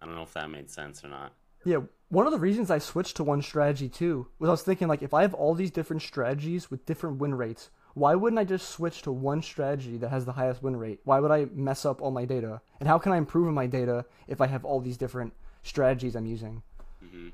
I 0.02 0.06
don't 0.06 0.16
know 0.16 0.24
if 0.24 0.34
that 0.34 0.50
made 0.50 0.70
sense 0.70 1.04
or 1.04 1.10
not. 1.10 1.34
Yeah, 1.66 1.80
one 2.10 2.26
of 2.26 2.32
the 2.32 2.40
reasons 2.40 2.72
I 2.72 2.78
switched 2.78 3.18
to 3.18 3.24
one 3.24 3.42
strategy 3.42 3.90
too 3.90 4.28
was 4.40 4.48
I 4.48 4.52
was 4.52 4.64
thinking 4.64 4.88
like 4.88 5.02
if 5.02 5.14
I 5.14 5.22
have 5.22 5.34
all 5.34 5.54
these 5.54 5.72
different 5.72 6.02
strategies 6.02 6.72
with 6.72 6.86
different 6.86 7.18
win 7.20 7.36
rates, 7.36 7.70
why 7.94 8.16
wouldn't 8.16 8.40
I 8.40 8.44
just 8.44 8.70
switch 8.70 9.02
to 9.02 9.12
one 9.12 9.42
strategy 9.42 9.98
that 9.98 10.10
has 10.10 10.24
the 10.24 10.34
highest 10.34 10.62
win 10.62 10.76
rate? 10.76 11.00
Why 11.04 11.20
would 11.20 11.32
I 11.32 11.48
mess 11.54 11.84
up 11.84 12.02
all 12.02 12.12
my 12.12 12.26
data? 12.26 12.62
And 12.80 12.88
how 12.88 13.00
can 13.00 13.12
I 13.12 13.18
improve 13.18 13.52
my 13.54 13.66
data 13.66 14.06
if 14.28 14.40
I 14.40 14.48
have 14.48 14.64
all 14.64 14.80
these 14.80 14.98
different 14.98 15.34
strategies 15.64 16.16
I'm 16.16 16.28
using? 16.28 16.62
hmm 17.02 17.30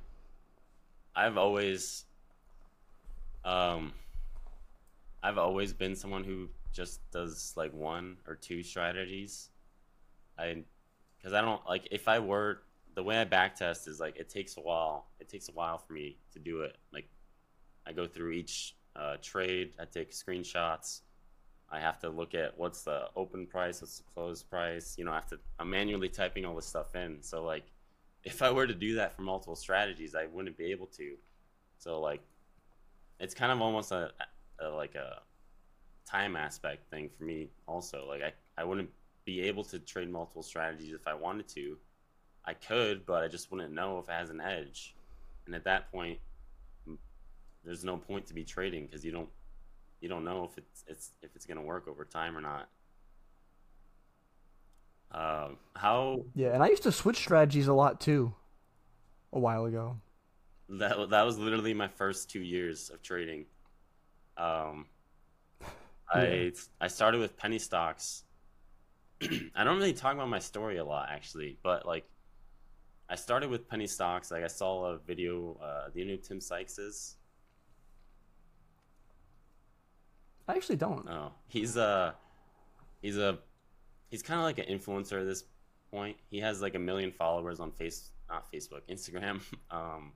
I've 1.15 1.37
always, 1.37 2.05
um, 3.45 3.93
I've 5.21 5.37
always 5.37 5.71
been 5.71 5.95
someone 5.95 6.23
who 6.23 6.49
just 6.71 6.99
does 7.11 7.53
like 7.55 7.71
one 7.73 8.17
or 8.25 8.35
two 8.35 8.63
strategies. 8.63 9.49
I, 10.39 10.63
because 11.17 11.33
I 11.33 11.41
don't 11.41 11.63
like 11.67 11.87
if 11.91 12.07
I 12.07 12.19
were 12.19 12.63
the 12.95 13.03
way 13.03 13.19
I 13.19 13.25
backtest 13.25 13.87
is 13.87 13.99
like 13.99 14.17
it 14.17 14.29
takes 14.29 14.57
a 14.57 14.61
while. 14.61 15.07
It 15.19 15.29
takes 15.29 15.49
a 15.49 15.51
while 15.51 15.77
for 15.77 15.93
me 15.93 16.17
to 16.33 16.39
do 16.39 16.61
it. 16.61 16.77
Like 16.91 17.09
I 17.85 17.93
go 17.93 18.07
through 18.07 18.31
each 18.31 18.75
uh, 18.95 19.17
trade. 19.21 19.73
I 19.79 19.85
take 19.85 20.11
screenshots. 20.11 21.01
I 21.71 21.79
have 21.79 21.99
to 21.99 22.09
look 22.09 22.35
at 22.35 22.57
what's 22.57 22.83
the 22.83 23.07
open 23.15 23.47
price, 23.47 23.81
what's 23.81 23.97
the 23.97 24.03
close 24.13 24.43
price. 24.43 24.95
You 24.97 25.05
know, 25.05 25.11
I 25.11 25.15
have 25.15 25.27
to. 25.27 25.39
I'm 25.59 25.69
manually 25.69 26.09
typing 26.09 26.45
all 26.45 26.55
this 26.55 26.67
stuff 26.67 26.95
in. 26.95 27.21
So 27.21 27.43
like, 27.43 27.65
if 28.23 28.41
I 28.41 28.51
were 28.51 28.67
to 28.67 28.75
do 28.75 28.95
that 28.95 29.15
for 29.15 29.23
multiple 29.23 29.55
strategies, 29.55 30.15
I 30.15 30.25
wouldn't 30.25 30.57
be 30.57 30.71
able 30.71 30.87
to. 30.87 31.15
So 31.79 31.99
like, 31.99 32.21
it's 33.19 33.33
kind 33.33 33.51
of 33.51 33.61
almost 33.61 33.91
a, 33.91 34.11
a 34.59 34.69
like 34.69 34.95
a 34.95 35.21
time 36.05 36.35
aspect 36.35 36.89
thing 36.89 37.09
for 37.09 37.23
me. 37.23 37.49
Also, 37.67 38.05
like 38.07 38.21
I 38.21 38.33
I 38.61 38.63
wouldn't 38.63 38.89
be 39.25 39.41
able 39.41 39.63
to 39.63 39.79
trade 39.79 40.11
multiple 40.11 40.43
strategies 40.43 40.93
if 40.93 41.07
I 41.07 41.13
wanted 41.13 41.47
to. 41.49 41.77
I 42.45 42.53
could, 42.53 43.05
but 43.05 43.23
I 43.23 43.27
just 43.27 43.51
wouldn't 43.51 43.73
know 43.73 43.99
if 43.99 44.09
it 44.09 44.13
has 44.13 44.29
an 44.29 44.41
edge. 44.41 44.95
And 45.45 45.55
at 45.55 45.63
that 45.65 45.91
point, 45.91 46.19
there's 47.63 47.83
no 47.83 47.97
point 47.97 48.25
to 48.27 48.33
be 48.33 48.43
trading 48.43 48.85
because 48.85 49.05
you 49.05 49.11
don't 49.11 49.29
you 50.01 50.09
don't 50.09 50.25
know 50.25 50.43
if 50.43 50.57
it's 50.57 50.83
it's 50.87 51.11
if 51.21 51.35
it's 51.35 51.45
gonna 51.45 51.61
work 51.61 51.87
over 51.87 52.03
time 52.05 52.37
or 52.37 52.41
not. 52.41 52.69
Um, 55.11 55.57
how 55.75 56.25
Yeah, 56.35 56.53
and 56.53 56.63
I 56.63 56.69
used 56.69 56.83
to 56.83 56.91
switch 56.91 57.17
strategies 57.17 57.67
a 57.67 57.73
lot 57.73 58.01
too 58.01 58.33
a 59.31 59.39
while 59.39 59.65
ago. 59.65 59.97
that 60.69 61.09
that 61.09 61.25
was 61.25 61.37
literally 61.37 61.73
my 61.73 61.87
first 61.87 62.29
two 62.29 62.41
years 62.41 62.89
of 62.89 63.01
trading. 63.01 63.45
Um, 64.37 64.87
I 66.09 66.51
I 66.81 66.87
started 66.87 67.21
with 67.21 67.37
penny 67.37 67.59
stocks. 67.59 68.23
I 69.55 69.63
don't 69.63 69.77
really 69.77 69.93
talk 69.93 70.15
about 70.15 70.29
my 70.29 70.39
story 70.39 70.77
a 70.77 70.85
lot 70.85 71.07
actually, 71.09 71.57
but 71.63 71.85
like 71.85 72.05
I 73.09 73.15
started 73.15 73.49
with 73.49 73.67
penny 73.67 73.87
stocks. 73.87 74.31
Like 74.31 74.43
I 74.43 74.47
saw 74.47 74.85
a 74.85 74.97
video. 74.97 75.57
Uh, 75.61 75.89
do 75.93 75.99
you 75.99 76.05
know 76.05 76.11
who 76.11 76.17
Tim 76.17 76.39
Sykes 76.41 76.77
is? 76.79 77.17
I 80.47 80.53
actually 80.55 80.77
don't. 80.77 81.07
Oh, 81.09 81.31
he's 81.47 81.77
a 81.77 82.15
he's 83.01 83.17
a 83.17 83.39
he's 84.09 84.21
kind 84.21 84.39
of 84.39 84.43
like 84.45 84.57
an 84.59 84.65
influencer 84.65 85.19
at 85.21 85.25
this 85.25 85.45
point. 85.91 86.17
He 86.29 86.39
has 86.39 86.61
like 86.61 86.75
a 86.75 86.79
million 86.79 87.11
followers 87.11 87.59
on 87.59 87.71
face 87.71 88.11
not 88.29 88.51
Facebook, 88.51 88.81
Instagram. 88.89 89.41
Um, 89.71 90.13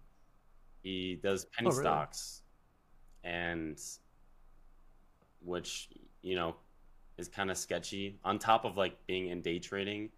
he 0.84 1.19
does 1.21 1.45
penny 1.45 1.67
Oh, 1.69 1.71
really? 1.71 1.82
stocks, 1.84 2.41
and 3.23 3.80
which 5.41 5.89
you 6.21 6.36
know 6.36 6.56
is 7.17 7.28
kind 7.28 7.50
of 7.52 7.58
sketchy. 7.58 8.19
On 8.23 8.38
top 8.38 8.65
of 8.65 8.78
like 8.78 9.06
being 9.08 9.28
in 9.30 9.41
day 9.41 9.60
trading, 9.60 10.10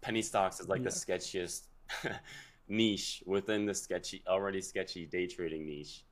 penny 0.00 0.22
stocks 0.22 0.60
is 0.60 0.68
like 0.68 0.82
the 0.82 0.90
sketchiest 0.90 1.68
niche 2.68 3.22
within 3.26 3.66
the 3.66 3.74
sketchy 3.74 4.22
already 4.26 4.60
sketchy 4.60 5.06
day 5.06 5.26
trading 5.26 5.66
niche. 5.66 6.04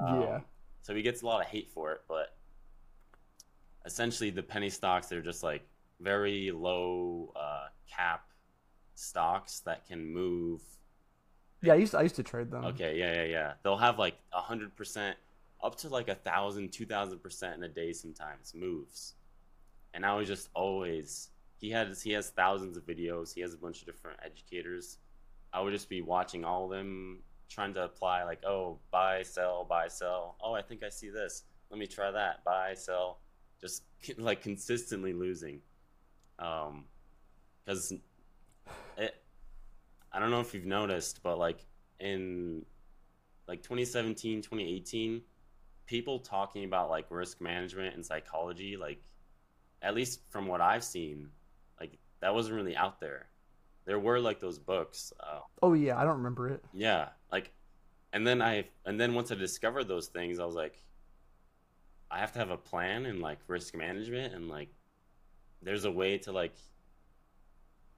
Yeah. 0.00 0.36
Um, 0.36 0.44
So 0.82 0.94
he 0.94 1.02
gets 1.02 1.22
a 1.22 1.26
lot 1.26 1.40
of 1.40 1.46
hate 1.46 1.70
for 1.70 1.92
it, 1.92 2.02
but 2.08 2.36
essentially 3.84 4.30
the 4.30 4.42
penny 4.42 4.70
stocks 4.70 5.08
they're 5.08 5.22
just 5.22 5.42
like 5.42 5.66
very 6.00 6.50
low 6.50 7.32
uh, 7.36 7.68
cap 7.90 8.24
stocks 8.94 9.60
that 9.60 9.86
can 9.86 10.04
move. 10.04 10.60
Yeah, 11.62 11.72
I 11.72 11.76
used 11.76 11.92
to, 11.92 11.98
I 11.98 12.02
used 12.02 12.16
to 12.16 12.22
trade 12.22 12.50
them. 12.50 12.64
Okay, 12.66 12.98
yeah, 12.98 13.14
yeah, 13.14 13.24
yeah. 13.24 13.52
They'll 13.62 13.76
have 13.76 13.98
like 13.98 14.14
a 14.32 14.40
hundred 14.40 14.76
percent, 14.76 15.16
up 15.62 15.76
to 15.76 15.88
like 15.88 16.08
a 16.08 16.14
thousand, 16.14 16.72
two 16.72 16.86
thousand 16.86 17.20
percent 17.20 17.56
in 17.56 17.62
a 17.64 17.68
day 17.68 17.92
sometimes 17.92 18.54
moves. 18.54 19.14
And 19.94 20.06
I 20.06 20.14
was 20.14 20.28
just 20.28 20.50
always 20.54 21.30
he 21.58 21.70
has 21.70 22.02
he 22.02 22.12
has 22.12 22.30
thousands 22.30 22.76
of 22.76 22.86
videos. 22.86 23.34
He 23.34 23.40
has 23.40 23.54
a 23.54 23.56
bunch 23.56 23.80
of 23.80 23.86
different 23.86 24.20
educators. 24.24 24.98
I 25.52 25.60
would 25.60 25.72
just 25.72 25.88
be 25.88 26.02
watching 26.02 26.44
all 26.44 26.64
of 26.64 26.70
them, 26.70 27.20
trying 27.48 27.74
to 27.74 27.84
apply 27.84 28.24
like, 28.24 28.44
oh, 28.44 28.78
buy, 28.90 29.22
sell, 29.22 29.64
buy, 29.68 29.88
sell. 29.88 30.36
Oh, 30.42 30.54
I 30.54 30.62
think 30.62 30.82
I 30.82 30.88
see 30.88 31.10
this. 31.10 31.44
Let 31.70 31.78
me 31.78 31.86
try 31.86 32.10
that. 32.10 32.44
Buy, 32.44 32.74
sell. 32.74 33.20
Just 33.60 33.84
like 34.18 34.42
consistently 34.42 35.12
losing. 35.12 35.60
Um, 36.38 36.84
because 37.64 37.92
it, 38.96 39.14
I 40.12 40.18
don't 40.18 40.30
know 40.30 40.40
if 40.40 40.54
you've 40.54 40.64
noticed, 40.64 41.22
but 41.22 41.38
like 41.38 41.66
in 42.00 42.64
like 43.46 43.62
2017, 43.62 44.42
2018, 44.42 45.22
people 45.86 46.18
talking 46.18 46.64
about 46.64 46.90
like 46.90 47.06
risk 47.10 47.40
management 47.40 47.94
and 47.94 48.04
psychology, 48.04 48.76
like 48.76 49.02
at 49.82 49.94
least 49.94 50.20
from 50.30 50.46
what 50.46 50.60
I've 50.60 50.84
seen, 50.84 51.28
like 51.80 51.98
that 52.20 52.34
wasn't 52.34 52.56
really 52.56 52.76
out 52.76 53.00
there. 53.00 53.26
There 53.88 53.98
were 53.98 54.20
like 54.20 54.38
those 54.38 54.58
books. 54.58 55.14
Uh, 55.18 55.40
Oh 55.62 55.72
yeah, 55.72 55.98
I 55.98 56.04
don't 56.04 56.18
remember 56.18 56.46
it. 56.48 56.62
yeah, 56.74 57.08
like, 57.32 57.52
and 58.12 58.26
then 58.26 58.42
I 58.42 58.66
and 58.84 59.00
then 59.00 59.14
once 59.14 59.32
I 59.32 59.34
discovered 59.34 59.88
those 59.88 60.08
things, 60.08 60.38
I 60.38 60.44
was 60.44 60.54
like, 60.54 60.76
I 62.10 62.18
have 62.18 62.32
to 62.32 62.38
have 62.38 62.50
a 62.50 62.58
plan 62.58 63.06
and 63.06 63.20
like 63.20 63.38
risk 63.48 63.74
management 63.74 64.34
and 64.34 64.46
like, 64.50 64.68
there's 65.62 65.86
a 65.86 65.90
way 65.90 66.18
to 66.18 66.32
like 66.32 66.54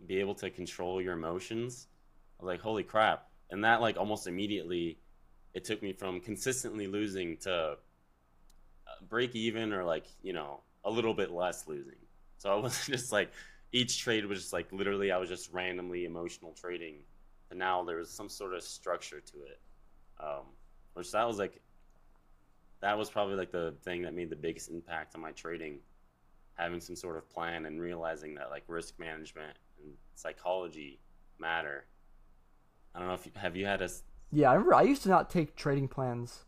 be 0.07 0.21
able 0.21 0.37
to 0.37 0.49
control 0.49 1.03
your 1.03 1.15
emotions. 1.15 1.89
I 2.39 2.45
was 2.45 2.47
like, 2.53 2.61
holy 2.61 2.85
crap! 2.85 3.29
And 3.51 3.65
that 3.65 3.81
like 3.81 3.97
almost 3.97 4.29
immediately, 4.29 5.01
it 5.55 5.65
took 5.65 5.83
me 5.83 5.93
from 5.93 6.21
consistently 6.21 6.87
losing 6.87 7.37
to 7.39 7.53
uh, 7.53 7.77
break 9.09 9.35
even 9.35 9.73
or 9.73 9.85
like 9.85 10.07
you 10.23 10.33
know 10.33 10.61
a 10.85 10.91
little 10.91 11.15
bit 11.15 11.33
less 11.33 11.67
losing. 11.67 11.99
So 12.39 12.53
I 12.53 12.55
wasn't 12.61 12.97
just 12.97 13.11
like 13.13 13.33
each 13.73 14.01
trade 14.01 14.27
was 14.27 14.41
just 14.41 14.53
like 14.53 14.71
literally 14.73 15.11
I 15.13 15.19
was 15.19 15.29
just 15.29 15.53
randomly 15.53 16.05
emotional 16.05 16.53
trading 16.53 16.97
and 17.51 17.59
now 17.59 17.85
there 17.85 17.97
was 17.97 18.11
some 18.11 18.29
sort 18.29 18.55
of 18.55 18.63
structure 18.63 19.21
to 19.21 19.37
it 19.43 19.61
um, 20.23 20.45
which 20.95 21.11
that 21.13 21.27
was 21.27 21.39
like 21.39 21.61
that 22.81 22.97
was 22.99 23.11
probably 23.11 23.37
like 23.37 23.53
the 23.53 23.75
thing 23.85 24.03
that 24.03 24.15
made 24.15 24.31
the 24.31 24.37
biggest 24.37 24.71
impact 24.71 25.15
on 25.15 25.21
my 25.21 25.33
trading 25.33 25.79
having 26.55 26.81
some 26.81 26.97
sort 26.97 27.17
of 27.17 27.29
plan 27.31 27.67
and 27.67 27.81
realizing 27.81 28.35
that 28.35 28.51
like 28.51 28.65
risk 28.67 28.99
management 28.99 29.57
and 29.83 29.93
psychology 30.15 30.99
matter 31.39 31.85
i 32.95 32.99
don't 32.99 33.09
know 33.09 33.15
if 33.15 33.25
you, 33.27 33.33
have 33.37 33.57
you 33.57 33.65
had 33.67 33.81
a 33.83 33.89
Yeah, 34.33 34.51
I 34.51 34.55
remember. 34.55 34.75
I 34.75 34.83
used 34.83 35.03
to 35.05 35.09
not 35.09 35.31
take 35.31 35.57
trading 35.57 35.89
plans. 35.89 36.45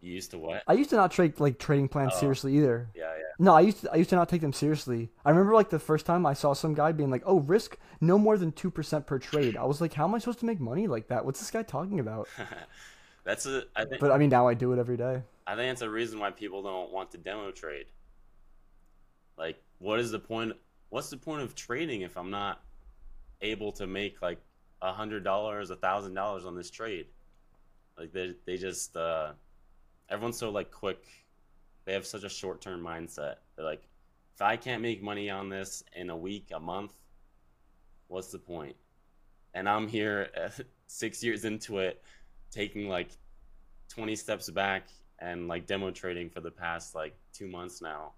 you 0.00 0.12
used 0.14 0.30
to 0.32 0.38
what 0.38 0.62
I 0.66 0.72
used 0.72 0.90
to 0.90 0.96
not 0.96 1.12
take 1.12 1.38
like 1.38 1.58
trading 1.58 1.88
plans 1.88 2.12
Oh. 2.16 2.20
seriously 2.20 2.56
either. 2.56 2.88
yeah 2.94 3.09
No, 3.40 3.54
I 3.54 3.60
used 3.62 3.80
to, 3.80 3.90
I 3.90 3.96
used 3.96 4.10
to 4.10 4.16
not 4.16 4.28
take 4.28 4.42
them 4.42 4.52
seriously. 4.52 5.08
I 5.24 5.30
remember 5.30 5.54
like 5.54 5.70
the 5.70 5.78
first 5.78 6.04
time 6.04 6.26
I 6.26 6.34
saw 6.34 6.52
some 6.52 6.74
guy 6.74 6.92
being 6.92 7.10
like, 7.10 7.22
"Oh, 7.24 7.40
risk 7.40 7.78
no 7.98 8.18
more 8.18 8.36
than 8.36 8.52
two 8.52 8.70
percent 8.70 9.06
per 9.06 9.18
trade." 9.18 9.56
I 9.56 9.64
was 9.64 9.80
like, 9.80 9.94
"How 9.94 10.04
am 10.04 10.14
I 10.14 10.18
supposed 10.18 10.40
to 10.40 10.44
make 10.44 10.60
money 10.60 10.86
like 10.86 11.08
that? 11.08 11.24
What's 11.24 11.40
this 11.40 11.50
guy 11.50 11.62
talking 11.62 12.00
about?" 12.00 12.28
that's 13.24 13.46
a 13.46 13.64
i 13.74 13.86
think 13.86 13.98
But 13.98 14.10
I 14.12 14.18
mean, 14.18 14.28
now 14.28 14.46
I 14.46 14.52
do 14.52 14.74
it 14.74 14.78
every 14.78 14.98
day. 14.98 15.22
I 15.46 15.56
think 15.56 15.72
it's 15.72 15.80
a 15.80 15.88
reason 15.88 16.18
why 16.18 16.30
people 16.32 16.62
don't 16.62 16.92
want 16.92 17.10
to 17.12 17.18
demo 17.18 17.50
trade. 17.50 17.86
Like, 19.38 19.56
what 19.78 19.98
is 20.00 20.10
the 20.10 20.18
point? 20.18 20.52
What's 20.90 21.08
the 21.08 21.16
point 21.16 21.40
of 21.40 21.54
trading 21.54 22.02
if 22.02 22.18
I'm 22.18 22.30
not 22.30 22.60
able 23.40 23.72
to 23.72 23.86
make 23.86 24.20
like 24.20 24.42
a 24.82 24.92
hundred 24.92 25.24
dollars, 25.24 25.70
a 25.70 25.76
thousand 25.76 26.12
dollars 26.12 26.44
on 26.44 26.54
this 26.54 26.70
trade? 26.70 27.06
Like 27.96 28.12
they 28.12 28.34
they 28.44 28.58
just 28.58 28.98
uh, 28.98 29.32
everyone's 30.10 30.36
so 30.36 30.50
like 30.50 30.70
quick. 30.70 31.06
They 31.84 31.92
have 31.92 32.06
such 32.06 32.24
a 32.24 32.28
short 32.28 32.60
term 32.60 32.82
mindset. 32.82 33.36
They're 33.56 33.64
like, 33.64 33.82
if 34.34 34.42
I 34.42 34.56
can't 34.56 34.82
make 34.82 35.02
money 35.02 35.30
on 35.30 35.48
this 35.48 35.82
in 35.94 36.10
a 36.10 36.16
week, 36.16 36.50
a 36.54 36.60
month, 36.60 36.92
what's 38.08 38.30
the 38.30 38.38
point? 38.38 38.76
And 39.54 39.68
I'm 39.68 39.88
here 39.88 40.30
six 40.86 41.22
years 41.22 41.44
into 41.44 41.78
it, 41.78 42.02
taking 42.50 42.88
like 42.88 43.10
20 43.88 44.14
steps 44.16 44.48
back 44.50 44.88
and 45.18 45.48
like 45.48 45.66
demo 45.66 45.90
trading 45.90 46.30
for 46.30 46.40
the 46.40 46.50
past 46.50 46.94
like 46.94 47.14
two 47.32 47.48
months 47.48 47.82
now. 47.82 48.12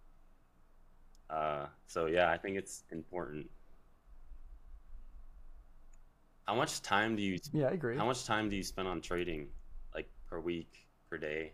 Uh, 1.31 1.66
so 1.87 2.07
yeah, 2.07 2.31
I 2.31 2.37
think 2.37 2.57
it's 2.57 2.85
important. 2.90 3.48
How 6.46 6.55
much 6.55 6.83
time 6.83 7.16
do 7.16 7.22
you 7.22 7.38
Yeah, 7.53 7.68
I 7.68 7.70
agree. 7.72 7.96
how 7.96 8.05
much 8.05 8.27
time 8.27 8.48
do 8.48 8.57
you 8.57 8.62
spend 8.62 8.88
on 8.88 9.01
trading, 9.01 9.48
like 9.94 10.11
per 10.29 10.40
week, 10.40 10.87
per 11.09 11.16
day? 11.16 11.53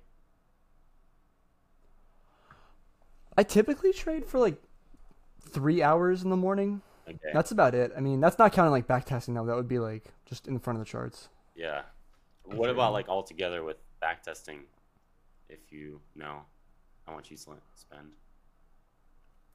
I 3.38 3.44
typically 3.44 3.92
trade 3.92 4.26
for 4.26 4.40
like 4.40 4.60
three 5.40 5.80
hours 5.80 6.24
in 6.24 6.30
the 6.30 6.36
morning. 6.36 6.82
Okay. 7.08 7.18
That's 7.32 7.52
about 7.52 7.72
it. 7.72 7.92
I 7.96 8.00
mean, 8.00 8.18
that's 8.18 8.36
not 8.36 8.52
counting 8.52 8.72
like 8.72 8.88
backtesting 8.88 9.36
though. 9.36 9.46
That 9.46 9.54
would 9.54 9.68
be 9.68 9.78
like 9.78 10.06
just 10.26 10.48
in 10.48 10.58
front 10.58 10.80
of 10.80 10.84
the 10.84 10.90
charts. 10.90 11.28
Yeah. 11.54 11.82
What 12.42 12.68
about 12.68 12.92
like 12.92 13.08
all 13.08 13.22
together 13.22 13.62
with 13.62 13.76
back 14.00 14.24
testing? 14.24 14.62
If 15.48 15.60
you 15.70 16.00
know 16.16 16.40
how 17.06 17.14
much 17.14 17.30
you 17.30 17.36
spend. 17.36 18.10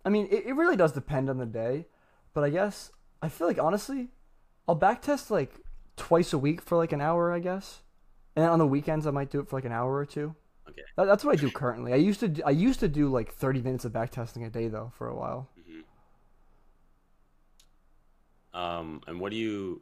I 0.05 0.09
mean, 0.09 0.29
it, 0.31 0.45
it 0.45 0.53
really 0.53 0.77
does 0.77 0.93
depend 0.93 1.29
on 1.29 1.37
the 1.37 1.45
day, 1.45 1.87
but 2.33 2.45
I 2.45 2.51
guess 2.51 2.89
I 3.21 3.27
feel 3.27 3.47
like 3.47 3.59
honestly, 3.59 4.07
I'll 4.65 4.79
backtest 4.79 5.29
like 5.29 5.59
twice 5.97 6.31
a 6.31 6.37
week 6.37 6.61
for 6.61 6.77
like 6.77 6.93
an 6.93 7.01
hour, 7.01 7.33
I 7.33 7.39
guess, 7.39 7.81
and 8.33 8.45
on 8.45 8.59
the 8.59 8.65
weekends 8.65 9.05
I 9.05 9.11
might 9.11 9.29
do 9.29 9.41
it 9.41 9.49
for 9.49 9.57
like 9.57 9.65
an 9.65 9.73
hour 9.73 9.93
or 9.93 10.05
two. 10.05 10.35
Okay. 10.73 10.81
That, 10.97 11.05
that's 11.05 11.23
what 11.23 11.37
I 11.37 11.41
do 11.41 11.49
currently. 11.51 11.93
I 11.93 11.97
used 11.97 12.19
to 12.21 12.27
do, 12.27 12.41
I 12.45 12.51
used 12.51 12.79
to 12.81 12.87
do 12.87 13.09
like 13.09 13.33
thirty 13.33 13.61
minutes 13.61 13.85
of 13.85 13.91
backtesting 13.93 14.45
a 14.45 14.49
day 14.49 14.67
though 14.67 14.91
for 14.97 15.07
a 15.07 15.15
while. 15.15 15.49
Um, 18.53 19.01
and 19.07 19.19
what 19.19 19.31
do 19.31 19.37
you 19.37 19.81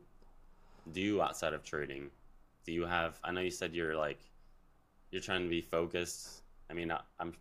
do 0.93 1.21
outside 1.21 1.53
of 1.53 1.63
trading? 1.63 2.09
Do 2.65 2.71
you 2.71 2.85
have? 2.85 3.19
I 3.23 3.31
know 3.31 3.41
you 3.41 3.51
said 3.51 3.73
you're 3.73 3.95
like 3.95 4.19
you're 5.11 5.21
trying 5.21 5.43
to 5.43 5.49
be 5.49 5.61
focused. 5.61 6.43
I 6.69 6.73
mean, 6.73 6.91
I- 6.91 7.01
I'm. 7.19 7.33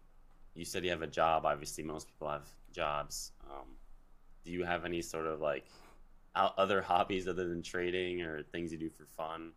You 0.54 0.64
said 0.64 0.84
you 0.84 0.90
have 0.90 1.02
a 1.02 1.06
job. 1.06 1.46
Obviously, 1.46 1.84
most 1.84 2.08
people 2.08 2.28
have 2.28 2.48
jobs. 2.72 3.32
Um, 3.48 3.76
do 4.44 4.50
you 4.50 4.64
have 4.64 4.84
any 4.84 5.02
sort 5.02 5.26
of 5.26 5.40
like 5.40 5.66
out, 6.34 6.54
other 6.58 6.82
hobbies 6.92 7.28
other 7.28 7.48
than 7.48 7.62
trading 7.62 8.22
or 8.22 8.42
things 8.42 8.72
you 8.72 8.78
do 8.78 8.88
for 8.88 9.06
fun? 9.06 9.52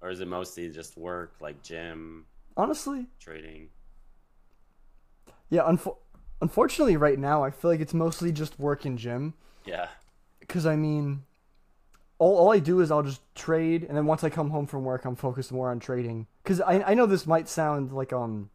Or 0.00 0.10
is 0.10 0.20
it 0.20 0.28
mostly 0.28 0.68
just 0.70 0.96
work, 0.96 1.36
like 1.40 1.62
gym, 1.62 2.26
Honestly, 2.56 3.06
trading? 3.18 3.70
yeah. 5.50 5.62
Unfo- 5.62 5.98
unfortunately, 6.40 6.96
right 6.96 7.18
now 7.18 7.42
I 7.44 7.50
feel 7.50 7.70
like 7.70 7.80
it's 7.80 7.94
mostly 7.94 8.32
just 8.32 8.58
work 8.58 8.84
and 8.84 8.98
gym. 8.98 9.34
Yeah, 9.64 9.88
Because 10.40 10.66
I 10.66 10.76
mean, 10.76 11.24
all, 12.18 12.36
all 12.36 12.52
I 12.52 12.58
do 12.58 12.80
is 12.80 12.90
I'll 12.90 13.02
just 13.02 13.22
trade, 13.34 13.84
and 13.84 13.96
then 13.96 14.06
once 14.06 14.22
I 14.24 14.30
come 14.30 14.50
home 14.50 14.66
from 14.66 14.84
work, 14.84 15.04
I'm 15.04 15.16
focused 15.16 15.52
more 15.52 15.70
on 15.70 15.80
trading. 15.80 16.26
Because 16.42 16.60
I 16.60 16.82
I 16.82 16.94
know 16.94 17.06
this 17.06 17.26
might 17.26 17.48
sound 17.48 17.92
like 17.92 18.12
um 18.12 18.50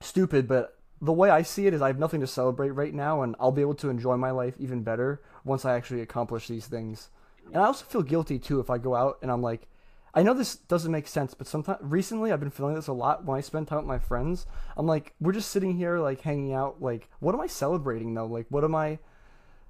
stupid, 0.00 0.48
but 0.48 0.78
the 1.00 1.12
way 1.12 1.30
I 1.30 1.42
see 1.42 1.66
it 1.66 1.74
is 1.74 1.82
I 1.82 1.86
have 1.88 1.98
nothing 1.98 2.20
to 2.20 2.26
celebrate 2.26 2.70
right 2.70 2.94
now, 2.94 3.22
and 3.22 3.36
I'll 3.40 3.52
be 3.52 3.62
able 3.62 3.74
to 3.76 3.90
enjoy 3.90 4.16
my 4.16 4.30
life 4.32 4.54
even 4.58 4.82
better 4.82 5.22
once 5.44 5.64
I 5.64 5.74
actually 5.76 6.02
accomplish 6.02 6.48
these 6.48 6.66
things. 6.66 7.10
And 7.52 7.62
I 7.62 7.66
also 7.66 7.84
feel 7.84 8.02
guilty 8.02 8.38
too 8.38 8.60
if 8.60 8.70
I 8.70 8.78
go 8.78 8.94
out 8.94 9.18
and 9.22 9.30
I'm 9.30 9.42
like, 9.42 9.66
I 10.14 10.22
know 10.22 10.34
this 10.34 10.56
doesn't 10.56 10.90
make 10.90 11.06
sense, 11.06 11.34
but 11.34 11.46
sometimes 11.46 11.78
recently 11.82 12.32
I've 12.32 12.40
been 12.40 12.50
feeling 12.50 12.74
this 12.74 12.88
a 12.88 12.92
lot 12.92 13.24
when 13.24 13.38
I 13.38 13.40
spend 13.40 13.68
time 13.68 13.78
with 13.78 13.86
my 13.86 13.98
friends. 13.98 14.46
I'm 14.76 14.86
like, 14.86 15.14
we're 15.20 15.32
just 15.32 15.50
sitting 15.50 15.76
here 15.76 15.98
like 15.98 16.20
hanging 16.22 16.52
out. 16.52 16.82
Like, 16.82 17.08
what 17.20 17.34
am 17.34 17.40
I 17.40 17.46
celebrating 17.46 18.14
though? 18.14 18.26
Like, 18.26 18.46
what 18.48 18.64
am 18.64 18.74
I? 18.74 18.98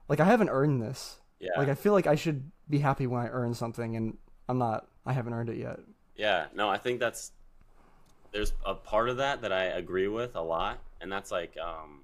Like, 0.09 0.21
I 0.21 0.25
haven't 0.25 0.49
earned 0.49 0.81
this. 0.83 1.21
yeah. 1.41 1.51
Like 1.59 1.69
I 1.69 1.75
feel 1.75 1.93
like 1.93 2.07
I 2.07 2.15
should 2.15 2.51
be 2.69 2.79
happy 2.79 3.07
when 3.07 3.21
I 3.21 3.29
earn 3.29 3.55
something, 3.55 3.97
and 3.97 4.17
I'm 4.49 4.59
not. 4.59 4.87
I 5.07 5.13
haven't 5.13 5.33
earned 5.35 5.51
it 5.51 5.57
yet. 5.59 5.79
Yeah, 6.17 6.47
no, 6.55 6.69
I 6.69 6.79
think 6.79 7.01
that's 7.01 7.33
there's 8.33 8.53
a 8.65 8.75
part 8.75 9.09
of 9.09 9.17
that 9.19 9.43
that 9.43 9.53
I 9.53 9.65
agree 9.65 10.09
with 10.09 10.37
a 10.37 10.41
lot, 10.43 10.79
and 11.01 11.11
that's 11.11 11.31
like, 11.31 11.57
um, 11.59 12.03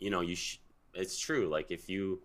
you 0.00 0.10
know, 0.10 0.20
you 0.22 0.34
sh- 0.36 0.58
it's 0.94 1.18
true. 1.18 1.48
Like 1.48 1.70
if 1.70 1.88
you 1.88 2.20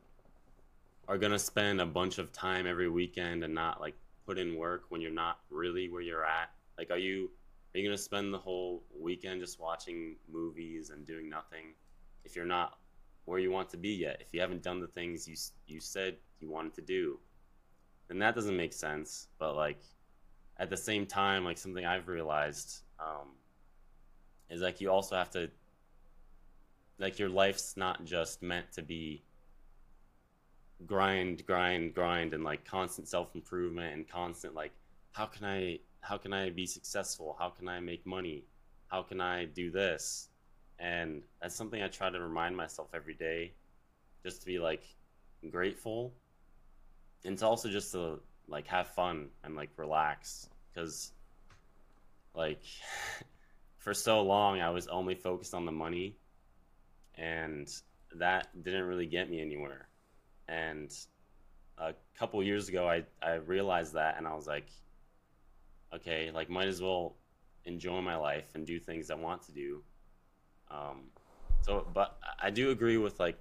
are 1.08 1.18
gonna 1.18 1.40
spend 1.40 1.82
a 1.82 1.86
bunch 1.86 2.18
of 2.18 2.32
time 2.32 2.66
every 2.66 2.88
weekend 2.90 3.44
and 3.44 3.54
not 3.54 3.82
like 3.82 3.96
put 4.26 4.38
in 4.38 4.58
work 4.58 4.86
when 4.90 5.02
you're 5.02 5.12
not 5.12 5.40
really 5.50 5.90
where 5.90 6.02
you're 6.02 6.26
at, 6.26 6.50
like, 6.78 6.92
are 6.92 6.98
you 6.98 7.30
are 7.74 7.80
you 7.80 7.88
gonna 7.88 7.98
spend 7.98 8.34
the 8.34 8.38
whole 8.38 8.84
weekend 8.98 9.42
just 9.42 9.60
watching 9.60 10.16
movies 10.32 10.92
and 10.92 11.06
doing 11.08 11.28
nothing 11.28 11.74
if 12.24 12.36
you're 12.36 12.46
not 12.46 12.78
where 13.26 13.40
you 13.40 13.52
want 13.52 13.70
to 13.70 13.78
be 13.78 13.90
yet? 13.90 14.18
If 14.22 14.34
you 14.34 14.42
haven't 14.42 14.62
done 14.62 14.80
the 14.80 14.88
things 14.88 15.28
you 15.28 15.36
you 15.68 15.80
said 15.80 16.18
you 16.40 16.50
wanted 16.50 16.74
to 16.76 16.82
do, 16.82 17.20
then 18.08 18.20
that 18.20 18.36
doesn't 18.36 18.56
make 18.56 18.74
sense. 18.74 19.28
But 19.40 19.56
like 19.56 19.82
at 20.58 20.70
the 20.70 20.78
same 20.78 21.06
time, 21.06 21.44
like 21.44 21.58
something 21.58 21.86
I've 21.86 22.08
realized 22.08 22.82
um, 23.00 23.30
is 24.50 24.62
like 24.62 24.80
you 24.80 24.92
also 24.92 25.16
have 25.16 25.32
to 25.32 25.50
like 27.00 27.18
your 27.18 27.30
life's 27.30 27.76
not 27.76 28.06
just 28.06 28.44
meant 28.44 28.72
to 28.74 28.82
be 28.82 29.24
grind, 30.86 31.46
grind, 31.46 31.94
grind, 31.94 32.34
and 32.34 32.44
like 32.44 32.66
constant 32.66 33.08
self 33.08 33.36
improvement 33.36 33.94
and 33.94 34.08
constant 34.08 34.54
like 34.54 34.72
how 35.12 35.26
can 35.26 35.46
I 35.46 35.80
how 36.02 36.18
can 36.18 36.34
I 36.34 36.50
be 36.50 36.66
successful? 36.66 37.36
How 37.40 37.50
can 37.50 37.68
I 37.70 37.80
make 37.80 38.06
money? 38.06 38.44
How 38.88 39.04
can 39.04 39.22
I 39.22 39.46
do 39.46 39.72
this? 39.72 40.28
And 40.80 41.24
that's 41.42 41.56
something 41.56 41.82
I 41.82 41.88
try 41.88 42.10
to 42.10 42.20
remind 42.20 42.58
myself 42.58 42.90
every 42.94 43.14
day, 43.14 43.54
just 44.22 44.42
to 44.42 44.46
be 44.46 44.60
like 44.60 44.84
grateful, 45.50 46.14
and 47.24 47.38
to 47.38 47.46
also 47.46 47.70
just 47.70 47.94
to 47.94 48.20
like 48.48 48.68
have 48.68 48.88
fun 48.90 49.30
and 49.44 49.56
like 49.56 49.70
relax 49.78 50.50
because 50.74 51.14
like 52.36 52.62
for 53.78 53.94
so 53.94 54.22
long 54.22 54.60
I 54.60 54.70
was 54.70 54.88
only 54.88 55.16
focused 55.16 55.54
on 55.54 55.66
the 55.66 55.72
money 55.72 56.18
and 57.16 57.72
that 58.16 58.48
didn't 58.64 58.84
really 58.86 59.06
get 59.06 59.30
me 59.30 59.40
anywhere. 59.42 59.88
And 60.48 60.92
a 61.78 61.94
couple 62.18 62.42
years 62.44 62.70
ago 62.70 62.88
I, 62.88 63.04
I 63.22 63.36
realized 63.36 63.94
that 63.94 64.18
and 64.18 64.28
I 64.28 64.36
was 64.36 64.48
like 64.48 64.68
okay, 65.94 66.32
like 66.32 66.50
might 66.50 66.68
as 66.68 66.82
well 66.82 67.16
enjoy 67.66 68.02
my 68.02 68.16
life 68.16 68.56
and 68.56 68.66
do 68.66 68.80
things 68.80 69.12
I 69.12 69.16
want 69.16 69.44
to 69.44 69.52
do. 69.52 69.84
Um 70.70 71.04
so 71.62 71.88
but 71.94 72.18
I 72.42 72.50
do 72.50 72.72
agree 72.72 72.98
with 72.98 73.20
like 73.20 73.38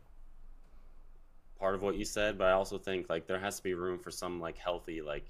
part 1.58 1.74
of 1.74 1.82
what 1.82 1.96
you 1.96 2.04
said, 2.04 2.38
but 2.38 2.48
I 2.48 2.52
also 2.52 2.78
think 2.78 3.08
like 3.08 3.26
there 3.26 3.38
has 3.38 3.56
to 3.56 3.62
be 3.62 3.74
room 3.74 3.98
for 3.98 4.10
some 4.10 4.40
like 4.40 4.58
healthy 4.58 5.00
like 5.02 5.26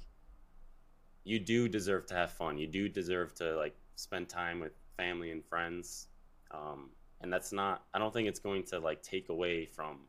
you 1.24 1.38
do 1.38 1.68
deserve 1.68 2.06
to 2.06 2.14
have 2.14 2.32
fun. 2.32 2.58
You 2.58 2.66
do 2.66 2.88
deserve 2.88 3.34
to 3.36 3.56
like 3.56 3.76
spend 3.94 4.28
time 4.28 4.60
with 4.60 4.72
family 4.96 5.30
and 5.30 5.44
friends. 5.44 6.08
Um, 6.50 6.90
and 7.20 7.32
that's 7.32 7.52
not 7.52 7.84
I 7.94 7.98
don't 7.98 8.12
think 8.12 8.28
it's 8.28 8.40
going 8.40 8.64
to 8.64 8.80
like 8.80 9.02
take 9.02 9.28
away 9.28 9.66
from 9.66 10.00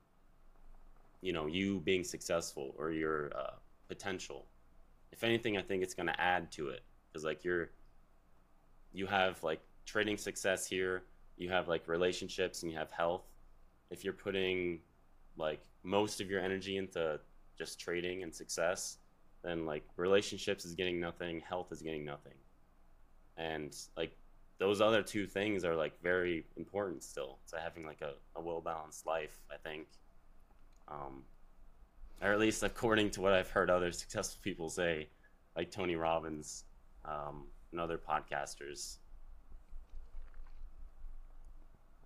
you 1.23 1.31
know 1.31 1.47
you 1.47 1.79
being 1.79 2.03
successful 2.03 2.75
or 2.77 2.91
your 2.91 3.31
uh, 3.35 3.53
potential. 3.87 4.45
If 5.11 5.23
anything, 5.23 5.57
I 5.57 5.61
think 5.61 5.81
it's 5.81 5.93
going 5.93 6.07
to 6.07 6.19
add 6.19 6.51
to 6.53 6.69
it 6.69 6.81
because 7.07 7.23
like 7.23 7.43
you're 7.43 7.69
you 8.91 9.07
have 9.07 9.41
like 9.41 9.61
trading 9.85 10.17
success 10.17 10.67
here, 10.67 11.03
you 11.37 11.49
have 11.49 11.67
like 11.67 11.87
relationships 11.87 12.61
and 12.61 12.71
you 12.71 12.77
have 12.77 12.91
health. 12.91 13.23
If 13.89 14.03
you're 14.03 14.13
putting 14.13 14.79
like 15.37 15.61
most 15.83 16.19
of 16.19 16.29
your 16.29 16.41
energy 16.41 16.77
into 16.77 17.19
just 17.57 17.79
trading 17.79 18.23
and 18.23 18.33
success, 18.33 18.97
then 19.43 19.65
like 19.65 19.83
relationships 19.95 20.65
is 20.65 20.75
getting 20.75 20.99
nothing, 20.99 21.41
health 21.47 21.71
is 21.71 21.81
getting 21.81 22.03
nothing. 22.03 22.33
And 23.37 23.75
like 23.95 24.15
those 24.59 24.81
other 24.81 25.01
two 25.01 25.25
things 25.25 25.63
are 25.63 25.75
like 25.75 26.01
very 26.01 26.45
important 26.57 27.03
still 27.03 27.39
to 27.51 27.59
having 27.59 27.85
like 27.85 28.01
a, 28.01 28.13
a 28.35 28.41
well 28.41 28.61
balanced 28.61 29.05
life, 29.05 29.39
I 29.51 29.57
think. 29.57 29.87
Um, 30.87 31.23
or 32.21 32.31
at 32.31 32.39
least 32.39 32.63
according 32.63 33.11
to 33.11 33.21
what 33.21 33.33
I've 33.33 33.49
heard 33.49 33.69
other 33.69 33.91
successful 33.91 34.39
people 34.43 34.69
say, 34.69 35.09
like 35.55 35.71
Tony 35.71 35.95
Robbins 35.95 36.63
um, 37.05 37.47
and 37.71 37.81
other 37.81 37.97
podcasters. 37.97 38.97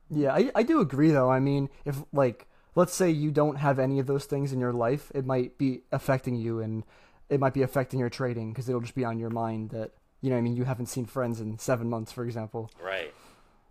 Yeah, 0.10 0.34
I 0.34 0.52
I 0.56 0.64
do 0.64 0.80
agree 0.80 1.12
though. 1.12 1.30
I 1.30 1.40
mean, 1.40 1.70
if 1.86 1.98
like 2.14 2.48
let's 2.76 2.94
say 2.94 3.10
you 3.10 3.32
don't 3.32 3.58
have 3.58 3.80
any 3.80 4.00
of 4.00 4.08
those 4.08 4.26
things 4.26 4.54
in 4.54 4.60
your 4.60 4.74
life, 4.74 5.12
it 5.14 5.26
might 5.26 5.58
be 5.58 5.82
affecting 5.92 6.36
you, 6.36 6.60
and 6.60 6.84
it 7.30 7.40
might 7.40 7.54
be 7.54 7.62
affecting 7.62 8.00
your 8.00 8.10
trading 8.10 8.52
because 8.52 8.70
it'll 8.70 8.82
just 8.82 8.96
be 8.96 9.06
on 9.06 9.20
your 9.20 9.30
mind 9.30 9.72
that 9.72 9.92
you 10.22 10.30
know. 10.30 10.36
what 10.36 10.40
I 10.40 10.44
mean, 10.44 10.56
you 10.56 10.64
haven't 10.64 10.88
seen 10.88 11.06
friends 11.06 11.42
in 11.42 11.60
seven 11.60 11.90
months, 11.90 12.12
for 12.12 12.24
example. 12.24 12.72
Right. 12.82 13.14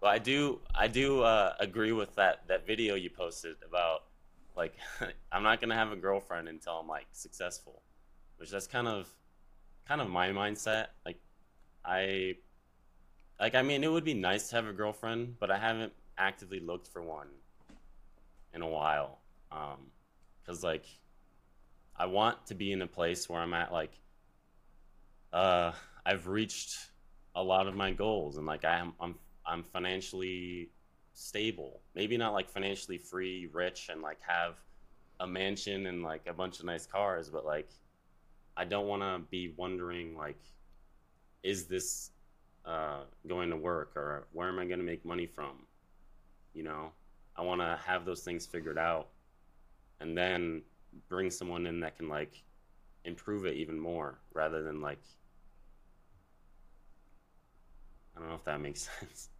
Well, 0.00 0.12
I 0.12 0.18
do. 0.18 0.60
I 0.74 0.88
do 0.88 1.22
uh, 1.22 1.54
agree 1.58 1.92
with 1.92 2.14
that. 2.16 2.46
That 2.48 2.66
video 2.66 2.94
you 2.94 3.08
posted 3.08 3.56
about 3.66 4.04
like 4.56 4.74
I'm 5.32 5.42
not 5.42 5.60
gonna 5.60 5.74
have 5.74 5.92
a 5.92 5.96
girlfriend 5.96 6.48
until 6.48 6.74
I'm 6.74 6.88
like 6.88 7.06
successful, 7.12 7.82
which 8.38 8.50
that's 8.50 8.66
kind 8.66 8.88
of 8.88 9.08
kind 9.86 10.00
of 10.00 10.08
my 10.08 10.28
mindset. 10.30 10.88
Like 11.04 11.18
I 11.84 12.36
like 13.38 13.54
I 13.54 13.62
mean 13.62 13.84
it 13.84 13.90
would 13.90 14.04
be 14.04 14.14
nice 14.14 14.48
to 14.50 14.56
have 14.56 14.66
a 14.66 14.72
girlfriend, 14.72 15.36
but 15.38 15.50
I 15.50 15.58
haven't 15.58 15.92
actively 16.18 16.60
looked 16.60 16.88
for 16.88 17.02
one 17.02 17.28
in 18.54 18.62
a 18.62 18.68
while. 18.68 19.18
Um, 19.52 19.90
cause 20.46 20.64
like 20.64 20.86
I 21.96 22.06
want 22.06 22.46
to 22.46 22.54
be 22.54 22.72
in 22.72 22.82
a 22.82 22.86
place 22.86 23.28
where 23.28 23.40
I'm 23.40 23.54
at 23.54 23.72
like 23.72 23.92
uh 25.32 25.72
I've 26.04 26.28
reached 26.28 26.78
a 27.34 27.42
lot 27.42 27.66
of 27.66 27.74
my 27.74 27.92
goals 27.92 28.38
and 28.38 28.46
like 28.46 28.64
I'm 28.64 28.94
I'm 29.00 29.16
I'm 29.44 29.62
financially 29.62 30.70
stable. 31.16 31.80
Maybe 31.94 32.16
not 32.18 32.34
like 32.34 32.48
financially 32.48 32.98
free, 32.98 33.48
rich 33.52 33.88
and 33.90 34.02
like 34.02 34.18
have 34.20 34.56
a 35.18 35.26
mansion 35.26 35.86
and 35.86 36.02
like 36.02 36.26
a 36.28 36.32
bunch 36.32 36.60
of 36.60 36.66
nice 36.66 36.86
cars, 36.86 37.30
but 37.30 37.44
like 37.44 37.70
I 38.56 38.64
don't 38.64 38.86
want 38.86 39.02
to 39.02 39.26
be 39.30 39.54
wondering 39.56 40.16
like 40.16 40.38
is 41.42 41.66
this 41.66 42.10
uh 42.66 43.00
going 43.26 43.50
to 43.50 43.56
work 43.56 43.96
or 43.96 44.26
where 44.32 44.48
am 44.48 44.58
I 44.58 44.66
going 44.66 44.78
to 44.78 44.84
make 44.84 45.04
money 45.04 45.26
from? 45.26 45.66
You 46.52 46.64
know, 46.64 46.92
I 47.34 47.42
want 47.42 47.62
to 47.62 47.78
have 47.84 48.04
those 48.04 48.22
things 48.22 48.44
figured 48.44 48.78
out 48.78 49.08
and 50.00 50.16
then 50.16 50.62
bring 51.08 51.30
someone 51.30 51.66
in 51.66 51.80
that 51.80 51.96
can 51.96 52.08
like 52.10 52.42
improve 53.06 53.46
it 53.46 53.54
even 53.54 53.78
more 53.78 54.18
rather 54.34 54.62
than 54.62 54.82
like 54.82 55.02
I 58.14 58.20
don't 58.20 58.28
know 58.28 58.34
if 58.34 58.44
that 58.44 58.60
makes 58.60 58.90
sense. 59.00 59.30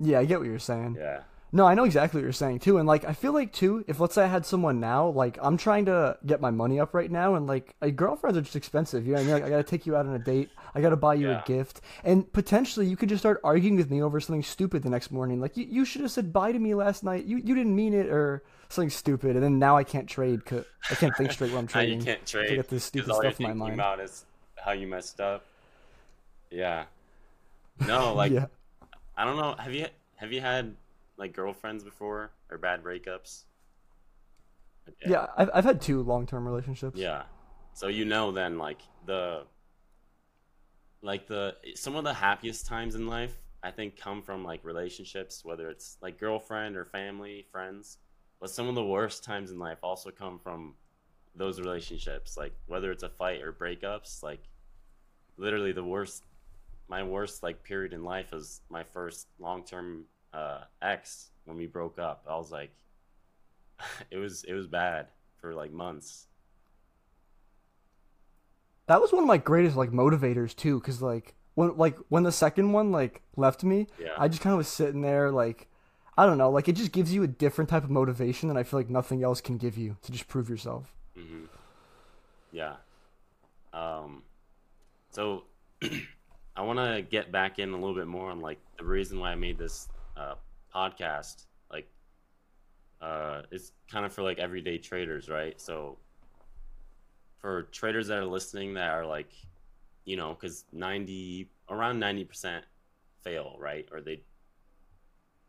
Yeah, 0.00 0.18
I 0.20 0.24
get 0.24 0.38
what 0.40 0.48
you're 0.48 0.58
saying. 0.58 0.96
Yeah. 0.98 1.20
No, 1.52 1.66
I 1.66 1.74
know 1.74 1.84
exactly 1.84 2.18
what 2.18 2.24
you're 2.24 2.32
saying 2.32 2.58
too, 2.58 2.78
and 2.78 2.86
like 2.88 3.04
I 3.04 3.12
feel 3.12 3.32
like 3.32 3.52
too, 3.52 3.84
if 3.86 4.00
let's 4.00 4.16
say 4.16 4.24
I 4.24 4.26
had 4.26 4.44
someone 4.44 4.80
now, 4.80 5.06
like 5.10 5.38
I'm 5.40 5.56
trying 5.56 5.84
to 5.84 6.18
get 6.26 6.40
my 6.40 6.50
money 6.50 6.80
up 6.80 6.94
right 6.94 7.08
now, 7.08 7.36
and 7.36 7.46
like 7.46 7.76
girlfriends 7.94 8.36
are 8.36 8.40
just 8.42 8.56
expensive. 8.56 9.06
You 9.06 9.12
know 9.12 9.18
what 9.18 9.22
I 9.22 9.24
mean? 9.26 9.34
Like 9.34 9.44
I 9.44 9.50
gotta 9.50 9.62
take 9.62 9.86
you 9.86 9.94
out 9.94 10.04
on 10.04 10.14
a 10.14 10.18
date, 10.18 10.50
I 10.74 10.80
gotta 10.80 10.96
buy 10.96 11.14
you 11.14 11.28
Yeah. 11.30 11.42
a 11.42 11.46
gift, 11.46 11.80
and 12.02 12.30
potentially 12.32 12.86
you 12.88 12.96
could 12.96 13.08
just 13.08 13.22
start 13.22 13.40
arguing 13.44 13.76
with 13.76 13.88
me 13.88 14.02
over 14.02 14.18
something 14.18 14.42
stupid 14.42 14.82
the 14.82 14.90
next 14.90 15.12
morning. 15.12 15.40
Like 15.40 15.56
you, 15.56 15.64
you 15.70 15.84
should 15.84 16.00
have 16.00 16.10
said 16.10 16.32
bye 16.32 16.50
to 16.50 16.58
me 16.58 16.74
last 16.74 17.04
night. 17.04 17.24
You 17.24 17.36
you 17.36 17.54
didn't 17.54 17.76
mean 17.76 17.94
it, 17.94 18.06
or 18.08 18.42
something 18.68 18.90
stupid, 18.90 19.36
and 19.36 19.44
then 19.44 19.60
now 19.60 19.76
I 19.76 19.84
can't 19.84 20.08
trade. 20.08 20.44
Cause 20.44 20.64
I 20.90 20.96
can't 20.96 21.16
think 21.16 21.30
straight 21.30 21.52
when 21.52 21.58
I'm 21.60 21.68
Now 21.74 21.82
you 21.82 22.02
can't 22.02 22.26
trade. 22.26 22.48
get 22.56 22.68
this 22.68 22.82
stupid 22.82 23.10
all 23.12 23.22
you're 23.22 23.30
in 23.30 23.36
my 23.40 23.52
mind. 23.52 23.74
about 23.74 24.00
is 24.00 24.24
how 24.56 24.72
you 24.72 24.88
messed 24.88 25.20
up. 25.20 25.44
Yeah. 26.50 26.86
No, 27.86 28.12
like 28.14 28.32
yeah. 28.38 28.46
I 29.16 29.24
don't 29.24 29.36
know. 29.36 29.54
Have 29.58 29.74
you 29.74 29.86
have 30.16 30.32
you 30.32 30.40
had 30.40 30.76
like 31.16 31.32
girlfriends 31.32 31.84
before 31.84 32.32
or 32.50 32.58
bad 32.58 32.82
breakups? 32.82 33.44
Okay. 34.88 35.10
Yeah, 35.10 35.26
I've 35.36 35.50
I've 35.54 35.64
had 35.64 35.80
two 35.80 36.02
long 36.02 36.26
term 36.26 36.46
relationships. 36.46 36.98
Yeah. 36.98 37.22
So 37.74 37.88
you 37.88 38.04
know 38.04 38.32
then 38.32 38.58
like 38.58 38.80
the 39.06 39.44
like 41.02 41.26
the 41.26 41.56
some 41.74 41.96
of 41.96 42.04
the 42.04 42.14
happiest 42.14 42.66
times 42.66 42.94
in 42.94 43.06
life 43.06 43.36
I 43.64 43.70
think 43.70 43.96
come 43.96 44.20
from 44.20 44.44
like 44.44 44.62
relationships, 44.62 45.42
whether 45.42 45.70
it's 45.70 45.96
like 46.02 46.20
girlfriend 46.20 46.76
or 46.76 46.84
family, 46.84 47.46
friends. 47.50 47.96
But 48.38 48.50
some 48.50 48.68
of 48.68 48.74
the 48.74 48.84
worst 48.84 49.24
times 49.24 49.50
in 49.50 49.58
life 49.58 49.78
also 49.82 50.10
come 50.10 50.38
from 50.38 50.74
those 51.34 51.58
relationships, 51.58 52.36
like 52.36 52.52
whether 52.66 52.92
it's 52.92 53.04
a 53.04 53.08
fight 53.08 53.40
or 53.40 53.54
breakups, 53.54 54.22
like 54.22 54.42
literally 55.38 55.72
the 55.72 55.82
worst 55.82 56.24
my 56.88 57.02
worst 57.02 57.42
like 57.42 57.62
period 57.64 57.92
in 57.92 58.04
life 58.04 58.32
was 58.32 58.60
my 58.68 58.82
first 58.84 59.28
long-term 59.38 60.04
uh 60.32 60.60
ex 60.82 61.30
when 61.44 61.56
we 61.56 61.66
broke 61.66 61.98
up. 61.98 62.24
I 62.28 62.36
was 62.36 62.50
like 62.50 62.72
it 64.10 64.16
was 64.18 64.44
it 64.44 64.54
was 64.54 64.66
bad 64.66 65.06
for 65.40 65.54
like 65.54 65.72
months. 65.72 66.26
that 68.86 69.00
was 69.00 69.12
one 69.12 69.22
of 69.22 69.26
my 69.28 69.38
greatest 69.38 69.76
like 69.76 69.90
motivators 69.90 70.54
too 70.54 70.78
because 70.78 71.00
like 71.02 71.34
when 71.54 71.76
like 71.76 71.96
when 72.08 72.22
the 72.22 72.32
second 72.32 72.72
one 72.72 72.92
like 72.92 73.22
left 73.36 73.64
me 73.64 73.86
Yeah. 73.98 74.08
i 74.18 74.28
just 74.28 74.42
kind 74.42 74.52
of 74.52 74.58
was 74.58 74.68
sitting 74.68 75.00
there 75.00 75.30
like 75.30 75.68
i 76.18 76.26
don't 76.26 76.36
know 76.38 76.50
like 76.50 76.68
it 76.68 76.74
just 76.74 76.92
gives 76.92 77.12
you 77.12 77.22
a 77.22 77.26
different 77.26 77.70
type 77.70 77.82
of 77.84 77.90
motivation 77.90 78.48
that 78.48 78.56
i 78.58 78.62
feel 78.62 78.78
like 78.78 78.90
nothing 78.90 79.22
else 79.24 79.40
can 79.40 79.56
give 79.56 79.78
you 79.78 79.96
to 80.02 80.12
just 80.12 80.28
prove 80.28 80.48
yourself 80.50 80.92
Mm-hmm. 81.18 81.44
Yeah. 82.52 82.74
Um, 83.72 84.22
so 85.10 85.44
I 86.56 86.62
want 86.62 86.78
to 86.78 87.02
get 87.02 87.32
back 87.32 87.58
in 87.58 87.70
a 87.70 87.76
little 87.76 87.94
bit 87.94 88.06
more 88.06 88.30
on 88.30 88.40
like 88.40 88.58
the 88.78 88.84
reason 88.84 89.18
why 89.18 89.32
I 89.32 89.34
made 89.34 89.58
this 89.58 89.88
uh, 90.16 90.34
podcast. 90.74 91.46
Like, 91.70 91.88
uh, 93.00 93.42
it's 93.50 93.72
kind 93.90 94.06
of 94.06 94.12
for 94.12 94.22
like 94.22 94.38
everyday 94.38 94.78
traders, 94.78 95.28
right? 95.28 95.60
So 95.60 95.98
for 97.40 97.64
traders 97.64 98.06
that 98.06 98.18
are 98.18 98.24
listening 98.24 98.74
that 98.74 98.90
are 98.90 99.04
like, 99.04 99.32
you 100.04 100.16
know, 100.16 100.34
because 100.34 100.64
ninety 100.72 101.50
around 101.68 101.98
ninety 101.98 102.24
percent 102.24 102.64
fail, 103.22 103.56
right? 103.58 103.88
Or 103.90 104.00
they 104.00 104.22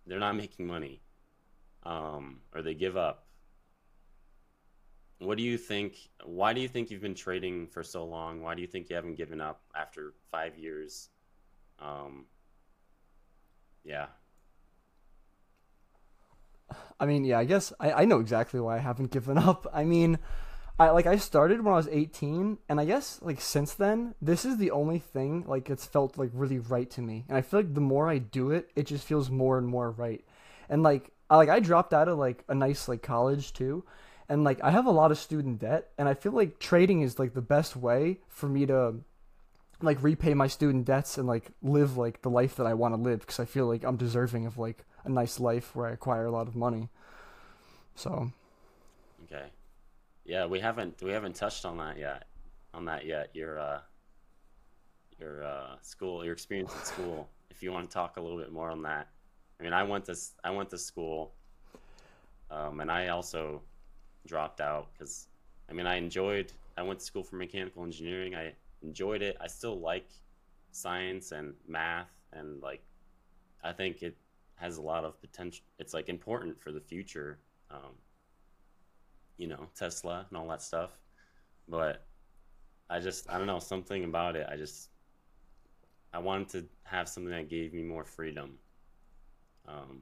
they're 0.08 0.20
not 0.20 0.36
making 0.36 0.66
money, 0.66 1.02
um, 1.84 2.40
or 2.54 2.62
they 2.62 2.74
give 2.74 2.98
up 2.98 3.25
what 5.20 5.38
do 5.38 5.44
you 5.44 5.58
think? 5.58 5.96
Why 6.24 6.54
do 6.54 6.62
you 6.62 6.68
think 6.68 6.92
you've 6.92 7.02
been 7.02 7.16
trading 7.16 7.68
for 7.68 7.84
so 7.84 8.06
long? 8.06 8.42
Why 8.42 8.56
do 8.56 8.62
you 8.62 8.68
think 8.68 8.90
you 8.90 8.96
haven't 8.96 9.16
given 9.16 9.42
up 9.42 9.62
after 9.76 10.14
five 10.32 10.58
years? 10.58 11.10
Um, 11.80 12.26
yeah, 13.84 14.08
i 17.00 17.06
mean 17.06 17.24
yeah 17.24 17.40
i 17.40 17.46
guess 17.46 17.74
i, 17.80 17.92
I 17.92 18.06
know 18.06 18.20
exactly 18.20 18.60
why 18.60 18.78
i 18.78 18.80
haven't 18.80 19.12
given 19.12 19.38
up 19.38 19.68
i 19.74 19.84
mean 19.84 20.20
i 20.80 20.90
like 20.90 21.06
i 21.06 21.18
started 21.18 21.62
when 21.62 21.74
i 21.74 21.78
was 21.78 21.88
18 21.88 22.58
and 22.70 22.80
i 22.80 22.86
guess 22.86 23.20
like 23.22 23.42
since 23.42 23.74
then 23.74 24.16
this 24.22 24.46
is 24.46 24.58
the 24.58 24.72
only 24.72 25.00
thing 25.00 25.44
like 25.48 25.70
it's 25.70 25.86
felt 25.86 26.18
like 26.18 26.30
really 26.34 26.60
right 26.60 26.90
to 26.92 27.02
me 27.02 27.26
and 27.28 27.38
i 27.38 27.42
feel 27.42 27.60
like 27.60 27.74
the 27.74 27.82
more 27.82 28.10
i 28.10 28.18
do 28.18 28.52
it 28.52 28.72
it 28.76 28.86
just 28.86 29.06
feels 29.06 29.30
more 29.30 29.58
and 29.58 29.68
more 29.68 29.92
right 29.92 30.24
and 30.70 30.84
like 30.84 31.12
I, 31.30 31.38
like 31.38 31.50
I 31.50 31.60
dropped 31.60 31.92
out 31.92 32.08
of 32.08 32.20
like 32.20 32.44
a 32.50 32.56
nice 32.56 32.88
like 32.88 33.02
college 33.02 33.54
too 33.54 33.84
and 34.30 34.44
like 34.44 34.64
I 34.64 34.72
have 34.72 34.86
a 34.86 34.92
lot 34.92 35.12
of 35.12 35.18
student 35.18 35.60
debt 35.60 35.92
and 35.98 36.08
I 36.08 36.14
feel 36.14 36.32
like 36.32 36.60
trading 36.60 37.02
is 37.02 37.20
like 37.20 37.34
the 37.34 37.42
best 37.42 37.76
way 37.76 38.20
for 38.28 38.48
me 38.48 38.66
to 38.66 38.96
like 39.82 40.02
repay 40.02 40.34
my 40.34 40.48
student 40.48 40.86
debts 40.86 41.18
and 41.18 41.28
like 41.28 41.52
live 41.62 41.98
like 41.98 42.22
the 42.22 42.30
life 42.30 42.56
that 42.56 42.66
I 42.66 42.74
want 42.74 42.96
to 42.96 43.02
live 43.02 43.20
because 43.20 43.40
I 43.40 43.46
feel 43.46 43.68
like 43.68 43.84
I'm 43.84 43.98
deserving 43.98 44.46
of 44.46 44.58
like 44.58 44.84
a 45.04 45.10
nice 45.10 45.40
life 45.40 45.76
where 45.76 45.88
I 45.88 45.92
acquire 45.92 46.26
a 46.26 46.32
lot 46.32 46.48
of 46.48 46.56
money. 46.56 46.90
So, 47.96 48.32
okay, 49.24 49.46
yeah. 50.26 50.46
We 50.46 50.60
haven't 50.60 51.02
we 51.02 51.12
haven't 51.12 51.36
touched 51.36 51.66
on 51.66 51.78
that 51.78 51.98
yet. 51.98 52.24
On 52.74 52.86
that 52.86 53.06
yet. 53.06 53.30
Your 53.34 53.60
uh, 53.60 53.80
your 55.20 55.44
uh, 55.44 55.76
school, 55.82 56.24
your 56.24 56.34
experience 56.34 56.74
at 56.76 56.88
school. 56.88 57.30
if 57.50 57.64
you 57.64 57.72
want 57.72 57.90
to 57.90 57.94
talk 57.94 58.18
a 58.18 58.22
little 58.22 58.38
bit 58.38 58.52
more 58.52 58.70
on 58.70 58.82
that. 58.82 59.08
I 59.60 59.64
mean, 59.64 59.72
I 59.72 59.84
went 59.84 60.06
to 60.06 60.18
I 60.44 60.52
went 60.52 60.70
to 60.72 60.78
school, 60.78 61.34
um, 62.52 62.82
and 62.82 62.92
I 62.92 63.08
also 63.08 63.62
dropped 64.26 64.62
out 64.62 64.90
because 64.94 65.28
I 65.70 65.74
mean 65.74 65.88
I 65.88 65.96
enjoyed. 65.96 66.52
I 66.78 66.84
went 66.84 67.00
to 67.00 67.06
school 67.06 67.24
for 67.24 67.36
mechanical 67.38 67.84
engineering. 67.84 68.36
I 68.36 68.54
enjoyed 68.82 69.22
it. 69.22 69.38
I 69.40 69.48
still 69.48 69.80
like 69.80 70.10
science 70.72 71.32
and 71.32 71.54
math, 71.68 72.12
and 72.34 72.62
like 72.62 72.84
I 73.64 73.72
think 73.72 74.02
it 74.02 74.18
has 74.56 74.78
a 74.78 74.82
lot 74.82 75.04
of 75.04 75.20
potential. 75.22 75.64
It's 75.80 75.94
like 75.94 76.10
important 76.10 76.60
for 76.60 76.72
the 76.72 76.82
future. 76.82 77.40
Um, 77.72 77.96
you 79.38 79.48
know, 79.48 79.68
Tesla 79.76 80.26
and 80.30 80.38
all 80.38 80.48
that 80.48 80.62
stuff. 80.62 80.92
But 81.68 82.06
I 82.90 83.00
just 83.00 83.30
I 83.30 83.38
don't 83.38 83.48
know 83.48 83.60
something 83.60 84.04
about 84.04 84.36
it. 84.36 84.48
I 84.50 84.56
just 84.56 84.90
I 86.14 86.20
wanted 86.20 86.50
to 86.50 86.66
have 86.84 87.10
something 87.10 87.32
that 87.32 87.50
gave 87.50 87.74
me 87.74 87.84
more 87.84 88.06
freedom. 88.06 88.58
Um, 89.68 90.02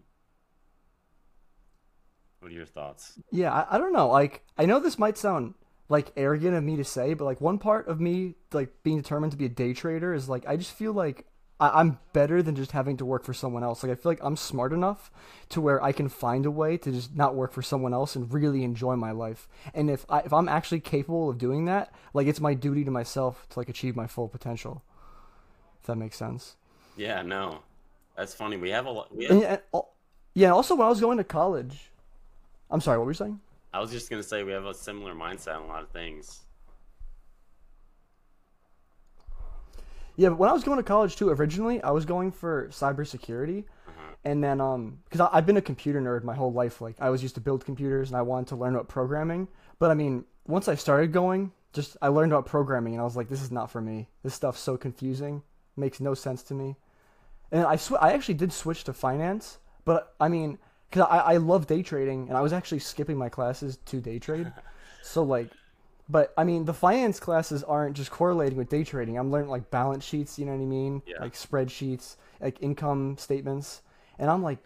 what 2.44 2.52
are 2.52 2.56
your 2.56 2.66
thoughts? 2.66 3.20
yeah, 3.32 3.52
I, 3.52 3.76
I 3.76 3.78
don't 3.78 3.94
know. 3.94 4.10
Like, 4.10 4.44
I 4.58 4.66
know 4.66 4.80
this 4.80 5.00
might 5.00 5.18
sound 5.18 5.54
like 5.90 6.12
arrogant 6.18 6.56
of 6.56 6.64
me 6.64 6.76
to 6.76 6.84
say, 6.84 7.14
but 7.14 7.26
like 7.26 7.42
one 7.42 7.58
part 7.58 7.88
of 7.88 8.00
me 8.00 8.36
like 8.52 8.84
being 8.84 8.98
determined 8.98 9.32
to 9.32 9.38
be 9.38 9.46
a 9.46 9.50
day 9.50 9.74
trader 9.74 10.14
is 10.14 10.30
like 10.30 10.48
I 10.48 10.58
just 10.58 10.72
feel 10.72 10.94
like 10.94 11.26
I, 11.60 11.80
I'm 11.80 12.00
better 12.14 12.42
than 12.42 12.56
just 12.56 12.72
having 12.72 12.98
to 12.98 13.06
work 13.06 13.24
for 13.24 13.34
someone 13.34 13.64
else. 13.64 13.84
Like 13.84 13.92
I 13.92 13.96
feel 13.96 14.12
like 14.12 14.24
I'm 14.24 14.36
smart 14.36 14.74
enough 14.74 15.12
to 15.50 15.62
where 15.62 15.84
I 15.84 15.92
can 15.92 16.10
find 16.10 16.46
a 16.46 16.52
way 16.52 16.78
to 16.78 16.92
just 16.92 17.16
not 17.16 17.36
work 17.36 17.54
for 17.54 17.62
someone 17.62 17.94
else 17.94 18.16
and 18.16 18.32
really 18.34 18.64
enjoy 18.64 18.96
my 18.96 19.12
life. 19.12 19.48
And 19.74 19.90
if 19.90 20.06
I 20.10 20.20
if 20.20 20.34
I'm 20.34 20.50
actually 20.50 20.80
capable 20.80 21.30
of 21.30 21.38
doing 21.38 21.66
that, 21.66 21.94
like 22.14 22.28
it's 22.28 22.42
my 22.42 22.54
duty 22.54 22.84
to 22.86 22.92
myself 22.92 23.48
to 23.52 23.60
like 23.60 23.70
achieve 23.70 23.96
my 23.96 24.08
full 24.08 24.28
potential. 24.28 24.84
If 25.82 25.88
that 25.88 25.96
makes 25.96 26.18
sense. 26.18 26.56
Yeah, 26.96 27.22
no, 27.24 27.60
that's 28.16 28.34
funny. 28.34 28.58
We 28.58 28.70
have 28.70 28.86
a 28.86 28.92
lot. 28.92 29.12
And, 29.12 29.44
have, 29.44 29.62
and, 29.74 29.84
yeah, 30.34 30.52
also 30.52 30.76
when 30.76 30.88
I 30.88 30.90
was 30.90 31.02
going 31.02 31.18
to 31.18 31.24
college, 31.24 31.92
I'm 32.74 32.82
sorry, 32.82 32.98
what 32.98 33.06
were 33.06 33.12
you 33.12 33.16
saying? 33.16 33.40
I 33.72 33.80
was 33.80 33.92
just 33.92 34.10
gonna 34.10 34.24
say 34.24 34.44
we 34.44 34.52
have 34.52 34.66
a 34.66 34.74
similar 34.74 35.14
mindset 35.14 35.56
on 35.56 35.62
a 35.64 35.68
lot 35.68 35.84
of 35.84 35.90
things. 35.90 36.42
Yeah, 40.16 40.30
but 40.30 40.38
when 40.40 40.50
I 40.50 40.54
was 40.54 40.64
going 40.64 40.78
to 40.78 40.84
college 40.84 41.16
too, 41.16 41.30
originally 41.30 41.82
I 41.82 41.90
was 41.90 42.06
going 42.06 42.32
for 42.32 42.68
cybersecurity, 42.70 43.64
Uh-huh. 43.88 44.16
and 44.26 44.44
then 44.44 44.62
um, 44.62 45.00
because 45.06 45.28
I've 45.34 45.46
been 45.48 45.58
a 45.58 45.62
computer 45.62 46.00
nerd 46.00 46.24
my 46.24 46.36
whole 46.36 46.52
life, 46.54 46.82
like 46.82 46.96
I 47.00 47.10
was 47.10 47.24
used 47.24 47.34
to 47.36 47.42
build 47.42 47.66
computers 47.66 48.10
and 48.10 48.18
I 48.18 48.22
wanted 48.22 48.48
to 48.50 48.56
learn 48.56 48.76
about 48.76 48.88
programming. 48.90 49.48
But 49.80 49.90
I 49.90 49.96
mean, 49.96 50.26
once 50.46 50.68
I 50.68 50.76
started 50.76 51.12
going, 51.14 51.52
just 51.74 51.98
I 52.02 52.10
learned 52.10 52.32
about 52.32 52.46
programming 52.46 52.94
and 52.94 53.02
I 53.02 53.06
was 53.06 53.16
like, 53.16 53.28
this 53.30 53.42
is 53.42 53.52
not 53.52 53.72
for 53.72 53.82
me. 53.82 54.08
This 54.22 54.36
stuff's 54.36 54.60
so 54.60 54.78
confusing, 54.78 55.42
makes 55.76 56.00
no 56.00 56.14
sense 56.14 56.44
to 56.44 56.54
me. 56.54 56.76
And 57.52 57.66
I 57.66 57.76
sw- 57.76 57.94
I 58.00 58.14
actually 58.14 58.36
did 58.36 58.54
switch 58.54 58.84
to 58.84 58.94
finance, 58.94 59.58
but 59.84 60.14
I 60.20 60.28
mean, 60.28 60.60
because 60.94 61.08
I 61.10 61.20
I 61.34 61.38
love 61.38 61.68
day 61.68 61.82
trading 61.82 62.28
and 62.30 62.38
I 62.38 62.42
was 62.42 62.54
actually 62.54 62.80
skipping 62.80 63.18
my 63.18 63.30
classes 63.30 63.78
to 63.86 64.00
day 64.00 64.20
trade, 64.20 64.52
so 65.02 65.24
like 65.24 65.50
but 66.10 66.34
I 66.38 66.44
mean, 66.44 66.66
the 66.66 66.74
finance 66.74 67.20
classes 67.20 67.64
aren't 67.64 67.96
just 67.96 68.12
correlating 68.12 68.58
with 68.58 68.70
day 68.70 68.84
trading. 68.84 69.18
I'm 69.18 69.32
learning 69.32 69.50
like 69.50 69.72
balance 69.72 70.04
sheets, 70.04 70.38
you 70.38 70.46
know 70.46 70.52
what 70.52 70.62
I 70.62 70.66
mean? 70.66 71.02
Yeah. 71.06 71.22
Like 71.22 71.34
spreadsheets, 71.34 72.18
like 72.42 72.62
income 72.62 73.18
statements. 73.18 73.82
And 74.20 74.30
I'm 74.30 74.44
like, 74.44 74.60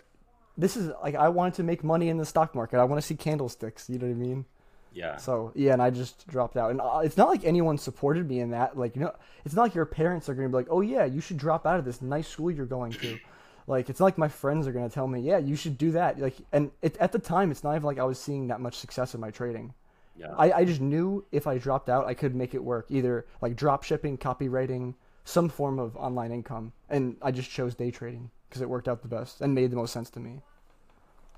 this 0.57 0.75
is 0.75 0.91
like, 1.01 1.15
I 1.15 1.29
wanted 1.29 1.53
to 1.55 1.63
make 1.63 1.83
money 1.83 2.09
in 2.09 2.17
the 2.17 2.25
stock 2.25 2.55
market. 2.55 2.79
I 2.79 2.83
want 2.85 3.01
to 3.01 3.07
see 3.07 3.15
candlesticks, 3.15 3.89
you 3.89 3.99
know 3.99 4.07
what 4.07 4.13
I 4.13 4.15
mean? 4.15 4.45
Yeah, 4.93 5.17
So, 5.17 5.51
yeah, 5.53 5.73
and 5.73 5.81
I 5.81 5.91
just 5.91 6.27
dropped 6.27 6.57
out. 6.57 6.71
And 6.71 6.81
uh, 6.81 7.01
it's 7.03 7.17
not 7.17 7.29
like 7.29 7.45
anyone 7.45 7.77
supported 7.77 8.27
me 8.27 8.39
in 8.39 8.49
that. 8.51 8.75
Like, 8.75 8.95
you 8.95 9.01
know, 9.03 9.13
it's 9.45 9.53
not 9.53 9.61
like 9.61 9.75
your 9.75 9.85
parents 9.85 10.27
are 10.27 10.33
going 10.33 10.47
to 10.47 10.49
be 10.49 10.55
like, 10.55 10.67
oh, 10.71 10.81
yeah, 10.81 11.05
you 11.05 11.21
should 11.21 11.37
drop 11.37 11.67
out 11.67 11.77
of 11.77 11.85
this 11.85 12.01
nice 12.01 12.27
school 12.27 12.49
you're 12.49 12.65
going 12.65 12.93
to. 12.93 13.19
Like, 13.67 13.89
it's 13.89 13.99
not 13.99 14.05
like 14.05 14.17
my 14.17 14.29
friends 14.29 14.65
are 14.65 14.71
going 14.71 14.87
to 14.87 14.93
tell 14.93 15.07
me, 15.07 15.19
yeah, 15.19 15.37
you 15.37 15.55
should 15.55 15.77
do 15.77 15.91
that. 15.91 16.19
Like, 16.19 16.35
and 16.53 16.71
it, 16.81 16.97
at 16.97 17.11
the 17.11 17.19
time, 17.19 17.51
it's 17.51 17.63
not 17.63 17.75
even 17.75 17.83
like 17.83 17.99
I 17.99 18.05
was 18.05 18.17
seeing 18.17 18.47
that 18.47 18.61
much 18.61 18.75
success 18.75 19.13
in 19.13 19.19
my 19.19 19.29
trading. 19.29 19.73
Yeah. 20.17 20.33
I, 20.37 20.51
I 20.51 20.65
just 20.65 20.81
knew 20.81 21.25
if 21.31 21.45
I 21.45 21.57
dropped 21.57 21.89
out, 21.89 22.07
I 22.07 22.13
could 22.13 22.33
make 22.33 22.53
it 22.53 22.63
work. 22.63 22.87
Either 22.89 23.25
like 23.41 23.55
drop 23.55 23.83
shipping, 23.83 24.17
copywriting, 24.17 24.95
some 25.25 25.49
form 25.49 25.77
of 25.77 25.95
online 25.97 26.31
income, 26.31 26.71
and 26.89 27.17
I 27.21 27.31
just 27.31 27.49
chose 27.51 27.75
day 27.75 27.91
trading 27.91 28.31
because 28.47 28.61
it 28.61 28.69
worked 28.69 28.87
out 28.87 29.01
the 29.01 29.09
best 29.09 29.41
and 29.41 29.53
made 29.53 29.69
the 29.71 29.75
most 29.75 29.91
sense 29.91 30.09
to 30.11 30.19
me. 30.21 30.39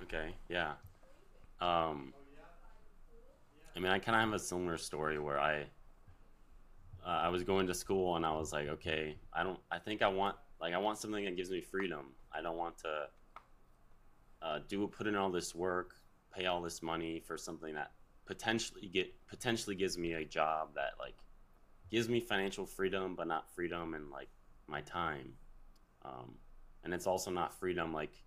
Okay, 0.03 0.35
yeah. 0.47 0.73
Um, 1.59 2.13
I 3.75 3.79
mean, 3.79 3.91
I 3.91 3.99
kind 3.99 4.15
of 4.15 4.21
have 4.21 4.33
a 4.33 4.39
similar 4.39 4.77
story 4.77 5.19
where 5.19 5.39
I, 5.39 5.61
uh, 7.03 7.09
I 7.09 7.29
was 7.29 7.43
going 7.43 7.65
to 7.67 7.73
school 7.73 8.15
and 8.15 8.25
I 8.25 8.31
was 8.31 8.53
like, 8.53 8.67
okay, 8.67 9.15
I 9.33 9.43
don't, 9.43 9.59
I 9.71 9.79
think 9.79 10.01
I 10.01 10.07
want, 10.07 10.35
like, 10.61 10.73
I 10.73 10.77
want 10.77 10.97
something 10.97 11.25
that 11.25 11.35
gives 11.35 11.49
me 11.49 11.61
freedom. 11.61 12.13
I 12.33 12.41
don't 12.41 12.57
want 12.57 12.77
to 12.79 13.07
uh, 14.41 14.59
do 14.67 14.87
put 14.87 15.07
in 15.07 15.15
all 15.15 15.29
this 15.29 15.55
work, 15.55 15.95
pay 16.33 16.45
all 16.45 16.61
this 16.61 16.81
money 16.81 17.19
for 17.19 17.37
something 17.37 17.73
that 17.75 17.91
potentially 18.25 18.87
get 18.87 19.11
potentially 19.27 19.75
gives 19.75 19.97
me 19.97 20.13
a 20.13 20.23
job 20.23 20.69
that 20.75 20.91
like 20.99 21.15
gives 21.89 22.07
me 22.07 22.19
financial 22.19 22.65
freedom, 22.65 23.15
but 23.15 23.27
not 23.27 23.49
freedom 23.53 23.93
and 23.93 24.09
like 24.11 24.29
my 24.67 24.81
time. 24.81 25.33
Um, 26.05 26.35
and 26.83 26.93
it's 26.93 27.07
also 27.07 27.31
not 27.31 27.53
freedom 27.59 27.93
like 27.93 28.23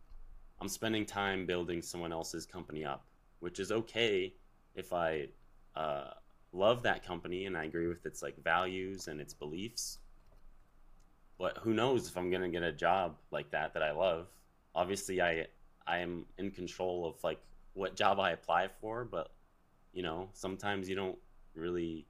I'm 0.61 0.69
spending 0.69 1.07
time 1.07 1.47
building 1.47 1.83
someone 1.83 2.13
else's 2.13 2.47
company 2.47 2.85
up, 2.85 3.07
which 3.41 3.59
is 3.59 3.73
okay 3.73 4.35
if 4.75 4.93
I 4.93 5.29
uh, 5.75 6.11
love 6.53 6.83
that 6.83 7.05
company 7.05 7.47
and 7.47 7.57
I 7.57 7.65
agree 7.65 7.89
with 7.89 8.07
its 8.07 8.23
like 8.23 8.37
values 8.43 9.09
and 9.09 9.21
its 9.21 9.35
beliefs. 9.35 9.99
But 11.39 11.59
who 11.59 11.75
knows 11.75 12.09
if 12.09 12.17
I'm 12.17 12.31
gonna 12.31 12.49
get 12.49 12.63
a 12.63 12.73
job 12.73 13.17
like 13.31 13.51
that 13.51 13.75
that 13.75 13.83
I 13.83 13.93
love? 13.93 14.27
Obviously, 14.75 15.21
I 15.21 15.47
I 15.87 15.99
am 15.99 16.27
in 16.39 16.51
control 16.51 17.07
of 17.07 17.23
like 17.25 17.41
what 17.75 17.97
job 17.97 18.21
I 18.21 18.31
apply 18.31 18.69
for, 18.81 19.05
but 19.05 19.33
you 19.93 20.03
know 20.03 20.29
sometimes 20.33 20.89
you 20.89 20.97
don't 20.97 21.19
really. 21.55 22.07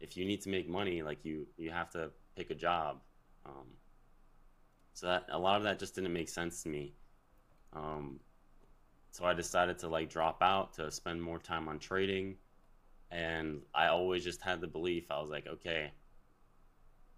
If 0.00 0.16
you 0.16 0.24
need 0.24 0.40
to 0.42 0.48
make 0.48 0.68
money, 0.68 1.02
like 1.02 1.24
you 1.24 1.46
you 1.56 1.70
have 1.70 1.90
to 1.90 2.10
pick 2.36 2.50
a 2.50 2.54
job. 2.54 3.00
Um, 3.44 3.66
so 4.94 5.06
that 5.06 5.26
a 5.30 5.38
lot 5.38 5.56
of 5.56 5.64
that 5.64 5.78
just 5.78 5.94
didn't 5.94 6.12
make 6.12 6.28
sense 6.28 6.62
to 6.62 6.68
me. 6.68 6.94
Um, 7.72 8.20
so 9.10 9.24
I 9.24 9.34
decided 9.34 9.78
to 9.78 9.88
like 9.88 10.10
drop 10.10 10.42
out 10.42 10.74
to 10.74 10.90
spend 10.90 11.22
more 11.22 11.38
time 11.38 11.68
on 11.68 11.78
trading. 11.78 12.36
And 13.10 13.62
I 13.74 13.88
always 13.88 14.22
just 14.22 14.42
had 14.42 14.60
the 14.60 14.66
belief 14.66 15.10
I 15.10 15.20
was 15.20 15.30
like, 15.30 15.46
okay, 15.46 15.92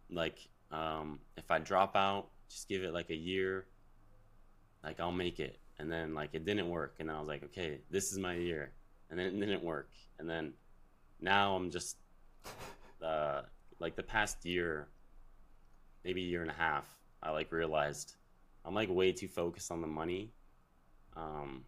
like 0.09 0.49
um, 0.71 1.19
if 1.37 1.51
I 1.51 1.59
drop 1.59 1.97
out, 1.97 2.29
just 2.49 2.69
give 2.69 2.83
it 2.83 2.93
like 2.93 3.11
a 3.11 3.17
year, 3.17 3.67
like 4.85 5.01
I'll 5.01 5.13
make 5.13 5.41
it. 5.41 5.59
And 5.79 5.91
then 5.91 6.15
like 6.15 6.31
it 6.35 6.45
didn't 6.45 6.69
work, 6.69 6.97
and 7.01 7.11
I 7.11 7.19
was 7.19 7.29
like, 7.29 7.43
okay, 7.45 7.81
this 7.91 8.13
is 8.13 8.19
my 8.19 8.35
year, 8.35 8.73
and 9.09 9.19
then 9.19 9.27
it 9.27 9.41
didn't 9.41 9.65
work, 9.65 9.91
and 10.19 10.29
then 10.29 10.53
now 11.21 11.57
I'm 11.57 11.71
just 11.71 11.97
uh, 13.03 13.43
like 13.79 13.97
the 13.97 14.03
past 14.03 14.45
year, 14.45 14.89
maybe 16.05 16.23
a 16.23 16.27
year 16.27 16.43
and 16.43 16.51
a 16.51 16.55
half, 16.55 16.85
I 17.23 17.31
like 17.31 17.51
realized 17.51 18.17
I'm 18.65 18.75
like 18.75 18.89
way 18.91 19.13
too 19.13 19.29
focused 19.29 19.71
on 19.71 19.81
the 19.81 19.87
money. 19.87 20.31
Um, 21.17 21.65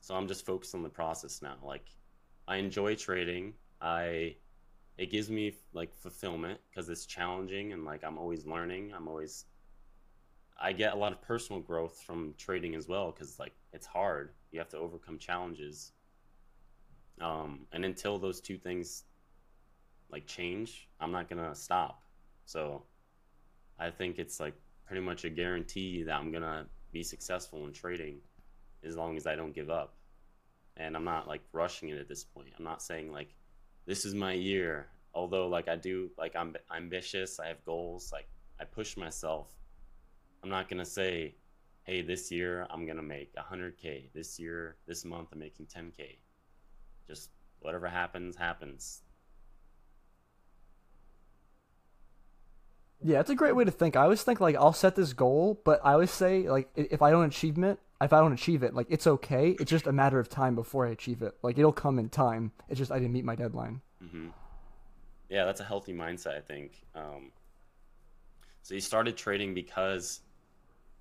so 0.00 0.14
I'm 0.14 0.26
just 0.26 0.44
focused 0.44 0.74
on 0.74 0.82
the 0.82 0.88
process 0.88 1.42
now. 1.42 1.56
Like 1.62 1.86
I 2.48 2.56
enjoy 2.56 2.94
trading. 2.94 3.54
I 3.80 4.36
it 4.96 5.10
gives 5.10 5.28
me 5.28 5.56
like 5.72 5.94
fulfillment 5.96 6.60
because 6.70 6.88
it's 6.88 7.06
challenging 7.06 7.72
and 7.72 7.84
like 7.84 8.04
I'm 8.04 8.18
always 8.18 8.46
learning. 8.46 8.92
I'm 8.96 9.08
always 9.08 9.44
I 10.60 10.72
get 10.72 10.92
a 10.92 10.96
lot 10.96 11.12
of 11.12 11.20
personal 11.20 11.60
growth 11.60 12.00
from 12.06 12.34
trading 12.38 12.74
as 12.74 12.86
well 12.86 13.10
because 13.10 13.38
like 13.38 13.54
it's 13.72 13.86
hard. 13.86 14.30
You 14.52 14.60
have 14.60 14.68
to 14.70 14.78
overcome 14.78 15.18
challenges. 15.18 15.92
Um, 17.20 17.66
and 17.72 17.84
until 17.84 18.18
those 18.18 18.40
two 18.40 18.56
things 18.56 19.04
like 20.10 20.26
change, 20.26 20.88
I'm 21.00 21.10
not 21.10 21.28
gonna 21.28 21.54
stop. 21.54 22.02
So 22.46 22.84
I 23.78 23.90
think 23.90 24.18
it's 24.18 24.38
like 24.38 24.54
pretty 24.86 25.02
much 25.02 25.24
a 25.24 25.30
guarantee 25.30 26.04
that 26.04 26.14
I'm 26.14 26.30
gonna 26.30 26.66
be 26.92 27.02
successful 27.02 27.66
in 27.66 27.72
trading 27.72 28.18
as 28.84 28.96
long 28.96 29.16
as 29.16 29.26
I 29.26 29.34
don't 29.34 29.54
give 29.54 29.70
up. 29.70 29.96
And 30.76 30.96
I'm 30.96 31.04
not 31.04 31.26
like 31.26 31.42
rushing 31.52 31.88
it 31.88 31.98
at 31.98 32.08
this 32.08 32.22
point. 32.22 32.50
I'm 32.56 32.64
not 32.64 32.80
saying 32.80 33.10
like 33.10 33.34
this 33.86 34.04
is 34.04 34.14
my 34.14 34.32
year. 34.32 34.88
Although 35.14 35.46
like 35.46 35.68
I 35.68 35.76
do 35.76 36.10
like 36.18 36.34
I'm 36.34 36.56
ambitious, 36.74 37.38
I 37.38 37.46
have 37.48 37.64
goals, 37.64 38.10
like 38.12 38.28
I 38.60 38.64
push 38.64 38.96
myself. 38.96 39.54
I'm 40.42 40.50
not 40.50 40.68
gonna 40.68 40.84
say, 40.84 41.36
hey, 41.84 42.02
this 42.02 42.30
year 42.30 42.66
I'm 42.70 42.86
gonna 42.86 43.02
make 43.02 43.34
100k. 43.36 44.12
This 44.12 44.38
year, 44.38 44.76
this 44.86 45.04
month 45.04 45.28
I'm 45.32 45.38
making 45.38 45.66
10k. 45.66 46.18
Just 47.06 47.30
whatever 47.60 47.88
happens, 47.88 48.36
happens. 48.36 49.03
Yeah, 53.02 53.20
it's 53.20 53.30
a 53.30 53.34
great 53.34 53.54
way 53.54 53.64
to 53.64 53.70
think. 53.70 53.96
I 53.96 54.02
always 54.02 54.22
think 54.22 54.40
like 54.40 54.56
I'll 54.56 54.72
set 54.72 54.96
this 54.96 55.12
goal, 55.12 55.60
but 55.64 55.80
I 55.84 55.92
always 55.92 56.10
say 56.10 56.48
like 56.48 56.68
if 56.74 57.02
I 57.02 57.10
don't 57.10 57.24
achieve 57.24 57.58
it, 57.58 57.78
if 58.00 58.12
I 58.12 58.20
don't 58.20 58.32
achieve 58.32 58.62
it, 58.62 58.74
like 58.74 58.86
it's 58.90 59.06
okay. 59.06 59.50
It's 59.60 59.70
just 59.70 59.86
a 59.86 59.92
matter 59.92 60.18
of 60.18 60.28
time 60.28 60.54
before 60.54 60.86
I 60.86 60.90
achieve 60.90 61.22
it. 61.22 61.34
Like 61.42 61.58
it'll 61.58 61.72
come 61.72 61.98
in 61.98 62.08
time. 62.08 62.52
It's 62.68 62.78
just 62.78 62.90
I 62.90 62.98
didn't 62.98 63.12
meet 63.12 63.24
my 63.24 63.34
deadline. 63.34 63.80
hmm 64.00 64.28
Yeah, 65.28 65.44
that's 65.44 65.60
a 65.60 65.64
healthy 65.64 65.92
mindset, 65.92 66.36
I 66.36 66.40
think. 66.40 66.82
Um, 66.94 67.32
so 68.62 68.74
you 68.74 68.80
started 68.80 69.16
trading 69.16 69.52
because 69.54 70.20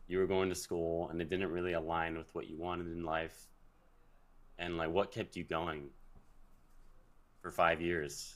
you 0.07 0.17
were 0.19 0.27
going 0.27 0.49
to 0.49 0.55
school 0.55 1.09
and 1.09 1.21
it 1.21 1.29
didn't 1.29 1.49
really 1.49 1.73
align 1.73 2.17
with 2.17 2.33
what 2.35 2.49
you 2.49 2.57
wanted 2.57 2.87
in 2.87 3.05
life. 3.05 3.47
And 4.59 4.77
like, 4.77 4.89
what 4.89 5.11
kept 5.11 5.35
you 5.35 5.43
going 5.43 5.89
for 7.41 7.51
five 7.51 7.81
years? 7.81 8.35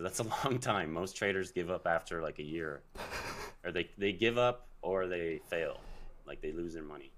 Because 0.00 0.16
that's 0.16 0.28
a 0.28 0.44
long 0.48 0.58
time. 0.58 0.92
Most 0.92 1.16
traders 1.16 1.50
give 1.50 1.70
up 1.70 1.86
after 1.86 2.22
like 2.22 2.38
a 2.38 2.42
year, 2.42 2.82
or 3.64 3.72
they 3.72 3.90
they 3.98 4.12
give 4.12 4.38
up 4.38 4.68
or 4.82 5.06
they 5.06 5.40
fail, 5.48 5.80
like 6.26 6.40
they 6.40 6.52
lose 6.52 6.74
their 6.74 6.82
money. 6.82 7.12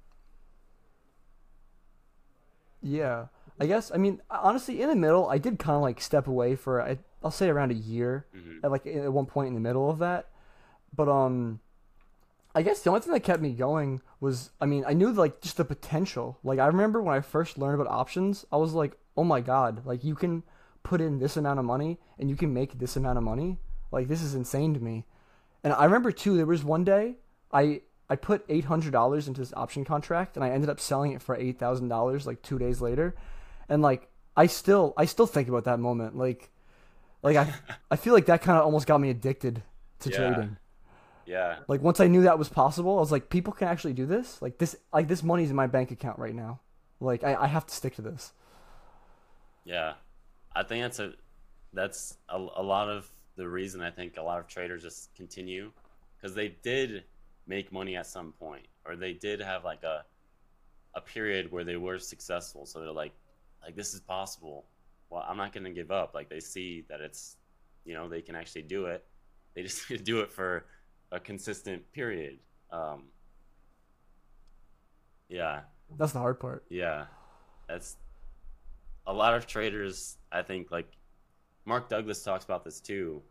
Yeah, 2.81 3.27
I 3.61 3.67
guess. 3.67 3.93
I 3.95 3.99
mean, 3.99 4.21
honestly, 4.31 4.83
in 4.83 4.89
the 4.89 4.97
middle, 4.97 5.29
I 5.29 5.39
did 5.39 5.59
kind 5.59 5.77
of 5.77 5.83
like 5.83 6.01
step 6.01 6.27
away 6.27 6.57
for 6.57 6.83
I, 6.83 6.99
I'll 7.23 7.31
say 7.31 7.49
around 7.49 7.71
a 7.71 7.75
year, 7.75 8.27
hmm 8.33 8.59
at 8.65 8.71
like 8.71 8.87
at 8.87 9.13
one 9.13 9.27
point 9.27 9.49
in 9.49 9.55
the 9.55 9.61
middle 9.61 9.89
of 9.91 9.99
that. 9.99 10.29
But 10.95 11.09
um, 11.09 11.61
I 12.55 12.63
guess 12.63 12.81
the 12.81 12.91
only 12.91 13.01
thing 13.01 13.13
that 13.13 13.21
kept 13.21 13.41
me 13.41 13.53
going 13.53 14.03
was, 14.21 14.51
I 14.61 14.67
mean, 14.67 14.85
I 14.87 14.93
knew 14.93 15.11
like 15.13 15.41
just 15.41 15.57
the 15.57 15.65
potential. 15.65 16.39
Like 16.43 16.59
I 16.59 16.67
remember 16.67 17.01
when 17.01 17.17
I 17.17 17.21
first 17.21 17.59
learned 17.59 17.81
about 17.81 17.91
options, 17.91 18.45
I 18.53 18.57
was 18.57 18.73
like, 18.73 18.97
oh 19.17 19.25
my 19.25 19.41
god, 19.41 19.87
like 19.87 20.05
you 20.05 20.15
can 20.15 20.43
put 20.83 21.01
in 21.01 21.19
this 21.19 21.37
amount 21.37 21.59
of 21.59 21.65
money 21.65 21.99
and 22.19 22.29
you 22.31 22.37
can 22.37 22.53
make 22.53 22.79
this 22.79 22.97
amount 22.97 23.19
of 23.19 23.25
money. 23.25 23.59
Like 23.91 24.09
this 24.09 24.23
is 24.23 24.35
insane 24.35 24.75
to 24.75 24.81
me. 24.81 25.05
And 25.65 25.73
I 25.73 25.85
remember 25.85 26.11
too, 26.13 26.37
there 26.37 26.47
was 26.47 26.65
one 26.65 26.85
day 26.85 27.17
I 27.53 27.83
I 28.11 28.17
put 28.17 28.45
eight 28.49 28.65
hundred 28.65 28.93
dollars 28.93 29.29
into 29.29 29.41
this 29.41 29.53
option 29.55 29.85
contract 29.85 30.37
and 30.37 30.45
I 30.45 30.51
ended 30.51 30.69
up 30.71 30.81
selling 30.81 31.13
it 31.13 31.23
for 31.23 31.37
eight 31.37 31.59
thousand 31.59 31.89
dollars 31.89 32.27
like 32.27 32.43
two 32.43 32.59
days 32.59 32.81
later. 32.81 33.15
And 33.69 33.81
like 33.83 34.09
I 34.37 34.47
still 34.47 34.95
I 34.97 35.05
still 35.05 35.27
think 35.27 35.49
about 35.49 35.65
that 35.65 35.79
moment. 35.79 36.17
Like 36.17 36.51
like 37.23 37.37
I 37.37 37.53
I 37.91 37.97
feel 37.97 38.13
like 38.15 38.27
that 38.27 38.43
kind 38.43 38.59
of 38.59 38.65
almost 38.65 38.87
got 38.87 39.01
me 39.01 39.11
addicted 39.11 39.63
to 40.01 40.11
Yeah. 40.11 40.17
trading. 40.17 40.57
Yeah, 41.25 41.59
Like 41.69 41.81
once 41.83 42.01
I 42.01 42.09
knew 42.09 42.23
that 42.23 42.37
was 42.37 42.49
possible, 42.49 42.97
I 42.97 43.01
was 43.01 43.13
like, 43.13 43.31
people 43.31 43.53
can 43.53 43.69
actually 43.69 43.93
do 43.93 44.07
this. 44.07 44.43
Like 44.43 44.59
this 44.59 44.75
like 44.93 45.07
this 45.07 45.23
money's 45.23 45.51
in 45.51 45.57
my 45.57 45.69
bank 45.69 45.93
account 45.93 46.19
right 46.19 46.35
now. 46.35 46.59
Like 47.01 47.23
I, 47.23 47.37
I 47.37 47.47
have 47.47 47.65
to 47.67 47.75
stick 47.75 47.95
to 47.97 48.03
this. 48.03 48.33
Yeah, 49.65 49.95
I 50.55 50.63
think 50.63 50.83
that's 50.83 50.99
a 50.99 51.13
that's 51.73 52.19
a, 52.29 52.37
a 52.37 52.63
lot 52.63 52.89
of 52.89 53.11
the 53.37 53.49
reason 53.49 53.81
I 53.81 53.91
think 53.91 54.17
a 54.19 54.23
lot 54.23 54.39
of 54.39 54.47
traders 54.47 54.83
just 54.83 55.15
continue 55.15 55.73
because 56.17 56.35
they 56.35 56.57
did 56.63 57.05
make 57.47 57.73
money 57.73 57.97
at 57.97 58.07
some 58.07 58.33
point 58.33 58.67
or 58.87 58.97
they 58.97 59.13
did 59.15 59.41
have 59.41 59.65
like 59.65 59.83
a 59.83 60.05
a 60.95 61.01
period 61.01 61.51
where 61.51 61.65
they 61.65 61.77
were 61.77 61.99
successful. 61.99 62.67
So 62.67 62.81
they're 62.81 62.93
like 62.93 63.13
like 63.65 63.77
this 63.77 63.95
is 63.95 64.01
possible. 64.01 64.67
Well 65.11 65.25
i'm 65.29 65.37
not 65.37 65.53
going 65.53 65.65
to 65.65 65.71
give 65.71 65.91
up. 65.91 66.15
Like 66.15 66.29
they 66.29 66.41
see 66.41 66.85
that 66.89 67.01
it's 67.01 67.37
you 67.85 67.95
know 67.95 68.09
they 68.09 68.23
can 68.23 68.35
actually 68.35 68.63
do 68.63 68.87
it. 68.87 69.05
They 69.55 69.63
just 69.63 69.89
need 69.91 69.97
to 69.99 70.05
do 70.05 70.21
it 70.21 70.31
for 70.31 70.67
a 71.11 71.21
consistent 71.21 71.91
period. 71.93 72.39
Um 72.71 73.05
yeah. 75.29 75.61
That's 75.99 76.13
the 76.13 76.19
hard 76.19 76.41
part. 76.41 76.65
yeah, 76.71 77.07
that's 77.69 77.97
a 79.07 79.13
lot 79.13 79.35
of 79.35 79.47
traders. 79.47 80.17
I 80.31 80.43
think 80.43 80.71
like 80.71 80.89
Mark 81.65 81.89
Douglas 81.89 82.23
talks 82.23 82.45
about 82.45 82.65
this 82.65 82.81
too. 82.81 83.23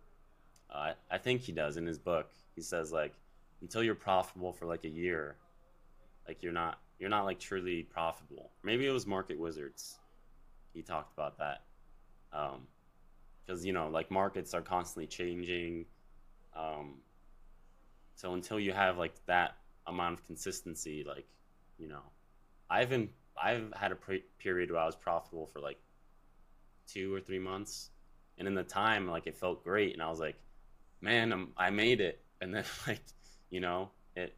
Uh, 0.69 0.93
I 1.09 1.17
think 1.17 1.41
he 1.41 1.51
does 1.51 1.78
in 1.78 1.86
his 1.86 1.99
book. 1.99 2.32
He 2.55 2.61
says 2.61 2.91
like 2.91 3.13
until 3.61 3.84
you're 3.84 3.95
profitable 3.95 4.53
for 4.53 4.65
like 4.65 4.86
a 4.86 4.89
year, 4.89 5.36
like 6.28 6.43
you're 6.43 6.53
not 6.53 6.80
you're 6.99 7.09
not 7.09 7.26
like 7.26 7.39
truly 7.39 7.84
profitable. 7.84 8.51
Maybe 8.63 8.88
it 8.88 8.91
was 8.91 9.05
Market 9.07 9.39
Wizards. 9.39 9.99
He 10.74 10.82
talked 10.82 11.13
about 11.13 11.38
that. 11.39 11.63
Um, 12.32 12.67
because 13.45 13.65
you 13.65 13.74
know 13.74 13.89
like 13.89 14.09
markets 14.11 14.53
are 14.53 14.61
constantly 14.61 15.07
changing. 15.07 15.86
Um, 16.55 16.95
so 18.15 18.34
until 18.34 18.59
you 18.59 18.72
have 18.72 18.97
like 18.97 19.13
that 19.26 19.57
amount 19.88 20.13
of 20.19 20.26
consistency, 20.26 21.03
like 21.07 21.26
you 21.78 21.88
know, 21.88 22.03
I've 22.69 22.89
been 22.89 23.09
I've 23.42 23.72
had 23.76 23.92
a 23.92 23.96
pre- 23.96 24.24
period 24.40 24.72
where 24.72 24.80
I 24.80 24.86
was 24.86 24.96
profitable 24.96 25.48
for 25.48 25.60
like 25.60 25.80
two 26.88 27.14
or 27.14 27.20
three 27.22 27.40
months, 27.40 27.90
and 28.38 28.48
in 28.48 28.56
the 28.56 28.64
time, 28.64 29.08
like 29.08 29.28
it 29.28 29.38
felt 29.38 29.64
great, 29.64 29.94
and 29.94 30.02
I 30.02 30.10
was 30.10 30.20
like, 30.20 30.36
man, 31.02 31.32
I'm, 31.32 31.54
I 31.58 31.70
made 31.70 32.02
it, 32.02 32.24
and 32.42 32.54
then 32.54 32.66
like, 32.88 33.02
you 33.50 33.60
know, 33.60 33.92
it 34.16 34.36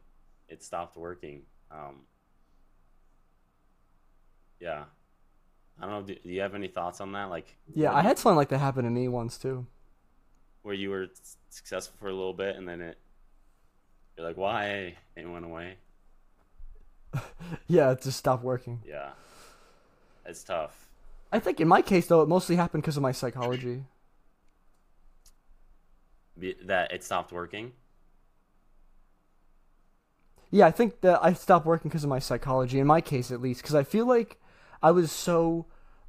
it 0.48 0.62
stopped 0.62 0.96
working. 0.96 1.42
Um, 1.70 2.02
yeah, 4.60 4.84
I 5.78 5.82
don't 5.86 5.90
know. 5.90 6.02
Do, 6.02 6.14
do 6.22 6.28
you 6.30 6.40
have 6.40 6.54
any 6.54 6.68
thoughts 6.68 7.00
on 7.00 7.12
that? 7.12 7.30
Like, 7.30 7.56
Yeah, 7.74 7.92
I 7.92 8.02
had 8.02 8.18
something 8.18 8.36
like 8.36 8.48
that 8.50 8.58
happen 8.58 8.84
to 8.84 8.90
me 8.90 9.08
once 9.08 9.38
too. 9.38 9.66
where 10.62 10.74
you 10.74 10.90
were 10.90 11.06
successful 11.50 11.96
for 11.98 12.08
a 12.08 12.14
little 12.14 12.32
bit, 12.32 12.56
and 12.56 12.66
then 12.66 12.80
it, 12.80 12.98
you're 14.16 14.26
like, 14.26 14.36
why? 14.36 14.96
It 15.16 15.28
went 15.28 15.44
away. 15.44 15.76
Yeah, 17.66 17.92
it 17.92 18.02
just 18.02 18.18
stopped 18.18 18.42
working. 18.42 18.80
Yeah, 18.86 19.10
it's 20.26 20.42
tough. 20.42 20.88
I 21.32 21.38
think 21.38 21.60
in 21.60 21.68
my 21.68 21.82
case 21.82 22.06
though, 22.06 22.22
it 22.22 22.28
mostly 22.28 22.56
happened 22.56 22.82
because 22.82 22.96
of 22.96 23.02
my 23.02 23.12
psychology. 23.12 23.84
That 26.64 26.92
it 26.92 27.04
stopped 27.04 27.32
working. 27.32 27.72
Yeah, 30.50 30.66
I 30.66 30.70
think 30.70 31.00
that 31.00 31.18
I 31.24 31.32
stopped 31.32 31.66
working 31.66 31.88
because 31.88 32.04
of 32.04 32.10
my 32.10 32.18
psychology. 32.18 32.78
In 32.78 32.86
my 32.86 33.00
case, 33.00 33.30
at 33.30 33.40
least, 33.40 33.62
because 33.62 33.74
I 33.74 33.82
feel 33.82 34.06
like 34.06 34.40
I 34.82 34.90
was 34.90 35.10
so 35.10 35.66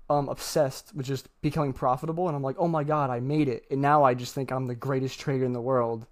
um, 0.10 0.30
obsessed 0.30 0.94
with 0.96 1.06
just 1.06 1.30
becoming 1.42 1.74
profitable, 1.74 2.28
and 2.28 2.36
I'm 2.36 2.44
like, 2.44 2.58
oh 2.60 2.68
my 2.68 2.84
god, 2.84 3.10
I 3.10 3.20
made 3.20 3.48
it, 3.48 3.66
and 3.72 3.82
now 3.82 4.04
I 4.04 4.14
just 4.14 4.36
think 4.36 4.52
I'm 4.52 4.68
the 4.68 4.76
greatest 4.76 5.20
trader 5.20 5.46
in 5.46 5.54
the 5.54 5.62
world, 5.62 6.06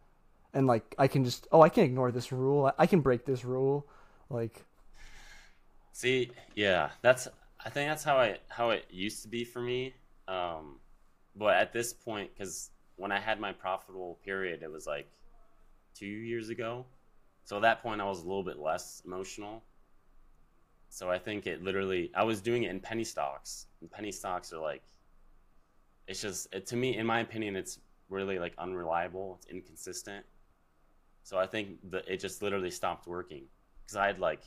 and 0.53 0.65
like 0.65 0.95
I 0.97 1.07
can 1.07 1.23
just, 1.23 1.47
oh, 1.51 1.61
I 1.61 1.69
can 1.69 1.83
ignore 1.83 2.11
this 2.11 2.31
rule, 2.31 2.65
I, 2.65 2.73
I 2.79 2.87
can 2.87 3.01
break 3.01 3.25
this 3.25 3.45
rule, 3.45 3.87
like, 4.29 4.65
See, 5.93 6.31
yeah, 6.55 6.89
that's. 7.01 7.27
I 7.63 7.69
think 7.69 7.89
that's 7.89 8.03
how 8.03 8.17
I 8.17 8.39
how 8.49 8.71
it 8.71 8.85
used 8.89 9.21
to 9.21 9.29
be 9.29 9.45
for 9.45 9.61
me. 9.61 9.93
Um, 10.27 10.79
but 11.35 11.55
at 11.55 11.71
this 11.71 11.93
point, 11.93 12.31
because 12.33 12.71
when 12.97 13.11
I 13.11 13.19
had 13.19 13.39
my 13.39 13.53
profitable 13.53 14.19
period, 14.25 14.63
it 14.63 14.71
was 14.71 14.85
like 14.87 15.07
two 15.93 16.07
years 16.07 16.49
ago. 16.49 16.85
So 17.45 17.57
at 17.57 17.61
that 17.61 17.83
point, 17.83 18.01
I 18.01 18.05
was 18.05 18.19
a 18.19 18.23
little 18.23 18.43
bit 18.43 18.57
less 18.57 19.01
emotional. 19.05 19.63
So 20.89 21.09
I 21.09 21.19
think 21.19 21.47
it 21.47 21.63
literally, 21.63 22.11
I 22.15 22.23
was 22.23 22.41
doing 22.41 22.63
it 22.63 22.71
in 22.71 22.79
penny 22.79 23.03
stocks, 23.03 23.67
and 23.81 23.89
penny 23.91 24.11
stocks 24.11 24.53
are 24.53 24.61
like, 24.61 24.83
it's 26.07 26.21
just 26.21 26.53
it, 26.53 26.65
to 26.67 26.75
me, 26.75 26.97
in 26.97 27.05
my 27.05 27.19
opinion, 27.19 27.55
it's 27.55 27.79
really 28.09 28.39
like 28.39 28.53
unreliable. 28.57 29.37
It's 29.37 29.51
inconsistent. 29.51 30.25
So 31.23 31.37
I 31.37 31.45
think 31.45 31.77
that 31.91 32.03
it 32.07 32.19
just 32.19 32.41
literally 32.41 32.71
stopped 32.71 33.07
working 33.07 33.43
because 33.83 33.95
I 33.95 34.07
had 34.07 34.19
like 34.19 34.41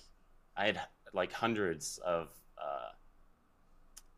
I 0.56 0.66
had 0.66 0.80
like 1.12 1.32
hundreds 1.32 1.98
of 1.98 2.28
uh, 2.58 2.90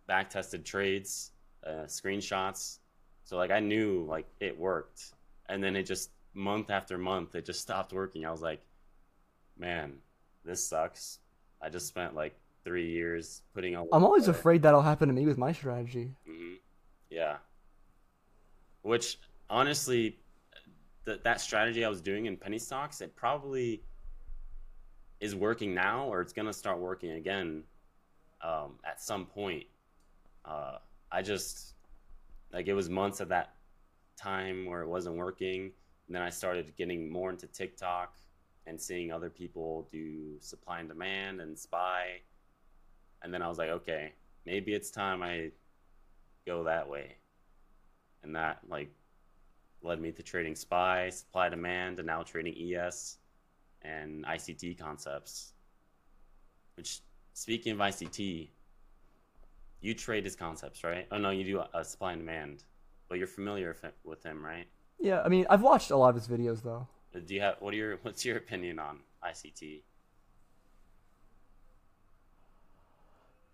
back 0.06 0.30
tested 0.30 0.64
trades, 0.64 1.32
uh, 1.66 1.84
screenshots. 1.86 2.78
So 3.24 3.36
like 3.36 3.50
I 3.50 3.60
knew 3.60 4.04
like 4.08 4.26
it 4.40 4.58
worked, 4.58 5.12
and 5.48 5.62
then 5.62 5.76
it 5.76 5.84
just 5.84 6.10
month 6.34 6.70
after 6.70 6.98
month 6.98 7.34
it 7.34 7.44
just 7.44 7.60
stopped 7.68 7.92
working. 7.92 8.24
I 8.26 8.30
was 8.30 8.42
like, 8.42 8.60
man, 9.58 9.94
this 10.44 10.66
sucks. 10.66 11.18
I 11.60 11.68
just 11.68 11.86
spent 11.86 12.14
like 12.14 12.34
three 12.64 12.90
years 12.90 13.42
putting 13.54 13.74
i'm 13.76 14.04
always 14.04 14.28
afraid 14.28 14.60
that'll 14.62 14.82
happen 14.82 15.08
to 15.08 15.14
me 15.14 15.24
with 15.24 15.38
my 15.38 15.52
strategy. 15.52 16.10
hmm 16.26 16.54
Yeah. 17.10 17.36
Which 18.82 19.18
honestly, 19.48 20.18
th- 21.06 21.20
that 21.24 21.40
strategy 21.40 21.84
I 21.84 21.88
was 21.88 22.00
doing 22.00 22.26
in 22.26 22.36
penny 22.36 22.58
stocks, 22.58 23.00
it 23.00 23.16
probably 23.16 23.82
is 25.20 25.34
working 25.34 25.74
now, 25.74 26.06
or 26.06 26.20
it's 26.20 26.32
gonna 26.32 26.52
start 26.52 26.78
working 26.78 27.12
again 27.12 27.64
um, 28.42 28.78
at 28.84 29.00
some 29.00 29.26
point. 29.26 29.64
Uh, 30.44 30.78
I 31.10 31.22
just 31.22 31.74
like 32.52 32.68
it 32.68 32.74
was 32.74 32.88
months 32.88 33.20
of 33.20 33.28
that 33.28 33.54
time 34.16 34.66
where 34.66 34.82
it 34.82 34.88
wasn't 34.88 35.16
working, 35.16 35.72
and 36.06 36.14
then 36.14 36.22
I 36.22 36.30
started 36.30 36.72
getting 36.76 37.10
more 37.10 37.30
into 37.30 37.46
TikTok 37.46 38.16
and 38.66 38.80
seeing 38.80 39.12
other 39.12 39.30
people 39.30 39.88
do 39.90 40.38
supply 40.40 40.80
and 40.80 40.88
demand 40.88 41.40
and 41.40 41.58
spy, 41.58 42.20
and 43.22 43.32
then 43.32 43.42
I 43.42 43.48
was 43.48 43.58
like, 43.58 43.70
okay, 43.70 44.12
maybe 44.46 44.74
it's 44.74 44.90
time 44.90 45.22
I 45.22 45.50
go 46.46 46.64
that 46.64 46.88
way. 46.88 47.16
And 48.22 48.34
that 48.34 48.60
like 48.68 48.90
led 49.82 50.00
me 50.00 50.10
to 50.12 50.22
trading 50.22 50.54
SPY, 50.54 51.10
supply 51.10 51.48
demand, 51.48 51.98
and 51.98 52.06
now 52.06 52.22
trading 52.22 52.54
ES 52.74 53.18
and 53.82 54.24
ICT 54.26 54.78
concepts. 54.78 55.52
Which 56.76 57.00
speaking 57.34 57.72
of 57.72 57.78
ICT, 57.78 58.48
you 59.80 59.94
trade 59.94 60.24
his 60.24 60.36
concepts, 60.36 60.84
right? 60.84 61.06
Oh 61.12 61.18
no, 61.18 61.30
you 61.30 61.44
do 61.44 61.62
a 61.74 61.84
supply 61.84 62.12
and 62.12 62.20
demand, 62.22 62.64
but 63.08 63.18
you're 63.18 63.26
familiar 63.26 63.76
with 64.04 64.22
him- 64.24 64.44
right? 64.44 64.66
Yeah, 64.98 65.22
I 65.22 65.28
mean, 65.28 65.46
I've 65.48 65.62
watched 65.62 65.90
a 65.90 65.96
lot 65.96 66.10
of 66.10 66.14
his 66.16 66.28
videos 66.28 66.62
though. 66.62 66.86
Uh, 67.14 67.20
Do 67.20 67.34
you 67.34 67.40
have 67.40 67.56
what 67.60 67.72
are 67.74 67.76
your 67.76 67.96
what's 68.02 68.24
your 68.24 68.36
opinion 68.36 68.78
on 68.78 69.00
ICT? 69.24 69.82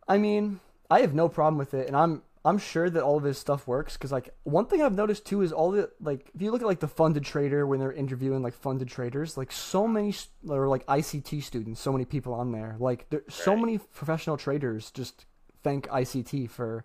I 0.06 0.18
mean, 0.18 0.60
I 0.90 1.00
have 1.00 1.14
no 1.14 1.28
problem 1.28 1.56
with 1.58 1.72
it, 1.74 1.86
and 1.86 1.96
I'm 1.96 2.22
I'm 2.46 2.58
sure 2.58 2.90
that 2.90 3.02
all 3.02 3.16
of 3.16 3.24
his 3.24 3.38
stuff 3.38 3.66
works 3.66 3.94
because 3.94 4.12
like 4.12 4.34
one 4.42 4.66
thing 4.66 4.82
I've 4.82 4.94
noticed 4.94 5.24
too 5.24 5.40
is 5.40 5.50
all 5.50 5.70
the 5.70 5.90
like 5.98 6.30
if 6.34 6.42
you 6.42 6.50
look 6.50 6.60
at 6.60 6.66
like 6.66 6.80
the 6.80 6.88
funded 6.88 7.24
trader 7.24 7.66
when 7.66 7.80
they're 7.80 7.92
interviewing 7.92 8.42
like 8.42 8.52
funded 8.52 8.88
traders, 8.88 9.38
like 9.38 9.50
so 9.50 9.88
many 9.88 10.14
or 10.48 10.68
like 10.68 10.84
ICT 10.86 11.42
students, 11.42 11.80
so 11.80 11.90
many 11.90 12.04
people 12.04 12.34
on 12.34 12.52
there, 12.52 12.76
like 12.78 13.08
there 13.08 13.22
so 13.28 13.56
many 13.56 13.78
professional 13.78 14.36
traders 14.36 14.90
just 14.90 15.24
thank 15.62 15.88
ICT 15.88 16.50
for 16.50 16.84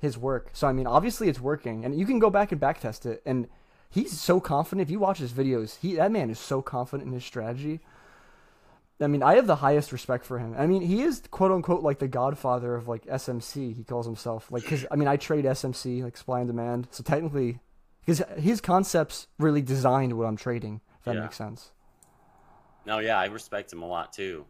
his 0.00 0.18
work. 0.18 0.50
So 0.52 0.66
I 0.66 0.72
mean, 0.72 0.88
obviously 0.88 1.28
it's 1.28 1.40
working, 1.40 1.84
and 1.84 1.98
you 1.98 2.04
can 2.04 2.18
go 2.18 2.28
back 2.28 2.50
and 2.50 2.60
backtest 2.60 3.06
it, 3.06 3.22
and 3.24 3.48
he's 3.88 4.18
so 4.18 4.40
confident. 4.40 4.86
If 4.86 4.90
you 4.90 4.98
watch 4.98 5.18
his 5.18 5.32
videos, 5.32 5.78
he 5.78 5.94
that 5.94 6.10
man 6.10 6.28
is 6.28 6.40
so 6.40 6.60
confident 6.60 7.06
in 7.06 7.14
his 7.14 7.24
strategy. 7.24 7.80
I 9.00 9.06
mean, 9.06 9.22
I 9.22 9.36
have 9.36 9.46
the 9.46 9.56
highest 9.56 9.92
respect 9.92 10.24
for 10.24 10.38
him. 10.38 10.54
I 10.58 10.66
mean, 10.66 10.82
he 10.82 11.02
is 11.02 11.22
quote 11.30 11.52
unquote 11.52 11.82
like 11.82 11.98
the 12.00 12.08
godfather 12.08 12.74
of 12.74 12.88
like 12.88 13.04
SMC. 13.06 13.74
He 13.76 13.84
calls 13.84 14.06
himself 14.06 14.50
like 14.50 14.62
because 14.64 14.86
I 14.90 14.96
mean, 14.96 15.06
I 15.08 15.16
trade 15.16 15.44
SMC 15.44 16.02
like 16.02 16.16
supply 16.16 16.40
and 16.40 16.48
demand. 16.48 16.88
So 16.90 17.02
technically, 17.04 17.60
because 18.00 18.22
his 18.38 18.60
concepts 18.60 19.28
really 19.38 19.62
designed 19.62 20.14
what 20.18 20.26
I'm 20.26 20.36
trading. 20.36 20.80
If 20.98 21.04
that 21.04 21.14
Yeah. 21.14 21.20
makes 21.22 21.36
sense. 21.36 21.70
No, 22.86 22.98
yeah, 22.98 23.18
I 23.18 23.26
respect 23.26 23.72
him 23.72 23.82
a 23.82 23.86
lot 23.86 24.12
too. 24.12 24.46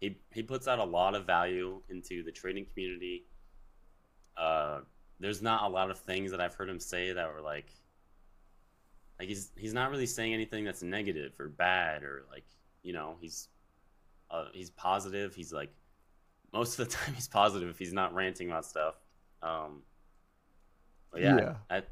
He 0.00 0.16
he 0.32 0.42
puts 0.44 0.68
out 0.68 0.78
a 0.78 0.84
lot 0.84 1.14
of 1.16 1.26
value 1.26 1.82
into 1.88 2.22
the 2.22 2.30
trading 2.30 2.66
community. 2.66 3.24
Uh, 4.36 4.82
there's 5.18 5.42
not 5.42 5.64
a 5.64 5.68
lot 5.68 5.90
of 5.90 5.98
things 5.98 6.30
that 6.30 6.40
I've 6.40 6.54
heard 6.54 6.68
him 6.68 6.78
say 6.78 7.12
that 7.12 7.34
were 7.34 7.40
like, 7.40 7.66
like 9.18 9.26
he's 9.28 9.50
he's 9.56 9.74
not 9.74 9.90
really 9.90 10.06
saying 10.06 10.32
anything 10.34 10.64
that's 10.64 10.82
negative 10.84 11.32
or 11.40 11.48
bad 11.48 12.04
or 12.04 12.24
like 12.30 12.44
you 12.84 12.92
know 12.92 13.16
he's 13.20 13.48
uh, 14.30 14.46
he's 14.52 14.70
positive. 14.70 15.34
He's 15.34 15.52
like 15.52 15.70
most 16.52 16.78
of 16.78 16.88
the 16.88 16.94
time 16.96 17.14
he's 17.14 17.28
positive 17.28 17.68
if 17.68 17.78
he's 17.78 17.92
not 17.92 18.14
ranting 18.14 18.48
about 18.50 18.66
stuff. 18.66 18.94
Um, 19.42 19.82
but 21.10 21.22
yeah, 21.22 21.36
Yeah. 21.36 21.54
I 21.70 21.82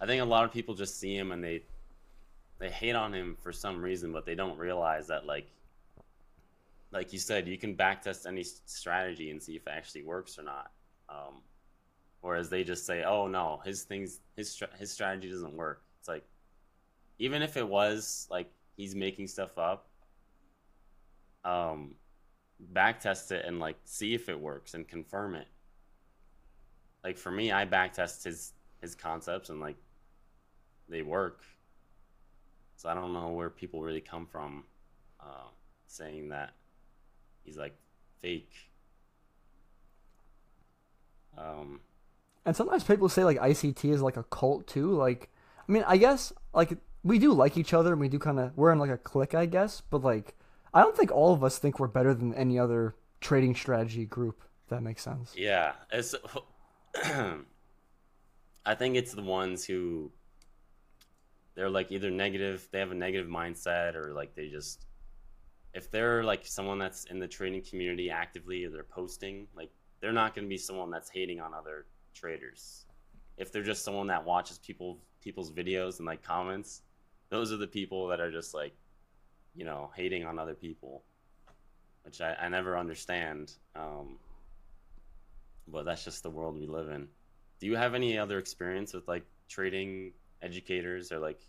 I 0.00 0.06
think 0.06 0.22
a 0.22 0.26
lot 0.26 0.44
of 0.44 0.52
people 0.52 0.74
just 0.74 0.98
see 0.98 1.16
him 1.16 1.32
and 1.32 1.42
they 1.42 1.62
they 2.58 2.70
hate 2.70 2.94
on 2.94 3.12
him 3.12 3.36
for 3.40 3.52
some 3.52 3.82
reason, 3.82 4.12
but 4.12 4.24
they 4.26 4.34
don't 4.34 4.58
realize 4.58 5.06
that 5.08 5.26
like 5.26 5.46
like 6.92 7.12
you 7.12 7.18
said, 7.18 7.48
you 7.48 7.58
can 7.58 7.76
backtest 7.76 8.26
any 8.26 8.44
strategy 8.44 9.30
and 9.30 9.42
see 9.42 9.56
if 9.56 9.66
it 9.66 9.72
actually 9.72 10.02
works 10.04 10.38
or 10.38 10.42
not. 10.42 10.70
Um, 11.08 11.42
whereas 12.20 12.48
they 12.48 12.64
just 12.64 12.86
say, 12.86 13.04
"Oh 13.04 13.26
no, 13.26 13.60
his 13.64 13.82
things, 13.82 14.20
his 14.36 14.62
his 14.78 14.90
strategy 14.92 15.30
doesn't 15.30 15.54
work." 15.54 15.82
It's 15.98 16.08
like 16.08 16.24
even 17.18 17.42
if 17.42 17.56
it 17.56 17.66
was 17.68 18.26
like 18.30 18.50
he's 18.76 18.94
making 18.94 19.28
stuff 19.28 19.58
up, 19.58 19.88
um, 21.46 21.94
backtest 22.74 23.32
it 23.32 23.46
and 23.46 23.60
like 23.60 23.78
see 23.84 24.14
if 24.14 24.28
it 24.28 24.40
works 24.40 24.74
and 24.74 24.86
confirm 24.88 25.34
it. 25.34 25.48
Like 27.04 27.16
for 27.18 27.30
me, 27.30 27.52
I 27.52 27.64
backtest 27.66 28.24
his 28.24 28.52
his 28.80 28.94
concepts 28.94 29.48
and 29.48 29.60
like 29.60 29.76
they 30.88 31.02
work. 31.02 31.42
So 32.76 32.88
I 32.88 32.94
don't 32.94 33.12
know 33.12 33.30
where 33.30 33.50
people 33.50 33.82
really 33.82 34.00
come 34.00 34.26
from 34.26 34.64
uh, 35.20 35.48
saying 35.86 36.28
that 36.30 36.54
he's 37.44 37.56
like 37.56 37.76
fake. 38.20 38.52
Um, 41.38 41.80
And 42.44 42.54
sometimes 42.56 42.84
people 42.84 43.08
say 43.08 43.24
like 43.24 43.38
ICT 43.38 43.92
is 43.92 44.02
like 44.02 44.16
a 44.16 44.22
cult 44.24 44.66
too. 44.66 44.92
Like, 44.92 45.30
I 45.68 45.72
mean, 45.72 45.84
I 45.86 45.96
guess 45.96 46.32
like 46.54 46.78
we 47.02 47.18
do 47.18 47.32
like 47.32 47.56
each 47.56 47.74
other 47.74 47.92
and 47.92 48.00
we 48.00 48.08
do 48.08 48.18
kind 48.18 48.38
of 48.38 48.56
we're 48.56 48.72
in 48.72 48.78
like 48.78 48.90
a 48.90 48.98
clique, 48.98 49.34
I 49.34 49.46
guess. 49.46 49.80
But 49.90 50.02
like, 50.02 50.35
I 50.76 50.82
don't 50.82 50.96
think 50.96 51.10
all 51.10 51.32
of 51.32 51.42
us 51.42 51.58
think 51.58 51.80
we're 51.80 51.88
better 51.88 52.12
than 52.12 52.34
any 52.34 52.58
other 52.58 52.94
trading 53.20 53.54
strategy 53.54 54.04
group. 54.04 54.42
That 54.68 54.82
makes 54.82 55.02
sense. 55.02 55.32
yeah, 55.36 55.72
it's. 55.90 56.14
I 58.66 58.74
think 58.74 58.96
it's 58.96 59.14
the 59.14 59.22
ones 59.22 59.64
who 59.64 60.10
they're 61.54 61.70
like 61.70 61.92
either 61.92 62.10
negative, 62.10 62.68
they 62.72 62.80
have 62.80 62.90
a 62.90 62.94
negative 62.94 63.28
mindset, 63.28 63.94
or 63.94 64.12
like 64.12 64.34
they 64.34 64.48
just 64.48 64.84
if 65.72 65.90
they're 65.90 66.22
like 66.24 66.46
someone 66.46 66.78
that's 66.78 67.04
in 67.04 67.18
the 67.18 67.28
trading 67.28 67.62
community 67.62 68.10
actively 68.10 68.64
or 68.64 68.70
they're 68.70 68.82
posting, 68.82 69.46
like 69.56 69.70
they're 70.00 70.12
not 70.12 70.34
going 70.34 70.44
to 70.44 70.48
be 70.48 70.58
someone 70.58 70.90
that's 70.90 71.08
hating 71.08 71.40
on 71.40 71.54
other 71.54 71.86
traders. 72.14 72.84
if 73.38 73.50
they're 73.50 73.62
just 73.62 73.84
someone 73.84 74.06
that 74.08 74.24
watches 74.24 74.58
people 74.58 74.98
people's 75.22 75.52
videos 75.52 75.98
and 75.98 76.06
like 76.06 76.22
comments, 76.22 76.82
those 77.30 77.50
are 77.50 77.56
the 77.56 77.66
people 77.66 78.08
that 78.08 78.20
are 78.20 78.30
just 78.30 78.52
like, 78.52 78.74
you 79.56 79.64
know, 79.64 79.90
hating 79.96 80.24
on 80.24 80.38
other 80.38 80.54
people, 80.54 81.02
which 82.04 82.20
I, 82.20 82.34
I 82.34 82.48
never 82.48 82.78
understand. 82.78 83.52
Um, 83.74 84.18
but 85.68 85.84
that's 85.84 86.04
just 86.04 86.22
the 86.22 86.30
world 86.30 86.58
we 86.58 86.66
live 86.66 86.88
in. 86.88 87.08
Do 87.58 87.66
you 87.66 87.76
have 87.76 87.94
any 87.94 88.18
other 88.18 88.38
experience 88.38 88.92
with 88.92 89.08
like 89.08 89.24
trading 89.48 90.12
educators 90.42 91.10
or 91.10 91.18
like 91.18 91.40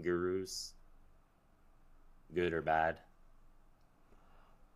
gurus? 0.00 0.72
Good 2.34 2.54
or 2.54 2.62
bad? 2.62 2.96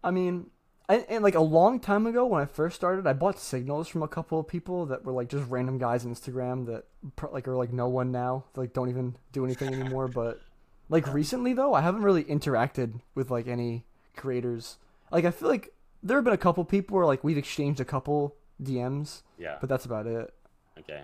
I 0.05 0.11
mean, 0.11 0.51
and, 0.89 1.05
and 1.09 1.25
like 1.25 1.35
a 1.35 1.41
long 1.41 1.81
time 1.81 2.07
ago 2.07 2.27
when 2.27 2.43
I 2.43 2.45
first 2.45 2.77
started, 2.77 3.07
I 3.07 3.13
bought 3.13 3.39
signals 3.39 3.89
from 3.89 4.03
a 4.03 4.09
couple 4.09 4.39
of 4.39 4.47
people 4.47 4.87
that 4.87 5.05
were 5.05 5.13
like 5.13 5.29
just 5.29 5.49
random 5.51 5.79
guys 5.79 6.05
on 6.05 6.15
Instagram 6.15 6.67
that 6.67 6.85
like 7.33 7.49
are 7.49 7.57
like 7.57 7.73
no 7.73 7.89
one 7.89 8.13
now, 8.13 8.45
like 8.55 8.73
don't 8.73 8.91
even 8.91 9.17
do 9.33 9.45
anything 9.45 9.75
anymore. 9.75 10.07
but 10.07 10.41
like 10.89 11.13
recently 11.13 11.53
though, 11.53 11.75
I 11.75 11.81
haven't 11.81 12.03
really 12.03 12.25
interacted 12.25 13.01
with 13.15 13.31
like 13.31 13.47
any 13.49 13.85
creators. 14.17 14.79
Like 15.11 15.25
I 15.25 15.31
feel 15.31 15.49
like 15.49 15.73
there 16.03 16.17
have 16.17 16.25
been 16.25 16.33
a 16.35 16.39
couple 16.39 16.65
people 16.65 16.97
where 16.97 17.07
like 17.07 17.25
we've 17.25 17.39
exchanged 17.39 17.81
a 17.81 17.85
couple 17.85 18.37
DMs, 18.63 19.23
Yeah. 19.39 19.57
but 19.61 19.69
that's 19.69 19.85
about 19.85 20.07
it. 20.07 20.33
Okay. 20.79 21.03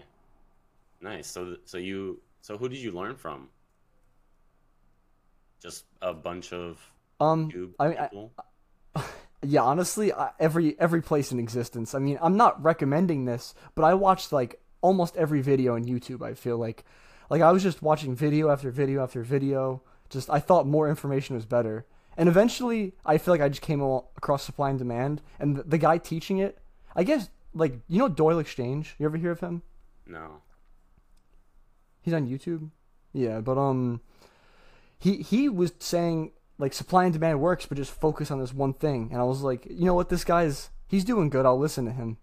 Nice. 1.00 1.26
So 1.26 1.56
so 1.64 1.78
you 1.78 2.20
so 2.40 2.56
who 2.58 2.68
did 2.68 2.78
you 2.78 2.92
learn 2.92 3.16
from? 3.16 3.48
Just 5.60 5.84
a 6.00 6.12
bunch 6.12 6.52
of 6.52 6.80
Um, 7.20 7.74
I 7.78 7.88
mean, 7.88 7.98
I, 7.98 8.06
people. 8.08 8.32
Yeah, 9.44 9.62
honestly, 9.62 10.12
I, 10.12 10.30
every 10.38 10.78
every 10.78 11.02
place 11.02 11.32
in 11.32 11.40
existence. 11.40 11.96
I 11.96 11.98
mean, 11.98 12.16
I'm 12.22 12.36
not 12.36 12.62
recommending 12.62 13.24
this, 13.24 13.54
but 13.74 13.82
I 13.84 13.94
watched 13.94 14.30
like 14.30 14.60
almost 14.82 15.16
every 15.16 15.40
video 15.42 15.74
on 15.74 15.84
YouTube. 15.84 16.22
I 16.22 16.34
feel 16.34 16.58
like, 16.58 16.84
like 17.32 17.40
I 17.40 17.50
was 17.50 17.62
just 17.62 17.80
watching 17.80 18.14
video 18.14 18.50
after 18.50 18.70
video 18.70 19.02
after 19.02 19.22
video. 19.22 19.80
Just 20.10 20.28
I 20.28 20.38
thought 20.38 20.66
more 20.66 20.86
information 20.86 21.34
was 21.34 21.46
better, 21.46 21.86
and 22.14 22.28
eventually 22.28 22.92
I 23.06 23.16
feel 23.16 23.32
like 23.32 23.40
I 23.40 23.48
just 23.48 23.62
came 23.62 23.80
across 23.80 24.42
supply 24.42 24.68
and 24.68 24.78
demand, 24.78 25.22
and 25.40 25.56
the, 25.56 25.62
the 25.62 25.78
guy 25.78 25.96
teaching 25.96 26.38
it, 26.38 26.58
I 26.94 27.04
guess, 27.04 27.30
like 27.54 27.78
you 27.88 27.98
know 27.98 28.08
Doyle 28.10 28.38
Exchange. 28.38 28.96
You 28.98 29.06
ever 29.06 29.16
hear 29.16 29.30
of 29.32 29.40
him? 29.40 29.62
no. 30.06 30.42
He's 32.02 32.12
on 32.12 32.28
YouTube. 32.28 32.70
Yeah, 33.14 33.40
but 33.40 33.56
um, 33.56 34.00
he 34.98 35.22
he 35.22 35.48
was 35.48 35.72
saying 35.78 36.32
like 36.58 36.74
supply 36.74 37.04
and 37.04 37.14
demand 37.14 37.40
works, 37.40 37.64
but 37.64 37.78
just 37.78 37.92
focus 37.92 38.30
on 38.30 38.40
this 38.40 38.52
one 38.52 38.74
thing. 38.74 39.08
And 39.10 39.20
I 39.20 39.24
was 39.24 39.40
like, 39.40 39.64
you 39.70 39.86
know 39.86 39.94
what, 39.94 40.10
this 40.10 40.24
guy's 40.24 40.68
he's 40.86 41.04
doing 41.04 41.30
good. 41.30 41.46
I'll 41.46 41.58
listen 41.58 41.86
to 41.86 41.92
him. 41.92 42.18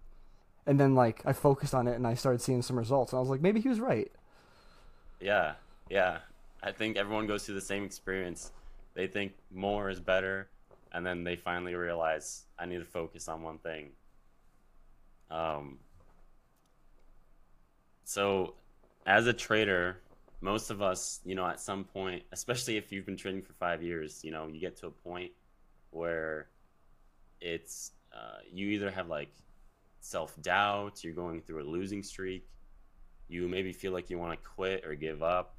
And 0.66 0.78
then 0.78 0.94
like 0.94 1.22
I 1.24 1.32
focused 1.32 1.74
on 1.74 1.88
it 1.88 1.96
and 1.96 2.06
I 2.06 2.14
started 2.14 2.42
seeing 2.42 2.62
some 2.62 2.78
results. 2.78 3.12
And 3.12 3.18
I 3.18 3.20
was 3.20 3.30
like, 3.30 3.40
maybe 3.40 3.60
he 3.60 3.68
was 3.68 3.80
right. 3.80 4.12
Yeah. 5.20 5.54
Yeah. 5.88 6.18
I 6.62 6.72
think 6.72 6.96
everyone 6.96 7.26
goes 7.26 7.44
through 7.44 7.54
the 7.56 7.60
same 7.60 7.84
experience. 7.84 8.52
They 8.94 9.06
think 9.06 9.32
more 9.50 9.90
is 9.90 10.00
better 10.00 10.48
and 10.92 11.06
then 11.06 11.24
they 11.24 11.36
finally 11.36 11.74
realize 11.74 12.44
I 12.58 12.66
need 12.66 12.78
to 12.78 12.84
focus 12.84 13.28
on 13.28 13.42
one 13.42 13.58
thing. 13.58 13.90
Um 15.30 15.78
so 18.04 18.54
as 19.06 19.26
a 19.26 19.32
trader, 19.32 20.00
most 20.40 20.70
of 20.70 20.82
us, 20.82 21.20
you 21.24 21.34
know, 21.34 21.46
at 21.46 21.60
some 21.60 21.84
point, 21.84 22.22
especially 22.32 22.76
if 22.76 22.90
you've 22.90 23.06
been 23.06 23.16
trading 23.16 23.42
for 23.42 23.52
five 23.52 23.82
years, 23.82 24.24
you 24.24 24.30
know, 24.30 24.48
you 24.48 24.60
get 24.60 24.76
to 24.78 24.86
a 24.86 24.90
point 24.90 25.30
where 25.90 26.48
it's 27.40 27.92
uh, 28.12 28.38
you 28.50 28.68
either 28.68 28.90
have 28.90 29.08
like 29.08 29.30
self 30.00 30.40
doubt, 30.42 31.04
you're 31.04 31.14
going 31.14 31.40
through 31.40 31.62
a 31.62 31.68
losing 31.68 32.02
streak, 32.02 32.48
you 33.30 33.48
maybe 33.48 33.72
feel 33.72 33.92
like 33.92 34.10
you 34.10 34.18
want 34.18 34.32
to 34.32 34.48
quit 34.48 34.84
or 34.84 34.94
give 34.94 35.22
up. 35.22 35.54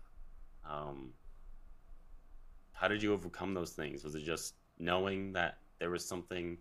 Um, 0.70 1.14
how 2.74 2.88
did 2.88 3.02
you 3.02 3.14
overcome 3.14 3.54
those 3.54 3.72
things? 3.72 4.04
Was 4.04 4.16
it 4.16 4.24
just 4.24 4.56
knowing 4.78 5.34
that 5.34 5.60
there 5.80 5.90
was 5.90 6.06
something 6.06 6.58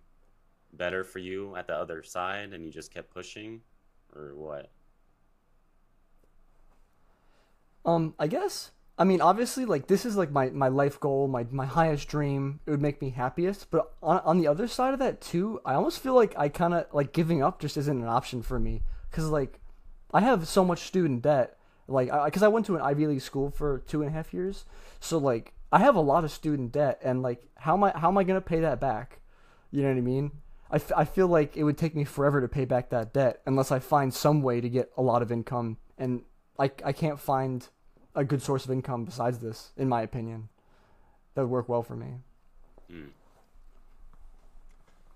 better 0.75 1.03
for 1.03 1.19
you 1.19 1.57
at 1.57 1.67
the 1.67 1.75
other 1.75 2.03
side 2.03 2.53
and 2.53 2.65
you 2.65 2.71
just 2.71 2.95
kept 2.95 3.13
pushing, 3.13 3.61
or 4.15 4.35
what? 4.37 4.71
Um, 7.85 8.15
I 8.19 8.27
guess. 8.27 8.71
I 8.99 9.05
mean, 9.05 9.23
obviously, 9.23 9.65
like 9.65 9.87
this 9.87 10.05
is 10.05 10.17
like 10.17 10.31
my, 10.31 10.51
my 10.51 10.69
life 10.69 11.01
goal, 11.01 11.27
my 11.27 11.47
my 11.51 11.65
highest 11.65 12.07
dream. 12.07 12.61
It 12.67 12.71
would 12.71 12.83
make 12.83 13.01
me 13.01 13.11
happiest. 13.11 13.71
But 13.71 13.93
on 14.03 14.19
on 14.21 14.39
the 14.39 14.47
other 14.47 14.69
side 14.69 14.93
of 14.93 15.01
that 15.01 15.21
too, 15.21 15.61
I 15.65 15.75
almost 15.75 16.01
feel 16.01 16.15
like 16.15 16.35
I 16.37 16.51
kind 16.51 16.75
of 16.75 16.87
like 16.93 17.13
giving 17.13 17.43
up 17.43 17.61
just 17.61 17.77
isn't 17.79 18.03
an 18.03 18.09
option 18.09 18.43
for 18.43 18.61
me 18.61 18.83
because 19.11 19.29
like 19.29 19.60
I 20.13 20.21
have 20.21 20.47
so 20.49 20.65
much 20.65 20.81
student 20.81 21.23
debt. 21.23 21.57
Like, 21.87 22.11
because 22.25 22.43
I, 22.43 22.49
went 22.49 22.67
to 22.67 22.77
an 22.77 22.83
Ivy 22.83 23.09
League 23.09 23.21
school 23.21 23.51
for 23.51 23.81
two 23.87 24.01
and 24.01 24.09
a 24.09 24.13
half 24.13 24.33
years, 24.33 24.65
so 25.01 25.19
like 25.19 25.53
I 25.73 25.81
have 25.81 25.97
a 25.97 26.01
lot 26.01 26.23
of 26.23 26.31
student 26.31 26.71
debt, 26.71 27.01
and 27.03 27.21
like 27.21 27.43
how 27.57 27.75
am 27.75 27.83
I 27.83 27.91
how 27.91 28.09
am 28.09 28.17
I 28.17 28.23
gonna 28.23 28.41
pay 28.41 28.61
that 28.61 28.79
back? 28.79 29.19
You 29.73 29.83
know 29.83 29.89
what 29.89 29.99
I 29.99 30.03
mean? 30.03 30.31
I, 30.71 30.77
f- 30.77 30.93
I 30.97 31.05
feel 31.05 31.27
like 31.27 31.57
it 31.57 31.65
would 31.65 31.77
take 31.77 31.97
me 31.97 32.05
forever 32.05 32.41
to 32.41 32.49
pay 32.49 32.65
back 32.65 32.91
that 32.91 33.13
debt 33.13 33.41
unless 33.45 33.73
I 33.73 33.81
find 33.81 34.15
some 34.15 34.41
way 34.41 34.61
to 34.61 34.69
get 34.69 34.93
a 34.97 35.03
lot 35.03 35.21
of 35.21 35.33
income, 35.33 35.79
and 35.99 36.23
I 36.61 36.71
I 36.85 36.93
can't 36.93 37.19
find 37.19 37.67
a 38.15 38.25
good 38.25 38.43
source 38.43 38.65
of 38.65 38.71
income 38.71 39.05
besides 39.05 39.39
this, 39.39 39.73
in 39.77 39.89
my 39.89 40.03
opinion. 40.03 40.49
That 41.35 41.43
would 41.43 41.51
work 41.51 41.69
well 41.69 41.83
for 41.83 41.97
me. 41.97 42.19
Hmm. 42.91 43.07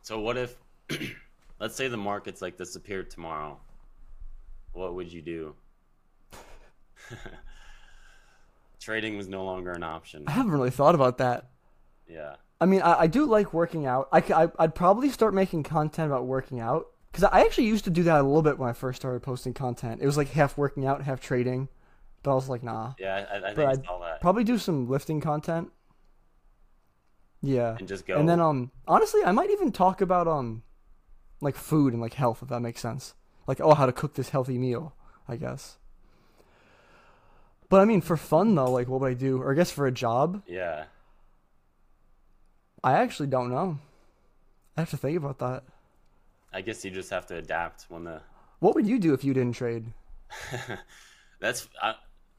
So 0.03 0.20
what 0.20 0.36
if, 0.36 0.57
let's 1.61 1.74
say 1.74 1.88
the 1.88 1.97
markets 1.97 2.42
like 2.42 2.57
disappeared 2.59 3.11
tomorrow? 3.11 3.59
What 4.74 4.94
would 4.94 5.12
you 5.12 5.22
do? 5.22 5.54
Trading 8.80 9.16
was 9.16 9.28
no 9.28 9.44
longer 9.44 9.72
an 9.72 9.82
option. 9.82 10.24
I 10.26 10.32
haven't 10.32 10.52
really 10.52 10.70
thought 10.70 10.94
about 10.94 11.18
that. 11.18 11.48
Yeah. 12.06 12.34
I 12.60 12.66
mean, 12.66 12.82
I, 12.82 13.00
I 13.00 13.06
do 13.06 13.24
like 13.24 13.54
working 13.54 13.86
out. 13.86 14.08
I, 14.12 14.18
I, 14.18 14.64
would 14.64 14.74
probably 14.74 15.08
start 15.10 15.32
making 15.32 15.62
content 15.62 16.10
about 16.10 16.26
working 16.26 16.60
out. 16.60 16.88
Because 17.10 17.24
I 17.24 17.42
actually 17.42 17.66
used 17.66 17.84
to 17.84 17.90
do 17.90 18.02
that 18.02 18.20
a 18.20 18.22
little 18.22 18.42
bit 18.42 18.58
when 18.58 18.68
I 18.68 18.72
first 18.72 19.00
started 19.00 19.22
posting 19.22 19.54
content. 19.54 20.02
It 20.02 20.06
was 20.06 20.16
like 20.16 20.30
half 20.30 20.58
working 20.58 20.84
out, 20.84 21.02
half 21.02 21.20
trading. 21.20 21.68
But 22.24 22.32
I 22.32 22.34
was 22.34 22.48
like, 22.48 22.64
nah. 22.64 22.94
Yeah, 22.98 23.26
I, 23.30 23.36
I 23.36 23.40
think 23.40 23.56
But 23.56 23.66
I'd 23.66 23.82
that. 23.84 24.20
Probably 24.20 24.42
do 24.42 24.58
some 24.58 24.88
lifting 24.88 25.20
content. 25.20 25.70
Yeah. 27.40 27.76
And 27.78 27.86
just 27.86 28.06
go. 28.06 28.18
And 28.18 28.28
then 28.28 28.40
um 28.40 28.72
honestly, 28.88 29.22
I 29.24 29.30
might 29.30 29.50
even 29.50 29.70
talk 29.70 30.00
about 30.00 30.26
um 30.26 30.62
like 31.40 31.54
food 31.54 31.92
and 31.92 32.02
like 32.02 32.14
health 32.14 32.40
if 32.42 32.48
that 32.48 32.60
makes 32.60 32.80
sense. 32.80 33.14
Like 33.47 33.61
oh, 33.61 33.74
how 33.74 33.86
to 33.86 33.92
cook 33.92 34.14
this 34.14 34.30
healthy 34.30 34.59
meal, 34.59 34.95
I 35.28 35.36
guess. 35.36 35.76
But 37.68 37.80
I 37.80 37.84
mean 37.84 38.01
for 38.01 38.16
fun 38.16 38.55
though, 38.55 38.70
like 38.70 38.88
what 38.88 39.01
would 39.01 39.11
I 39.11 39.14
do? 39.14 39.40
Or 39.40 39.53
I 39.53 39.55
guess 39.55 39.70
for 39.70 39.86
a 39.86 39.92
job, 39.92 40.42
Yeah. 40.47 40.84
I 42.82 42.95
actually 42.95 43.28
don't 43.28 43.51
know. 43.51 43.78
I 44.76 44.80
have 44.82 44.90
to 44.90 44.97
think 44.97 45.16
about 45.16 45.38
that. 45.38 45.64
I 46.53 46.61
guess 46.61 46.84
you 46.84 46.90
just 46.90 47.11
have 47.11 47.26
to 47.28 47.36
adapt 47.36 47.86
when 47.88 48.05
the. 48.05 48.20
What 48.61 48.74
would 48.74 48.86
you 48.86 48.99
do 48.99 49.14
if 49.14 49.24
you 49.24 49.34
didn't 49.34 49.55
trade? 49.57 49.86
That's 51.40 51.68
I, 51.82 51.95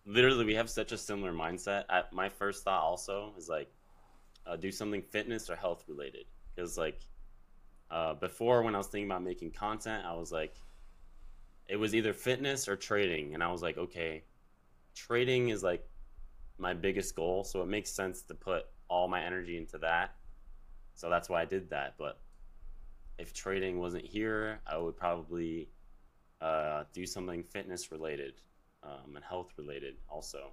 literally 0.06 0.45
we 0.45 0.56
have 0.56 0.70
such 0.70 0.91
a 0.91 0.97
similar 0.97 1.34
mindset. 1.34 1.86
I, 1.89 2.03
my 2.12 2.30
first 2.30 2.64
thought 2.64 2.82
also 2.82 3.34
is 3.38 3.49
like, 3.49 3.70
uh, 4.45 4.56
do 4.56 4.72
something 4.72 5.01
fitness 5.01 5.49
or 5.49 5.56
health 5.56 5.84
related 5.88 6.26
because 6.56 6.78
like, 6.78 6.99
uh, 7.91 8.14
before 8.14 8.62
when 8.64 8.76
I 8.76 8.78
was 8.78 8.88
thinking 8.88 9.10
about 9.10 9.24
making 9.24 9.51
content, 9.51 10.06
I 10.06 10.14
was 10.14 10.32
like, 10.32 10.56
it 11.68 11.78
was 11.78 11.95
either 11.95 12.13
fitness 12.13 12.68
or 12.68 12.76
trading, 12.76 13.34
and 13.34 13.43
I 13.43 13.51
was 13.51 13.61
like, 13.61 13.78
okay, 13.78 14.24
trading 14.93 15.49
is 15.49 15.63
like 15.63 15.88
my 16.57 16.74
biggest 16.74 17.16
goal, 17.16 17.43
so 17.43 17.61
it 17.61 17.68
makes 17.68 17.91
sense 17.91 18.22
to 18.24 18.34
put 18.34 18.66
all 18.88 19.07
my 19.07 19.24
energy 19.24 19.57
into 19.57 19.78
that. 19.80 20.16
So 20.93 21.09
that's 21.09 21.30
why 21.30 21.41
I 21.41 21.45
did 21.45 21.70
that. 21.72 21.95
But 21.97 22.20
if 23.18 23.34
trading 23.34 23.80
wasn't 23.80 24.05
here, 24.05 24.59
I 24.66 24.78
would 24.78 24.95
probably 24.95 25.70
uh, 26.41 26.84
do 26.93 27.05
something 27.05 27.43
fitness 27.43 27.91
related 27.91 28.34
um, 28.84 29.16
and 29.16 29.24
health 29.24 29.51
related 29.57 29.95
also. 30.09 30.51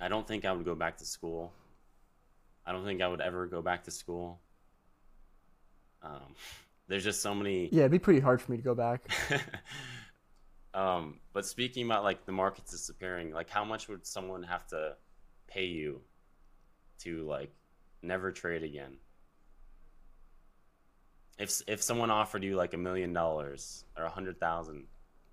I 0.00 0.08
don't 0.08 0.26
think 0.26 0.44
I 0.44 0.52
would 0.52 0.64
go 0.64 0.74
back 0.74 0.98
to 0.98 1.04
school. 1.04 1.52
I 2.66 2.72
don't 2.72 2.84
think 2.84 3.02
I 3.02 3.08
would 3.08 3.20
ever 3.20 3.46
go 3.46 3.62
back 3.62 3.84
to 3.84 3.90
school. 3.90 4.40
Um, 6.02 6.34
there's 6.88 7.04
just 7.04 7.22
so 7.22 7.34
many. 7.34 7.68
Yeah, 7.72 7.80
it'd 7.80 7.92
be 7.92 7.98
pretty 7.98 8.20
hard 8.20 8.40
for 8.40 8.52
me 8.52 8.58
to 8.58 8.62
go 8.62 8.74
back. 8.74 9.02
um, 10.74 11.20
but 11.32 11.44
speaking 11.44 11.86
about 11.86 12.02
like 12.02 12.24
the 12.24 12.32
markets 12.32 12.70
disappearing, 12.70 13.32
like 13.32 13.50
how 13.50 13.64
much 13.64 13.88
would 13.88 14.06
someone 14.06 14.42
have 14.42 14.66
to 14.68 14.96
pay 15.46 15.64
you 15.64 16.00
to 17.00 17.26
like 17.26 17.52
never 18.02 18.32
trade 18.32 18.62
again? 18.62 18.96
If 21.38 21.60
if 21.66 21.82
someone 21.82 22.10
offered 22.10 22.44
you 22.44 22.56
like 22.56 22.74
a 22.74 22.78
million 22.78 23.12
dollars 23.12 23.84
or 23.96 24.04
a 24.04 24.10
hundred 24.10 24.40
thousand, 24.40 24.86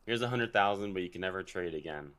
here's 0.05 0.21
a 0.21 0.27
hundred 0.27 0.51
thousand, 0.51 0.93
but 0.93 1.03
you 1.03 1.09
can 1.09 1.21
never 1.21 1.43
trade 1.43 1.73
again. 1.73 2.11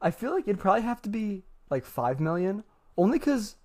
I 0.00 0.10
feel 0.10 0.32
like 0.32 0.44
it'd 0.48 0.60
probably 0.60 0.82
have 0.82 1.02
to 1.02 1.10
be 1.10 1.44
like 1.68 1.84
five 1.84 2.20
million, 2.20 2.64
only 2.96 3.18
because 3.18 3.56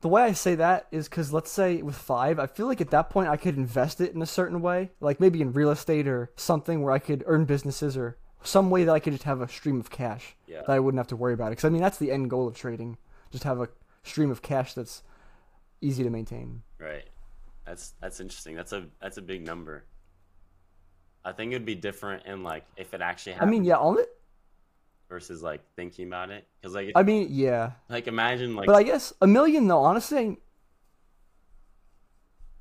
the 0.00 0.08
way 0.08 0.22
I 0.22 0.32
say 0.32 0.54
that 0.56 0.86
is 0.90 1.08
because 1.08 1.32
let's 1.32 1.50
say 1.50 1.82
with 1.82 1.96
five, 1.96 2.38
I 2.38 2.46
feel 2.46 2.66
like 2.66 2.80
at 2.80 2.90
that 2.90 3.10
point 3.10 3.28
I 3.28 3.36
could 3.36 3.56
invest 3.56 4.00
it 4.00 4.14
in 4.14 4.22
a 4.22 4.26
certain 4.26 4.60
way, 4.60 4.90
like 5.00 5.20
maybe 5.20 5.40
in 5.40 5.52
real 5.52 5.70
estate 5.70 6.06
or 6.06 6.30
something 6.36 6.82
where 6.82 6.92
I 6.92 6.98
could 6.98 7.24
earn 7.26 7.44
businesses 7.44 7.96
or 7.96 8.16
some 8.42 8.70
way 8.70 8.84
that 8.84 8.92
I 8.92 9.00
could 9.00 9.14
just 9.14 9.24
have 9.24 9.40
a 9.40 9.48
stream 9.48 9.80
of 9.80 9.90
cash 9.90 10.36
Yeah. 10.46 10.60
that 10.60 10.70
I 10.70 10.78
wouldn't 10.80 10.98
have 10.98 11.08
to 11.08 11.16
worry 11.16 11.34
about. 11.34 11.50
Because 11.50 11.64
I 11.64 11.70
mean 11.70 11.82
that's 11.82 11.98
the 11.98 12.12
end 12.12 12.30
goal 12.30 12.46
of 12.46 12.54
trading, 12.54 12.98
just 13.30 13.44
have 13.44 13.60
a 13.60 13.68
stream 14.04 14.30
of 14.30 14.42
cash 14.42 14.74
that's 14.74 15.02
easy 15.80 16.04
to 16.04 16.10
maintain. 16.10 16.62
Right. 16.78 17.04
That's 17.64 17.94
that's 18.00 18.20
interesting. 18.20 18.54
That's 18.54 18.72
a 18.72 18.86
that's 19.00 19.16
a 19.16 19.22
big 19.22 19.44
number. 19.44 19.84
I 21.24 21.32
think 21.32 21.52
it'd 21.52 21.66
be 21.66 21.74
different 21.74 22.24
in 22.26 22.44
like 22.44 22.64
if 22.76 22.94
it 22.94 23.00
actually 23.00 23.32
happened. 23.32 23.48
I 23.48 23.50
mean, 23.50 23.64
yeah, 23.64 23.76
on 23.78 23.98
it. 23.98 24.08
Versus 25.08 25.42
like 25.42 25.60
thinking 25.76 26.06
about 26.08 26.30
it. 26.30 26.46
Because 26.60 26.74
like 26.74 26.92
I 26.94 27.02
mean, 27.02 27.28
yeah, 27.30 27.72
like 27.88 28.06
imagine 28.06 28.54
like 28.56 28.66
but 28.66 28.76
I 28.76 28.82
guess 28.82 29.12
a 29.20 29.26
million 29.26 29.66
though. 29.68 29.80
Honestly, 29.82 30.38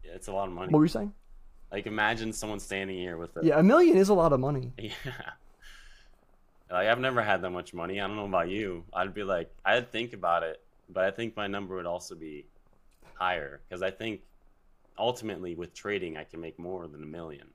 yeah, 0.04 0.12
it's 0.14 0.28
a 0.28 0.32
lot 0.34 0.48
of 0.48 0.54
money. 0.54 0.72
what 0.72 0.80
were 0.80 0.86
you 0.86 0.90
saying? 0.90 1.14
Like 1.72 1.88
imagine 1.88 2.32
someone 2.34 2.60
standing 2.60 2.98
here 2.98 3.18
with 3.18 3.36
a 3.38 3.46
Yeah, 3.46 3.60
a 3.60 3.64
million 3.64 3.98
is 3.98 4.10
a 4.10 4.14
lot 4.14 4.34
of 4.34 4.40
money. 4.40 4.74
Yeah. 4.78 4.92
Like 6.72 6.88
I've 6.88 7.00
never 7.00 7.22
had 7.22 7.42
that 7.44 7.52
much 7.52 7.74
money. 7.76 8.02
I 8.02 8.08
don't 8.08 8.16
know 8.16 8.26
about 8.26 8.50
you. 8.50 8.84
I'd 8.92 9.14
be 9.14 9.24
like, 9.24 9.54
I'd 9.64 9.92
think 9.92 10.14
about 10.14 10.42
it, 10.42 10.62
but 10.90 11.04
I 11.04 11.12
think 11.12 11.36
my 11.38 11.46
number 11.46 11.76
would 11.76 11.86
also 11.86 12.16
be 12.16 12.48
higher 13.14 13.62
because 13.70 13.84
I 13.84 13.92
think 13.92 14.22
ultimately 14.98 15.54
with 15.54 15.74
trading 15.76 16.18
I 16.18 16.24
can 16.24 16.42
make 16.42 16.58
more 16.58 16.88
than 16.88 17.04
a 17.04 17.06
million 17.06 17.48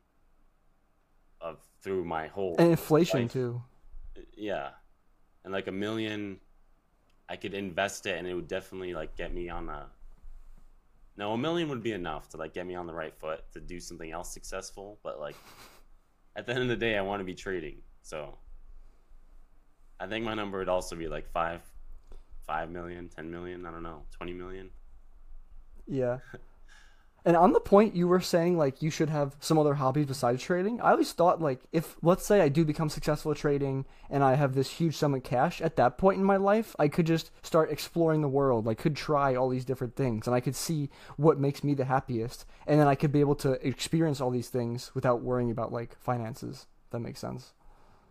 of 1.40 1.58
through 1.82 2.04
my 2.04 2.28
whole 2.28 2.54
And 2.58 2.70
inflation 2.70 3.22
life. 3.22 3.32
too. 3.32 3.60
yeah, 4.36 4.70
and 5.44 5.52
like 5.52 5.66
a 5.66 5.72
million, 5.72 6.38
I 7.28 7.36
could 7.36 7.54
invest 7.54 8.06
it 8.06 8.18
and 8.18 8.26
it 8.26 8.34
would 8.34 8.48
definitely 8.48 8.94
like 8.94 9.16
get 9.16 9.32
me 9.32 9.48
on 9.48 9.68
a. 9.68 9.86
No, 11.16 11.32
a 11.32 11.38
million 11.38 11.68
would 11.68 11.82
be 11.82 11.92
enough 11.92 12.28
to 12.30 12.36
like 12.36 12.54
get 12.54 12.66
me 12.66 12.74
on 12.74 12.86
the 12.86 12.94
right 12.94 13.14
foot 13.14 13.42
to 13.52 13.60
do 13.60 13.80
something 13.80 14.10
else 14.10 14.32
successful. 14.32 14.98
But 15.02 15.20
like, 15.20 15.36
at 16.36 16.46
the 16.46 16.52
end 16.52 16.62
of 16.62 16.68
the 16.68 16.76
day, 16.76 16.96
I 16.96 17.02
want 17.02 17.20
to 17.20 17.24
be 17.24 17.34
trading. 17.34 17.78
So, 18.02 18.38
I 19.98 20.06
think 20.06 20.24
my 20.24 20.34
number 20.34 20.58
would 20.58 20.68
also 20.68 20.96
be 20.96 21.08
like 21.08 21.30
five, 21.30 21.60
five 22.46 22.70
million, 22.70 23.08
ten 23.08 23.30
million. 23.30 23.66
I 23.66 23.70
don't 23.70 23.82
know, 23.82 24.02
twenty 24.10 24.32
million. 24.32 24.70
Yeah. 25.86 26.18
And 27.24 27.36
on 27.36 27.52
the 27.52 27.60
point 27.60 27.94
you 27.94 28.08
were 28.08 28.20
saying 28.20 28.56
like 28.56 28.82
you 28.82 28.90
should 28.90 29.10
have 29.10 29.36
some 29.40 29.58
other 29.58 29.74
hobbies 29.74 30.06
besides 30.06 30.42
trading, 30.42 30.80
I 30.80 30.92
always 30.92 31.12
thought 31.12 31.40
like 31.40 31.60
if 31.72 31.96
let's 32.02 32.24
say 32.24 32.40
I 32.40 32.48
do 32.48 32.64
become 32.64 32.88
successful 32.88 33.32
at 33.32 33.38
trading 33.38 33.84
and 34.08 34.24
I 34.24 34.34
have 34.34 34.54
this 34.54 34.70
huge 34.70 34.96
sum 34.96 35.14
of 35.14 35.22
cash, 35.22 35.60
at 35.60 35.76
that 35.76 35.98
point 35.98 36.18
in 36.18 36.24
my 36.24 36.36
life, 36.36 36.74
I 36.78 36.88
could 36.88 37.06
just 37.06 37.30
start 37.42 37.70
exploring 37.70 38.22
the 38.22 38.28
world. 38.28 38.68
I 38.68 38.74
could 38.74 38.96
try 38.96 39.34
all 39.34 39.48
these 39.48 39.64
different 39.64 39.96
things 39.96 40.26
and 40.26 40.34
I 40.34 40.40
could 40.40 40.56
see 40.56 40.88
what 41.16 41.38
makes 41.38 41.62
me 41.62 41.74
the 41.74 41.84
happiest. 41.84 42.46
And 42.66 42.80
then 42.80 42.88
I 42.88 42.94
could 42.94 43.12
be 43.12 43.20
able 43.20 43.36
to 43.36 43.52
experience 43.66 44.20
all 44.20 44.30
these 44.30 44.48
things 44.48 44.90
without 44.94 45.22
worrying 45.22 45.50
about 45.50 45.72
like 45.72 45.98
finances. 46.00 46.66
That 46.90 47.00
makes 47.00 47.20
sense. 47.20 47.52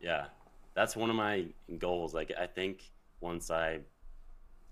Yeah, 0.01 0.25
that's 0.73 0.95
one 0.95 1.09
of 1.09 1.15
my 1.15 1.45
goals. 1.77 2.13
Like, 2.13 2.31
I 2.39 2.47
think 2.47 2.91
once 3.19 3.51
I 3.51 3.79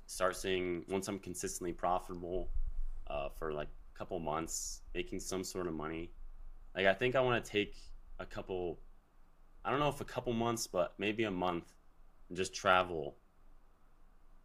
start 0.06 0.36
seeing, 0.36 0.86
once 0.88 1.08
I'm 1.08 1.20
consistently 1.20 1.74
profitable 1.74 2.50
uh, 3.08 3.30
for 3.38 3.52
like 3.54 3.68
couple 3.98 4.20
months, 4.20 4.82
making 4.94 5.20
some 5.20 5.44
sort 5.44 5.68
of 5.68 5.74
money, 5.74 6.12
like, 6.76 6.86
I 6.86 6.94
think 6.94 7.16
I 7.16 7.22
want 7.22 7.44
to 7.44 7.52
take 7.52 7.76
a 8.20 8.26
couple, 8.26 8.80
I 9.66 9.72
don't 9.72 9.80
know 9.80 9.90
if 9.90 10.02
a 10.02 10.06
couple 10.06 10.34
months, 10.34 10.68
but 10.68 10.94
maybe 10.98 11.24
a 11.24 11.32
month 11.32 11.74
and 12.30 12.38
just 12.38 12.54
travel. 12.54 13.16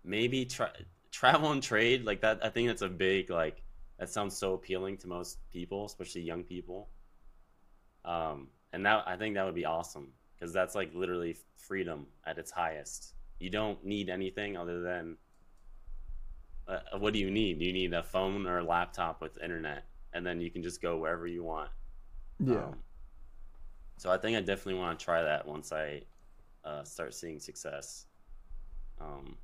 Maybe 0.05 0.45
tra- 0.47 0.73
travel 1.11 1.53
and 1.53 1.63
trade, 1.63 2.05
like 2.05 2.23
that. 2.23 2.41
I 2.43 2.49
think 2.49 2.69
that's 2.69 2.83
a 2.83 2.89
big, 2.89 3.31
like, 3.31 3.63
that 3.99 4.09
sounds 4.09 4.37
so 4.37 4.55
appealing 4.55 4.97
to 4.99 5.09
most 5.09 5.39
people, 5.53 5.85
especially 5.85 6.23
young 6.23 6.43
people. 6.43 6.89
Um, 8.05 8.49
and 8.73 8.85
that 8.87 9.05
I 9.07 9.17
think 9.17 9.35
that 9.35 9.45
would 9.45 9.55
be 9.55 9.65
awesome 9.65 10.13
because 10.35 10.53
that's 10.53 10.75
like 10.75 10.93
literally 10.95 11.37
freedom 11.57 12.07
at 12.27 12.39
its 12.39 12.51
highest. 12.51 13.15
You 13.39 13.51
don't 13.51 13.85
need 13.85 14.09
anything 14.09 14.57
other 14.57 14.83
than 14.83 15.19
uh, 16.69 16.99
what 16.99 17.13
do 17.13 17.19
you 17.19 17.31
need? 17.31 17.61
You 17.61 17.73
need 17.73 17.93
a 17.93 18.03
phone 18.03 18.47
or 18.47 18.59
a 18.59 18.65
laptop 18.65 19.21
with 19.21 19.43
internet, 19.43 19.85
and 20.13 20.25
then 20.25 20.41
you 20.41 20.51
can 20.51 20.63
just 20.63 20.81
go 20.81 20.99
wherever 20.99 21.27
you 21.27 21.43
want. 21.43 21.71
Yeah. 22.39 22.65
Um, 22.65 22.77
so 23.97 24.11
I 24.11 24.17
think 24.17 24.37
I 24.37 24.41
definitely 24.41 24.81
want 24.81 24.99
to 24.99 25.05
try 25.05 25.23
that 25.23 25.47
once 25.47 25.73
I 25.73 26.03
uh, 26.65 26.85
start 26.85 27.15
seeing 27.15 27.39
success. 27.39 28.07
Um, 29.01 29.37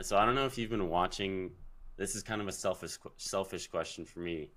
so 0.00 0.16
I 0.16 0.24
don't 0.24 0.34
know 0.34 0.46
if 0.46 0.56
you've 0.58 0.70
been 0.70 0.88
watching. 0.88 1.50
This 1.96 2.14
is 2.14 2.22
kind 2.22 2.40
of 2.40 2.48
a 2.48 2.52
selfish 2.52 2.98
selfish 3.16 3.66
question 3.68 4.04
for 4.04 4.20
me. 4.20 4.50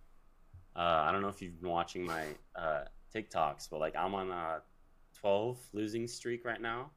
Uh, 0.76 1.03
I 1.05 1.11
don't 1.11 1.22
know 1.22 1.28
if 1.28 1.41
you've 1.41 1.59
been 1.61 1.70
watching 1.70 2.05
my 2.05 2.26
uh, 2.55 2.86
TikToks, 3.14 3.70
but 3.70 3.80
like 3.80 3.95
I'm 3.95 4.16
on 4.16 4.32
a 4.32 4.61
12 5.20 5.57
losing 5.74 6.07
streak 6.07 6.45
right 6.45 6.61
now. 6.61 6.91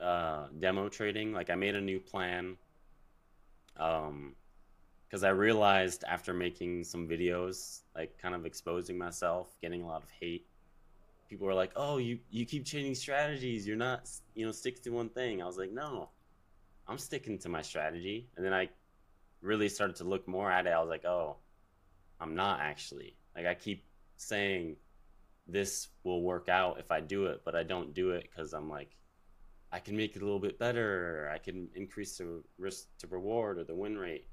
Uh, 0.00 0.48
demo 0.58 0.88
trading, 0.88 1.32
like 1.32 1.50
I 1.50 1.54
made 1.54 1.74
a 1.74 1.80
new 1.80 2.00
plan. 2.00 2.56
Um, 3.76 4.34
because 5.14 5.22
I 5.22 5.28
realized 5.28 6.02
after 6.08 6.34
making 6.34 6.82
some 6.82 7.06
videos, 7.06 7.82
like 7.94 8.18
kind 8.18 8.34
of 8.34 8.44
exposing 8.46 8.98
myself, 8.98 9.54
getting 9.62 9.82
a 9.82 9.86
lot 9.86 10.02
of 10.02 10.10
hate. 10.10 10.44
People 11.28 11.46
were 11.46 11.54
like, 11.54 11.70
"Oh, 11.76 11.98
you 11.98 12.18
you 12.30 12.44
keep 12.44 12.64
changing 12.64 12.96
strategies. 12.96 13.64
You're 13.64 13.76
not, 13.76 14.10
you 14.34 14.44
know, 14.44 14.50
stick 14.50 14.82
to 14.82 14.90
one 14.90 15.08
thing." 15.08 15.40
I 15.40 15.46
was 15.46 15.56
like, 15.56 15.70
"No, 15.70 16.10
I'm 16.88 16.98
sticking 16.98 17.38
to 17.40 17.48
my 17.48 17.62
strategy." 17.62 18.28
And 18.36 18.44
then 18.44 18.52
I 18.52 18.70
really 19.40 19.68
started 19.68 19.94
to 19.96 20.04
look 20.04 20.26
more 20.26 20.50
at 20.50 20.66
it. 20.66 20.70
I 20.70 20.80
was 20.80 20.88
like, 20.88 21.04
"Oh, 21.04 21.36
I'm 22.20 22.34
not 22.34 22.60
actually. 22.60 23.16
Like 23.36 23.46
I 23.46 23.54
keep 23.54 23.84
saying 24.16 24.76
this 25.46 25.88
will 26.02 26.22
work 26.22 26.48
out 26.48 26.78
if 26.80 26.90
I 26.90 27.00
do 27.00 27.26
it, 27.26 27.42
but 27.44 27.54
I 27.54 27.62
don't 27.62 27.94
do 27.94 28.10
it 28.10 28.28
because 28.30 28.52
I'm 28.52 28.68
like, 28.68 28.96
I 29.74 29.80
can 29.80 29.96
make 29.96 30.14
it 30.14 30.22
a 30.22 30.24
little 30.24 30.38
bit 30.38 30.56
better. 30.56 31.28
I 31.34 31.38
can 31.38 31.68
increase 31.74 32.16
the 32.18 32.44
risk 32.58 32.96
to 32.98 33.08
reward 33.08 33.58
or 33.58 33.64
the 33.64 33.74
win 33.74 33.98
rate. 33.98 34.28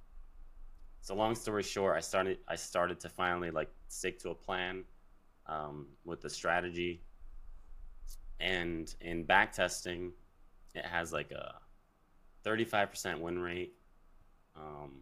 So 1.02 1.16
long 1.16 1.34
story 1.34 1.64
short, 1.64 1.98
I 1.98 2.00
started 2.00 2.38
I 2.48 2.56
started 2.56 3.00
to 3.00 3.10
finally 3.10 3.50
like 3.50 3.72
stick 3.88 4.20
to 4.20 4.30
a 4.30 4.36
plan 4.36 4.84
um, 5.48 5.88
with 6.06 6.22
the 6.22 6.30
strategy. 6.30 7.02
And 8.40 8.94
in 9.02 9.24
back 9.24 9.52
testing, 9.52 10.12
it 10.76 10.86
has 10.86 11.12
like 11.12 11.32
a 11.32 11.56
35% 12.46 13.20
win 13.20 13.40
rate. 13.40 13.74
Um, 14.56 15.02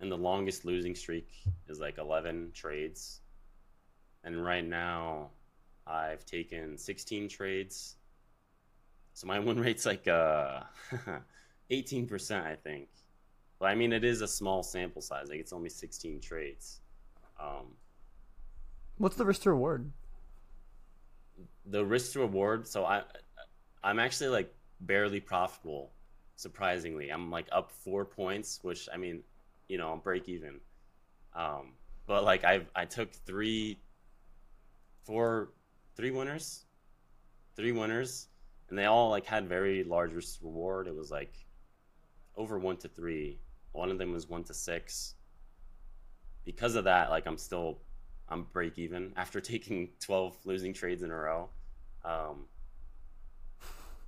and 0.00 0.10
the 0.10 0.18
longest 0.18 0.64
losing 0.64 0.96
streak 0.96 1.28
is 1.68 1.78
like 1.78 1.98
11 1.98 2.50
trades. 2.54 3.20
And 4.24 4.44
right 4.44 4.66
now, 4.66 5.30
I've 5.86 6.26
taken 6.26 6.76
16 6.76 7.28
trades. 7.28 7.98
So 9.14 9.26
my 9.26 9.38
win 9.38 9.58
rate's 9.60 9.86
like 9.86 10.06
uh, 10.08 10.60
18%, 11.70 12.44
I 12.44 12.56
think. 12.56 12.88
But 13.58 13.66
I 13.66 13.74
mean, 13.74 13.92
it 13.92 14.04
is 14.04 14.20
a 14.20 14.28
small 14.28 14.62
sample 14.62 15.00
size. 15.00 15.28
Like 15.28 15.38
it's 15.38 15.52
only 15.52 15.70
16 15.70 16.20
trades. 16.20 16.80
Um, 17.40 17.76
What's 18.98 19.16
the 19.16 19.24
risk 19.24 19.42
to 19.42 19.50
reward? 19.50 19.90
the 21.66 21.84
risk 21.84 22.12
to 22.12 22.20
reward. 22.20 22.66
So 22.66 22.84
I, 22.84 23.02
I'm 23.82 23.98
actually 23.98 24.28
like 24.28 24.54
barely 24.80 25.20
profitable. 25.20 25.92
Surprisingly, 26.36 27.10
I'm 27.10 27.30
like 27.30 27.46
up 27.52 27.70
four 27.70 28.04
points, 28.04 28.58
which 28.62 28.88
I 28.92 28.96
mean, 28.96 29.22
you 29.68 29.78
know, 29.78 29.92
I'm 29.92 30.00
break 30.00 30.28
even. 30.28 30.60
Um, 31.34 31.72
but 32.06 32.24
like 32.24 32.44
I, 32.44 32.62
I 32.74 32.84
took 32.84 33.12
three, 33.12 33.78
four, 35.04 35.50
three 35.96 36.10
winners, 36.10 36.64
three 37.56 37.72
winners, 37.72 38.28
and 38.74 38.78
they 38.80 38.86
all 38.86 39.08
like 39.08 39.24
had 39.24 39.48
very 39.48 39.84
large 39.84 40.12
risk 40.12 40.40
reward. 40.42 40.88
It 40.88 40.96
was 40.96 41.08
like 41.08 41.32
over 42.36 42.58
one 42.58 42.76
to 42.78 42.88
three. 42.88 43.38
One 43.70 43.88
of 43.88 43.98
them 43.98 44.12
was 44.12 44.28
one 44.28 44.42
to 44.44 44.52
six. 44.52 45.14
Because 46.44 46.74
of 46.74 46.82
that, 46.82 47.08
like 47.08 47.24
I'm 47.28 47.38
still 47.38 47.78
I'm 48.28 48.48
break 48.52 48.76
even 48.76 49.12
after 49.16 49.40
taking 49.52 49.90
12 50.00 50.38
losing 50.44 50.74
trades 50.74 51.04
in 51.04 51.12
a 51.12 51.14
row. 51.14 51.50
Um, 52.04 52.46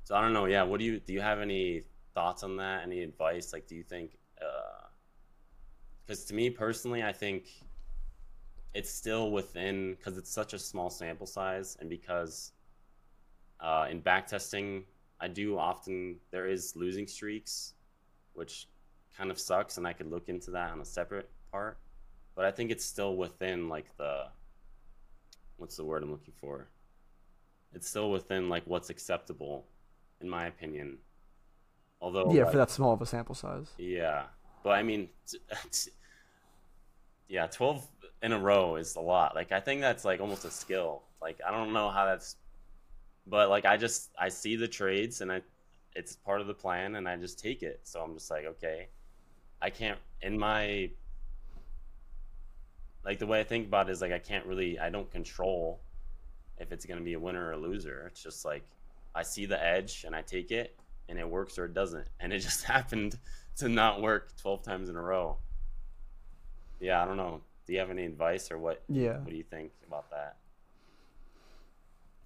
so 0.03 0.17
I 0.17 0.21
don't 0.21 0.33
know. 0.33 0.47
Yeah, 0.47 0.65
what 0.65 0.81
do 0.81 0.85
you 0.85 0.99
do? 0.99 1.13
You 1.13 1.21
have 1.21 1.39
any 1.39 1.85
thoughts 2.13 2.43
on 2.43 2.57
that? 2.57 2.83
Any 2.83 3.05
advice? 3.05 3.53
Like, 3.53 3.69
do 3.69 3.77
you 3.77 3.85
think? 3.85 4.19
Because 6.05 6.25
to 6.25 6.35
me 6.35 6.51
personally, 6.51 7.05
I 7.05 7.13
think 7.13 7.45
it's 8.75 8.91
still 8.91 9.31
within 9.31 9.95
because 9.95 10.19
it's 10.19 10.33
such 10.33 10.55
a 10.55 10.59
small 10.59 10.91
sample 10.91 11.29
size, 11.29 11.77
and 11.79 11.89
because 11.89 12.51
uh, 13.61 13.87
in 13.91 14.01
back 14.01 14.27
testing, 14.27 14.85
I 15.21 15.29
do 15.29 15.59
often 15.59 16.17
there 16.31 16.47
is 16.47 16.77
losing 16.77 17.07
streaks, 17.07 17.75
which 18.35 18.69
kind 19.17 19.31
of 19.31 19.39
sucks, 19.39 19.79
and 19.79 19.87
I 19.87 19.93
could 19.93 20.11
look 20.11 20.29
into 20.29 20.51
that 20.53 20.71
on 20.73 20.81
a 20.81 20.85
separate 20.85 21.31
part 21.51 21.79
but 22.37 22.45
I 22.45 22.53
think 22.53 22.71
it's 22.71 22.85
still 22.85 23.17
within 23.17 23.69
like 23.69 23.97
the 23.97 24.27
what's 25.57 25.77
the 25.77 25.85
word 25.85 26.05
I'm 26.05 26.13
looking 26.13 26.35
for? 26.39 26.69
It's 27.73 27.89
still 27.89 28.11
within 28.11 28.49
like 28.49 28.63
what's 28.67 28.91
acceptable, 28.91 29.67
in 30.21 30.29
my 30.29 30.47
opinion. 30.47 30.99
Although 32.01 32.33
yeah, 32.33 32.43
like, 32.43 32.53
for 32.53 32.59
that 32.59 32.71
small 32.71 32.93
of 32.93 33.01
a 33.01 33.07
sample 33.07 33.35
size. 33.35 33.71
Yeah, 33.79 34.25
but 34.63 34.71
I 34.71 34.83
mean, 34.83 35.09
t- 35.27 35.39
t- 35.73 35.91
yeah, 37.29 37.47
twelve 37.47 37.89
in 38.23 38.33
a 38.33 38.39
row 38.39 38.77
is 38.77 38.97
a 38.97 39.01
lot. 39.01 39.35
Like 39.35 39.51
I 39.51 39.61
think 39.61 39.81
that's 39.81 40.05
like 40.05 40.21
almost 40.21 40.45
a 40.45 40.51
skill. 40.51 41.03
Like 41.23 41.41
I 41.45 41.51
don't 41.51 41.73
know 41.73 41.89
how 41.89 42.05
that's, 42.05 42.37
but 43.27 43.49
like 43.49 43.65
I 43.65 43.77
just 43.77 44.11
I 44.19 44.29
see 44.29 44.57
the 44.57 44.69
trades 44.69 45.21
and 45.21 45.33
I, 45.33 45.43
it's 45.95 46.17
part 46.17 46.41
of 46.41 46.47
the 46.47 46.55
plan 46.55 46.97
and 46.97 47.09
I 47.09 47.17
just 47.17 47.39
take 47.39 47.63
it. 47.63 47.81
So 47.83 48.01
I'm 48.01 48.15
just 48.15 48.31
like 48.31 48.47
okay, 48.47 48.89
I 49.61 49.71
can't 49.71 49.99
in 50.23 50.39
my. 50.39 50.91
Like 53.05 53.21
the 53.21 53.27
way 53.27 53.39
I 53.39 53.45
think 53.45 53.69
about 53.69 53.89
it 53.89 53.93
is 53.93 54.01
like 54.01 54.13
I 54.13 54.19
can't 54.19 54.45
really 54.47 54.79
I 54.79 54.91
don't 54.91 55.11
control 55.11 55.81
if 56.59 56.73
it's 56.73 56.85
gonna 56.85 57.03
be 57.03 57.15
a 57.15 57.21
winner 57.21 57.47
or 57.47 57.53
a 57.53 57.57
loser. 57.57 58.07
It's 58.09 58.23
just 58.23 58.45
like 58.45 58.65
I 59.15 59.23
see 59.23 59.47
the 59.47 59.63
edge 59.63 60.05
and 60.07 60.15
I 60.15 60.23
take 60.23 60.51
it 60.51 60.77
and 61.09 61.19
it 61.19 61.29
works 61.29 61.59
or 61.59 61.67
it 61.67 61.75
doesn't. 61.75 62.07
And 62.21 62.33
it 62.33 62.39
just 62.41 62.65
happened 62.65 63.19
to 63.57 63.69
not 63.69 64.03
work 64.03 64.37
12 64.41 64.63
times 64.63 64.89
in 64.89 64.97
a 64.97 65.03
row. 65.03 65.39
Yeah, 66.81 67.03
I 67.03 67.07
don't 67.07 67.17
know. 67.17 67.41
Do 67.67 67.73
you 67.73 67.79
have 67.79 67.91
any 67.91 68.05
advice 68.05 68.51
or 68.51 68.59
what? 68.59 68.83
Yeah. 68.89 69.19
What 69.19 69.31
do 69.31 69.37
you 69.37 69.45
think 69.45 69.73
about 69.87 70.11
that? 70.11 70.37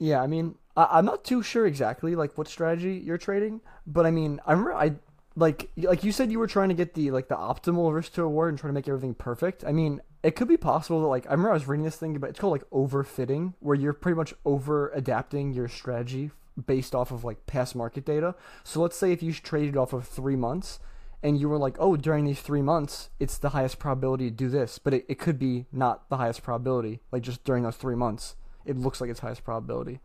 Yeah, 0.01 0.21
I 0.23 0.27
mean, 0.27 0.57
I, 0.77 0.89
I'm 0.93 1.05
not 1.05 1.25
too 1.25 1.43
sure 1.43 1.67
exactly 1.67 2.17
like 2.17 2.37
what 2.37 2.49
strategy 2.49 3.01
you're 3.05 3.19
trading, 3.19 3.61
but 3.87 4.07
I 4.07 4.11
mean, 4.11 4.41
I 4.47 4.53
remember 4.53 4.75
I 4.75 4.95
like 5.37 5.71
like 5.77 6.03
you 6.03 6.11
said 6.11 6.33
you 6.33 6.41
were 6.41 6.49
trying 6.49 6.71
to 6.71 6.75
get 6.75 6.95
the 6.95 7.13
like 7.13 7.29
the 7.29 7.37
optimal 7.37 7.95
risk 7.95 8.15
to 8.15 8.23
reward 8.23 8.49
and 8.49 8.59
trying 8.59 8.71
to 8.71 8.75
make 8.75 8.89
everything 8.89 9.15
perfect. 9.15 9.63
I 9.65 9.73
mean, 9.73 10.01
it 10.23 10.35
could 10.37 10.49
be 10.49 10.57
possible 10.57 11.03
that 11.03 11.07
like 11.07 11.27
I 11.27 11.33
remember 11.33 11.51
I 11.51 11.55
was 11.55 11.69
reading 11.69 11.85
this 11.85 11.97
thing, 11.97 12.19
but 12.19 12.31
it's 12.31 12.41
called 12.41 12.53
like 12.53 12.69
overfitting, 12.71 13.55
where 13.61 13.77
you're 13.77 13.93
pretty 13.93 14.17
much 14.17 14.35
over 14.45 14.91
adapting 14.91 15.53
your 15.53 15.69
strategy 15.69 16.31
based 16.67 16.95
off 16.95 17.11
of 17.11 17.25
like 17.25 17.47
past 17.47 17.77
market 17.77 18.07
data. 18.07 18.35
So 18.65 18.81
let's 18.81 18.97
say 18.97 19.13
if 19.13 19.23
you 19.23 19.33
traded 19.35 19.77
off 19.77 19.93
of 19.93 20.09
three 20.09 20.37
months 20.37 20.79
and 21.23 21.39
you 21.39 21.49
were 21.51 21.59
like, 21.59 21.77
oh, 21.79 21.97
during 21.97 22.25
these 22.25 22.41
three 22.41 22.63
months, 22.63 23.11
it's 23.19 23.37
the 23.37 23.51
highest 23.51 23.79
probability 23.79 24.31
to 24.31 24.37
do 24.37 24.49
this, 24.49 24.79
but 24.79 24.95
it, 24.95 25.05
it 25.09 25.19
could 25.19 25.39
be 25.39 25.67
not 25.71 26.09
the 26.09 26.17
highest 26.17 26.43
probability, 26.43 27.01
like 27.13 27.23
just 27.23 27.45
during 27.45 27.63
those 27.63 27.77
three 27.77 27.95
months. 27.95 28.37
It 28.65 28.77
looks 28.77 29.01
like 29.01 29.11
it's 29.11 29.21
highest 29.21 29.45
probability. 29.45 30.01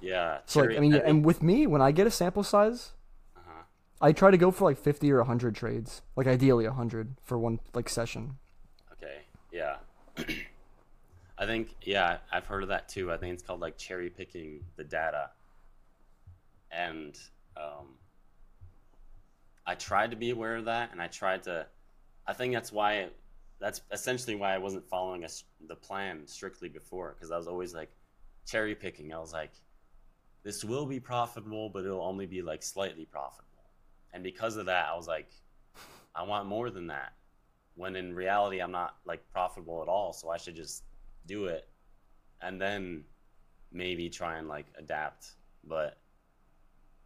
Yeah. 0.00 0.38
So 0.46 0.60
like, 0.60 0.76
I 0.76 0.80
mean, 0.80 0.94
and 0.94 1.24
with 1.24 1.42
me, 1.42 1.66
when 1.66 1.80
I 1.80 1.92
get 1.92 2.06
a 2.06 2.10
sample 2.10 2.42
size, 2.42 2.92
uh-huh. 3.36 3.62
I 4.00 4.12
try 4.12 4.30
to 4.30 4.36
go 4.36 4.50
for 4.50 4.64
like 4.64 4.78
50 4.78 5.10
or 5.12 5.18
100 5.18 5.54
trades, 5.54 6.02
like 6.16 6.26
ideally 6.26 6.66
100 6.66 7.14
for 7.22 7.38
one 7.38 7.60
like 7.72 7.88
session. 7.88 8.38
Okay. 8.92 9.20
Yeah. 9.52 9.76
I 11.38 11.46
think 11.46 11.74
yeah, 11.82 12.18
I've 12.30 12.46
heard 12.46 12.62
of 12.62 12.68
that 12.68 12.88
too. 12.88 13.10
I 13.10 13.16
think 13.16 13.34
it's 13.34 13.42
called 13.42 13.60
like 13.60 13.78
cherry 13.78 14.10
picking 14.10 14.64
the 14.76 14.84
data. 14.84 15.30
And 16.70 17.18
um 17.56 17.96
I 19.66 19.76
tried 19.76 20.10
to 20.10 20.16
be 20.16 20.30
aware 20.30 20.56
of 20.56 20.64
that 20.66 20.90
and 20.92 21.00
I 21.00 21.06
tried 21.06 21.44
to 21.44 21.66
I 22.26 22.32
think 22.32 22.52
that's 22.54 22.72
why 22.72 23.08
that's 23.62 23.80
essentially 23.92 24.34
why 24.34 24.52
I 24.52 24.58
wasn't 24.58 24.84
following 24.88 25.24
a 25.24 25.28
the 25.68 25.76
plan 25.76 26.26
strictly 26.26 26.68
before 26.68 27.14
because 27.14 27.30
I 27.30 27.36
was 27.36 27.46
always 27.46 27.72
like 27.72 27.90
cherry 28.44 28.74
picking. 28.74 29.14
I 29.14 29.20
was 29.20 29.32
like 29.32 29.52
this 30.42 30.64
will 30.64 30.84
be 30.84 30.98
profitable, 30.98 31.70
but 31.70 31.84
it'll 31.84 32.02
only 32.02 32.26
be 32.26 32.42
like 32.42 32.64
slightly 32.64 33.04
profitable. 33.04 33.70
And 34.12 34.24
because 34.24 34.56
of 34.56 34.66
that, 34.66 34.88
I 34.92 34.96
was 34.96 35.06
like 35.06 35.30
I 36.14 36.24
want 36.24 36.46
more 36.46 36.70
than 36.70 36.88
that 36.88 37.12
when 37.76 37.94
in 37.94 38.14
reality 38.14 38.60
I'm 38.60 38.72
not 38.72 38.96
like 39.06 39.22
profitable 39.32 39.80
at 39.80 39.88
all, 39.88 40.12
so 40.12 40.28
I 40.28 40.38
should 40.38 40.56
just 40.56 40.82
do 41.26 41.44
it 41.44 41.68
and 42.42 42.60
then 42.60 43.04
maybe 43.70 44.10
try 44.10 44.38
and 44.38 44.48
like 44.48 44.66
adapt. 44.76 45.36
But 45.62 45.98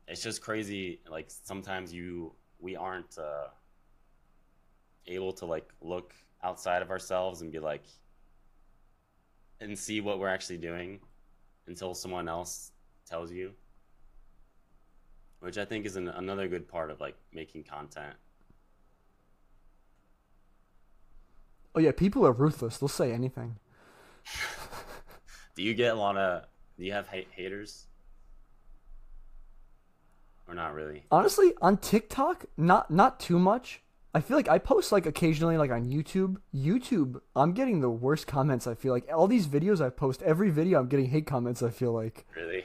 it's 0.09 0.23
just 0.23 0.41
crazy 0.41 1.01
like 1.11 1.27
sometimes 1.29 1.93
you 1.93 2.33
we 2.59 2.77
aren't 2.77 3.19
uh 3.19 3.49
able 5.07 5.35
to 5.35 5.45
like 5.45 5.69
look 5.83 6.15
outside 6.43 6.83
of 6.83 6.91
ourselves 6.91 7.43
and 7.43 7.51
be 7.51 7.59
like 7.59 7.85
and 9.61 9.79
see 9.79 10.01
what 10.01 10.19
we're 10.19 10.29
actually 10.29 10.59
doing 10.59 11.01
until 11.67 11.95
someone 11.95 12.29
else 12.29 12.73
tells 13.07 13.33
you 13.33 13.53
which 15.41 15.59
I 15.59 15.65
think 15.65 15.87
is 15.87 15.97
an, 15.97 16.09
another 16.09 16.49
good 16.49 16.69
part 16.69 16.91
of 16.91 17.01
like 17.01 17.17
making 17.33 17.65
content. 17.65 18.15
Oh 21.75 21.81
yeah, 21.81 21.93
people 21.93 22.27
are 22.27 22.33
ruthless. 22.33 22.79
They'll 22.79 22.89
say 22.89 23.13
anything. 23.13 23.57
Do 25.55 25.63
you 25.63 25.75
get 25.75 25.95
a 25.95 25.99
lot 25.99 26.17
of? 26.17 26.45
Do 26.79 26.85
you 26.85 26.93
have 26.93 27.07
hate 27.09 27.29
haters? 27.31 27.87
Or 30.49 30.55
not 30.55 30.75
really? 30.75 31.05
Honestly, 31.11 31.53
on 31.61 31.77
TikTok, 31.77 32.47
not 32.57 32.91
not 32.91 33.21
too 33.21 33.39
much. 33.39 33.83
I 34.17 34.21
feel 34.21 34.39
like 34.39 34.49
I 34.49 34.57
post 34.57 34.93
like 34.93 35.05
occasionally 35.05 35.59
like 35.59 35.71
on 35.71 35.91
YouTube. 35.91 36.37
YouTube, 36.55 37.21
I'm 37.37 37.53
getting 37.53 37.81
the 37.81 37.91
worst 37.91 38.27
comments. 38.27 38.67
I 38.67 38.75
feel 38.75 38.95
like 38.95 39.07
all 39.13 39.27
these 39.29 39.47
videos 39.47 39.85
I 39.85 39.91
post, 39.91 40.23
every 40.23 40.49
video 40.49 40.79
I'm 40.81 40.89
getting 40.89 41.11
hate 41.11 41.27
comments. 41.27 41.63
I 41.63 41.69
feel 41.69 41.93
like 41.93 42.25
Really? 42.35 42.65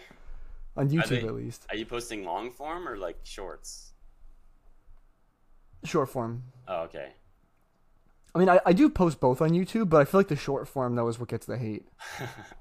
on 0.77 0.89
YouTube 0.89 1.09
they- 1.09 1.27
at 1.27 1.33
least, 1.35 1.65
Are 1.69 1.75
you 1.75 1.85
posting 1.85 2.23
long 2.23 2.51
form 2.51 2.87
or 2.87 2.95
like 2.95 3.17
shorts? 3.23 3.91
short 5.83 6.07
form. 6.07 6.43
Oh, 6.69 6.83
okay. 6.83 7.09
I 8.33 8.39
mean, 8.39 8.47
I, 8.47 8.61
I 8.65 8.71
do 8.71 8.89
post 8.89 9.19
both 9.19 9.41
on 9.41 9.49
YouTube, 9.49 9.89
but 9.89 9.97
I 9.99 10.05
feel 10.05 10.21
like 10.21 10.29
the 10.29 10.37
short 10.37 10.69
form 10.69 10.95
though 10.95 11.09
is 11.09 11.19
what 11.19 11.27
gets 11.27 11.45
the 11.47 11.57
hate. 11.57 11.85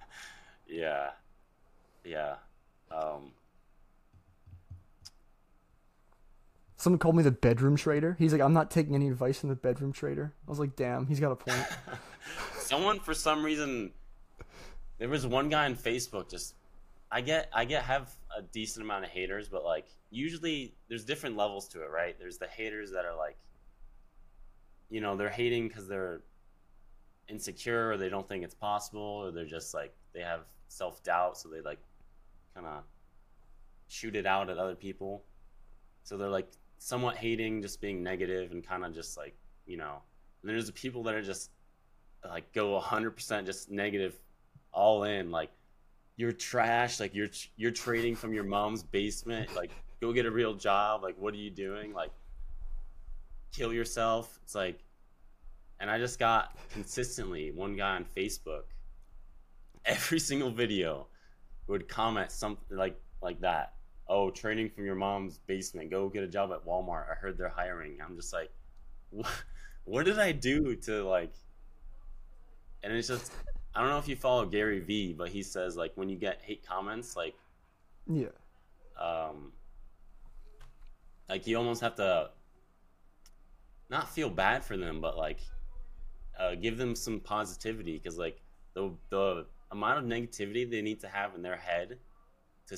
yeah. 0.66 1.10
Yeah. 2.04 2.34
Um, 2.90 3.30
Someone 6.80 6.98
called 6.98 7.14
me 7.14 7.22
the 7.22 7.30
bedroom 7.30 7.76
trader. 7.76 8.16
He's 8.18 8.32
like, 8.32 8.40
I'm 8.40 8.54
not 8.54 8.70
taking 8.70 8.94
any 8.94 9.08
advice 9.08 9.38
from 9.38 9.50
the 9.50 9.54
bedroom 9.54 9.92
trader. 9.92 10.32
I 10.46 10.50
was 10.50 10.58
like, 10.58 10.76
damn, 10.76 11.06
he's 11.06 11.20
got 11.20 11.30
a 11.30 11.36
point. 11.36 11.66
someone 12.54 12.98
for 13.00 13.12
some 13.12 13.44
reason 13.44 13.90
there 14.98 15.08
was 15.08 15.26
one 15.26 15.48
guy 15.48 15.64
on 15.64 15.74
Facebook 15.74 16.30
just 16.30 16.54
I 17.10 17.20
get 17.20 17.50
I 17.52 17.66
get 17.66 17.82
have 17.82 18.10
a 18.34 18.40
decent 18.40 18.84
amount 18.84 19.04
of 19.04 19.10
haters, 19.10 19.46
but 19.46 19.62
like 19.62 19.88
usually 20.10 20.74
there's 20.88 21.04
different 21.04 21.36
levels 21.36 21.68
to 21.68 21.82
it, 21.82 21.90
right? 21.90 22.16
There's 22.18 22.38
the 22.38 22.46
haters 22.46 22.92
that 22.92 23.04
are 23.04 23.16
like 23.16 23.36
you 24.88 25.02
know, 25.02 25.16
they're 25.16 25.28
hating 25.28 25.68
because 25.68 25.86
they're 25.86 26.22
insecure 27.28 27.90
or 27.90 27.96
they 27.98 28.08
don't 28.08 28.26
think 28.26 28.42
it's 28.42 28.54
possible 28.54 29.02
or 29.02 29.32
they're 29.32 29.44
just 29.44 29.74
like 29.74 29.92
they 30.14 30.20
have 30.20 30.40
self 30.68 31.02
doubt 31.02 31.36
so 31.36 31.50
they 31.50 31.60
like 31.60 31.78
kind 32.54 32.66
of 32.66 32.84
shoot 33.88 34.16
it 34.16 34.24
out 34.24 34.48
at 34.48 34.56
other 34.56 34.74
people. 34.74 35.24
So 36.04 36.16
they're 36.16 36.28
like 36.28 36.48
somewhat 36.80 37.16
hating, 37.16 37.62
just 37.62 37.80
being 37.80 38.02
negative 38.02 38.50
and 38.50 38.66
kind 38.66 38.84
of 38.84 38.92
just 38.92 39.16
like, 39.16 39.36
you 39.66 39.76
know. 39.76 39.98
And 40.42 40.50
there's 40.50 40.66
the 40.66 40.72
people 40.72 41.02
that 41.04 41.14
are 41.14 41.22
just 41.22 41.50
like 42.28 42.52
go 42.52 42.80
100% 42.80 43.46
just 43.46 43.70
negative 43.70 44.18
all 44.72 45.04
in 45.04 45.30
like 45.30 45.50
you're 46.16 46.32
trash 46.32 47.00
like 47.00 47.14
you're 47.14 47.28
you're 47.56 47.70
trading 47.70 48.14
from 48.14 48.32
your 48.32 48.44
mom's 48.44 48.82
basement 48.82 49.54
like 49.56 49.70
go 50.00 50.12
get 50.12 50.26
a 50.26 50.30
real 50.30 50.54
job 50.54 51.02
like 51.02 51.16
what 51.18 51.34
are 51.34 51.38
you 51.38 51.50
doing 51.50 51.92
like 51.92 52.10
kill 53.52 53.72
yourself 53.72 54.38
it's 54.44 54.54
like 54.54 54.84
and 55.80 55.90
i 55.90 55.98
just 55.98 56.18
got 56.18 56.56
consistently 56.70 57.50
one 57.50 57.74
guy 57.74 57.96
on 57.96 58.04
facebook 58.16 58.64
every 59.86 60.20
single 60.20 60.50
video 60.50 61.06
would 61.66 61.88
comment 61.88 62.30
something 62.30 62.76
like 62.76 63.00
like 63.22 63.40
that 63.40 63.74
oh 64.10 64.30
training 64.30 64.68
from 64.68 64.84
your 64.84 64.94
mom's 64.94 65.38
basement 65.46 65.90
go 65.90 66.08
get 66.08 66.22
a 66.22 66.28
job 66.28 66.52
at 66.52 66.64
walmart 66.66 67.10
i 67.10 67.14
heard 67.14 67.38
they're 67.38 67.48
hiring 67.48 67.96
i'm 68.04 68.14
just 68.16 68.32
like 68.32 68.50
what, 69.10 69.30
what 69.84 70.04
did 70.04 70.18
i 70.18 70.30
do 70.30 70.76
to 70.76 71.02
like 71.04 71.32
and 72.82 72.92
it's 72.92 73.08
just 73.08 73.32
I 73.74 73.80
don't 73.80 73.90
know 73.90 73.98
if 73.98 74.08
you 74.08 74.16
follow 74.16 74.46
Gary 74.46 74.80
Vee, 74.80 75.12
but 75.12 75.28
he 75.28 75.42
says 75.42 75.76
like 75.76 75.92
when 75.94 76.08
you 76.08 76.16
get 76.16 76.40
hate 76.42 76.66
comments, 76.66 77.16
like 77.16 77.34
yeah. 78.06 78.26
um, 79.00 79.52
like 81.28 81.46
you 81.46 81.56
almost 81.56 81.80
have 81.80 81.94
to 81.96 82.30
not 83.88 84.08
feel 84.10 84.28
bad 84.28 84.64
for 84.64 84.76
them, 84.76 85.00
but 85.00 85.16
like 85.16 85.40
uh, 86.38 86.56
give 86.56 86.78
them 86.78 86.96
some 86.96 87.20
positivity 87.20 87.96
because 87.96 88.18
like 88.18 88.40
the 88.74 88.90
the 89.10 89.46
amount 89.70 89.98
of 89.98 90.04
negativity 90.04 90.68
they 90.68 90.82
need 90.82 90.98
to 91.00 91.08
have 91.08 91.34
in 91.36 91.42
their 91.42 91.56
head 91.56 91.98
to 92.66 92.76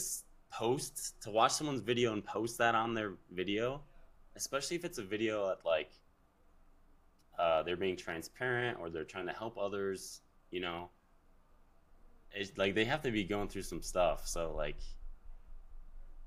post 0.53 1.21
to 1.23 1.31
watch 1.31 1.53
someone's 1.53 1.81
video 1.81 2.13
and 2.13 2.25
post 2.25 2.59
that 2.59 2.75
on 2.75 2.95
their 2.95 3.15
video, 3.33 3.81
especially 4.37 4.77
if 4.77 4.85
it's 4.85 4.99
a 4.99 5.03
video 5.03 5.49
that 5.49 5.59
like 5.65 5.91
uh, 7.39 7.63
they're 7.63 7.77
being 7.77 7.97
transparent 7.97 8.79
or 8.79 8.91
they're 8.91 9.05
trying 9.05 9.27
to 9.27 9.33
help 9.33 9.57
others, 9.59 10.21
you 10.51 10.61
know. 10.61 10.91
It's 12.35 12.57
like 12.57 12.75
they 12.75 12.85
have 12.85 13.03
to 13.03 13.11
be 13.11 13.25
going 13.25 13.49
through 13.49 13.63
some 13.63 13.83
stuff. 13.83 14.27
So 14.27 14.55
like 14.57 14.79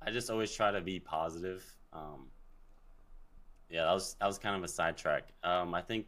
I 0.01 0.11
just 0.11 0.30
always 0.30 0.53
try 0.53 0.71
to 0.71 0.82
be 0.82 0.99
positive. 0.99 1.63
Um, 1.93 2.28
yeah, 3.69 3.86
that 3.86 3.93
was 3.93 4.15
that 4.19 4.28
was 4.28 4.38
kind 4.38 4.55
of 4.55 4.63
a 4.63 4.67
sidetrack. 4.67 5.30
Um, 5.43 5.73
I 5.73 5.82
think 5.82 6.07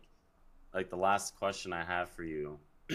like 0.74 0.89
the 0.89 0.97
last 0.97 1.36
question 1.36 1.74
I 1.74 1.84
have 1.84 2.09
for 2.09 2.24
you, 2.24 2.59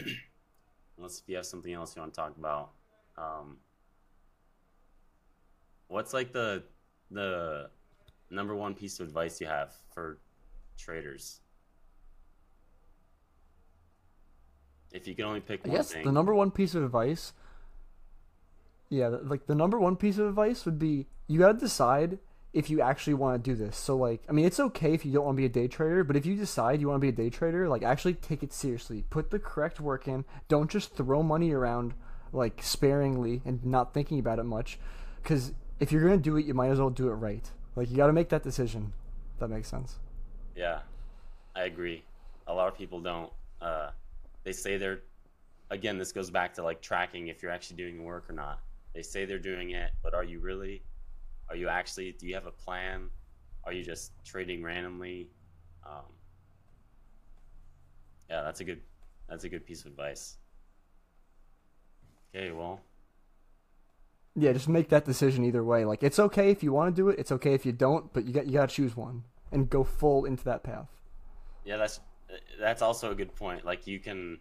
unless 0.96 1.20
if 1.20 1.28
you 1.28 1.36
have 1.36 1.46
something 1.46 1.72
else 1.72 1.96
you 1.96 2.02
want 2.02 2.12
to 2.14 2.20
talk 2.20 2.36
about, 2.36 2.70
um, 3.16 3.56
what's 5.92 6.14
like 6.14 6.32
the 6.32 6.64
the 7.10 7.68
number 8.30 8.54
one 8.56 8.74
piece 8.74 8.98
of 8.98 9.06
advice 9.06 9.40
you 9.40 9.46
have 9.46 9.72
for 9.94 10.18
traders? 10.78 11.40
If 14.90 15.06
you 15.06 15.14
can 15.14 15.26
only 15.26 15.40
pick 15.40 15.60
I 15.64 15.68
one 15.68 15.76
guess 15.76 15.92
thing. 15.92 16.04
the 16.04 16.12
number 16.12 16.34
one 16.34 16.50
piece 16.50 16.74
of 16.74 16.82
advice. 16.82 17.32
Yeah, 18.88 19.08
like 19.08 19.46
the 19.46 19.54
number 19.54 19.78
one 19.78 19.96
piece 19.96 20.18
of 20.18 20.26
advice 20.26 20.64
would 20.64 20.78
be 20.78 21.06
you 21.26 21.38
gotta 21.38 21.58
decide 21.58 22.18
if 22.52 22.68
you 22.68 22.82
actually 22.82 23.14
want 23.14 23.42
to 23.42 23.50
do 23.50 23.56
this. 23.56 23.76
So 23.76 23.96
like, 23.96 24.22
I 24.28 24.32
mean, 24.32 24.44
it's 24.44 24.60
okay 24.60 24.92
if 24.92 25.06
you 25.06 25.12
don't 25.12 25.24
want 25.24 25.36
to 25.36 25.40
be 25.40 25.46
a 25.46 25.48
day 25.48 25.68
trader, 25.68 26.04
but 26.04 26.16
if 26.16 26.26
you 26.26 26.36
decide 26.36 26.80
you 26.80 26.88
want 26.88 27.00
to 27.00 27.00
be 27.00 27.08
a 27.08 27.12
day 27.12 27.30
trader, 27.30 27.68
like 27.68 27.82
actually 27.82 28.14
take 28.14 28.42
it 28.42 28.52
seriously. 28.52 29.04
Put 29.08 29.30
the 29.30 29.38
correct 29.38 29.80
work 29.80 30.06
in. 30.06 30.24
Don't 30.48 30.70
just 30.70 30.94
throw 30.94 31.22
money 31.22 31.52
around 31.52 31.94
like 32.32 32.62
sparingly 32.62 33.40
and 33.46 33.64
not 33.64 33.94
thinking 33.94 34.18
about 34.18 34.38
it 34.38 34.44
much. 34.44 34.78
Because 35.22 35.52
if 35.82 35.90
you're 35.90 36.00
gonna 36.00 36.16
do 36.16 36.36
it, 36.36 36.46
you 36.46 36.54
might 36.54 36.68
as 36.68 36.78
well 36.78 36.90
do 36.90 37.08
it 37.08 37.14
right. 37.14 37.50
Like 37.74 37.90
you 37.90 37.96
gotta 37.96 38.12
make 38.12 38.28
that 38.28 38.44
decision. 38.44 38.92
That 39.40 39.48
makes 39.48 39.66
sense. 39.68 39.98
Yeah, 40.54 40.78
I 41.56 41.64
agree. 41.64 42.04
A 42.46 42.54
lot 42.54 42.68
of 42.68 42.78
people 42.78 43.00
don't. 43.00 43.32
Uh, 43.60 43.90
they 44.44 44.52
say 44.52 44.76
they're. 44.76 45.00
Again, 45.70 45.98
this 45.98 46.12
goes 46.12 46.30
back 46.30 46.54
to 46.54 46.62
like 46.62 46.80
tracking 46.80 47.28
if 47.28 47.42
you're 47.42 47.50
actually 47.50 47.76
doing 47.76 48.04
work 48.04 48.30
or 48.30 48.32
not. 48.32 48.60
They 48.94 49.02
say 49.02 49.24
they're 49.24 49.40
doing 49.40 49.70
it, 49.70 49.90
but 50.04 50.14
are 50.14 50.22
you 50.22 50.38
really? 50.38 50.82
Are 51.48 51.56
you 51.56 51.68
actually? 51.68 52.12
Do 52.12 52.28
you 52.28 52.34
have 52.34 52.46
a 52.46 52.52
plan? 52.52 53.08
Are 53.64 53.72
you 53.72 53.82
just 53.82 54.12
trading 54.24 54.62
randomly? 54.62 55.30
Um, 55.84 56.04
yeah, 58.30 58.42
that's 58.42 58.60
a 58.60 58.64
good. 58.64 58.80
That's 59.28 59.42
a 59.42 59.48
good 59.48 59.66
piece 59.66 59.80
of 59.80 59.86
advice. 59.86 60.36
Okay, 62.34 62.52
well, 62.52 62.80
Yeah, 64.34 64.52
just 64.52 64.68
make 64.68 64.88
that 64.88 65.04
decision 65.04 65.44
either 65.44 65.62
way. 65.62 65.84
Like 65.84 66.02
it's 66.02 66.18
okay 66.18 66.50
if 66.50 66.62
you 66.62 66.72
want 66.72 66.94
to 66.94 67.02
do 67.02 67.08
it. 67.08 67.18
It's 67.18 67.32
okay 67.32 67.54
if 67.54 67.66
you 67.66 67.72
don't, 67.72 68.12
but 68.12 68.24
you 68.24 68.32
got 68.32 68.46
you 68.46 68.52
gotta 68.52 68.72
choose 68.72 68.96
one 68.96 69.24
and 69.50 69.68
go 69.68 69.84
full 69.84 70.24
into 70.24 70.44
that 70.44 70.62
path. 70.62 70.88
Yeah, 71.64 71.76
that's 71.76 72.00
that's 72.58 72.80
also 72.82 73.10
a 73.10 73.14
good 73.14 73.34
point. 73.36 73.64
Like 73.64 73.86
you 73.86 73.98
can, 73.98 74.40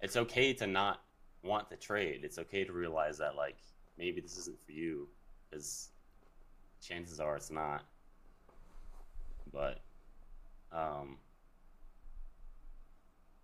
it's 0.00 0.16
okay 0.16 0.52
to 0.54 0.66
not 0.66 1.00
want 1.44 1.70
to 1.70 1.76
trade. 1.76 2.20
It's 2.24 2.38
okay 2.38 2.64
to 2.64 2.72
realize 2.72 3.18
that 3.18 3.36
like 3.36 3.56
maybe 3.96 4.20
this 4.20 4.36
isn't 4.38 4.56
for 4.66 4.72
you, 4.72 5.08
because 5.48 5.90
chances 6.82 7.20
are 7.20 7.36
it's 7.36 7.50
not. 7.50 7.84
But, 9.52 9.80
um, 10.72 11.18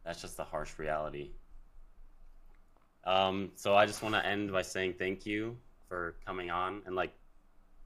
that's 0.04 0.20
just 0.20 0.36
the 0.36 0.42
harsh 0.42 0.72
reality. 0.76 1.30
Um, 3.04 3.50
so 3.54 3.74
I 3.74 3.86
just 3.86 4.02
want 4.02 4.14
to 4.14 4.24
end 4.24 4.52
by 4.52 4.62
saying 4.62 4.94
thank 4.98 5.24
you 5.24 5.56
for 5.88 6.16
coming 6.24 6.50
on 6.50 6.82
and 6.86 6.94
like 6.94 7.12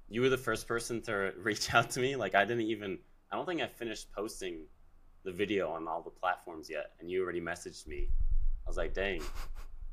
you 0.08 0.20
were 0.20 0.28
the 0.28 0.36
first 0.36 0.66
person 0.68 1.00
to 1.02 1.32
reach 1.38 1.72
out 1.74 1.90
to 1.90 2.00
me. 2.00 2.16
Like 2.16 2.34
I 2.34 2.44
didn't 2.44 2.66
even 2.66 2.98
I 3.30 3.36
don't 3.36 3.46
think 3.46 3.60
I 3.60 3.66
finished 3.66 4.12
posting 4.12 4.66
the 5.24 5.32
video 5.32 5.70
on 5.70 5.88
all 5.88 6.02
the 6.02 6.10
platforms 6.10 6.68
yet 6.68 6.92
and 7.00 7.10
you 7.10 7.22
already 7.22 7.40
messaged 7.40 7.86
me. 7.86 8.08
I 8.66 8.70
was 8.70 8.76
like, 8.76 8.94
"Dang." 8.94 9.22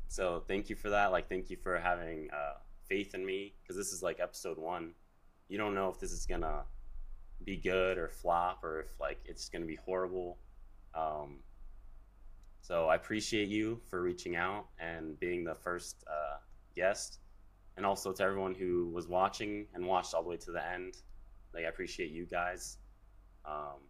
So, 0.08 0.44
thank 0.46 0.70
you 0.70 0.76
for 0.76 0.90
that. 0.90 1.14
Like 1.14 1.30
thank 1.30 1.50
you 1.50 1.56
for 1.56 1.80
having 1.80 2.30
uh, 2.32 2.56
faith 2.84 3.16
in 3.16 3.26
me 3.26 3.54
because 3.62 3.78
this 3.78 3.94
is 3.94 4.04
like 4.04 4.20
episode 4.20 4.58
1. 4.58 4.92
You 5.48 5.58
don't 5.58 5.74
know 5.74 5.90
if 5.90 6.00
this 6.00 6.12
is 6.12 6.26
going 6.26 6.42
to 6.42 6.64
be 7.46 7.56
good 7.56 7.98
or 7.98 8.10
flop 8.10 8.62
or 8.64 8.82
if 8.82 9.00
like 9.00 9.20
it's 9.24 9.48
going 9.48 9.62
to 9.62 9.68
be 9.68 9.78
horrible. 9.78 10.38
Um, 10.94 11.40
so 12.62 12.88
I 12.88 12.96
appreciate 12.96 13.50
you 13.50 13.82
for 13.90 14.02
reaching 14.02 14.36
out 14.36 14.68
and 14.80 15.20
being 15.20 15.44
the 15.44 15.56
first 15.56 16.04
uh, 16.08 16.38
guest, 16.76 17.20
and 17.76 17.86
also 17.86 18.14
to 18.14 18.24
everyone 18.24 18.54
who 18.54 18.90
was 18.94 19.08
watching 19.08 19.66
and 19.74 19.86
watched 19.86 20.14
all 20.14 20.22
the 20.24 20.30
way 20.30 20.38
to 20.38 20.52
the 20.52 20.66
end. 20.66 20.98
Like 21.54 21.66
I 21.66 21.68
appreciate 21.68 22.12
you 22.12 22.26
guys. 22.26 22.78
Um, 23.46 23.82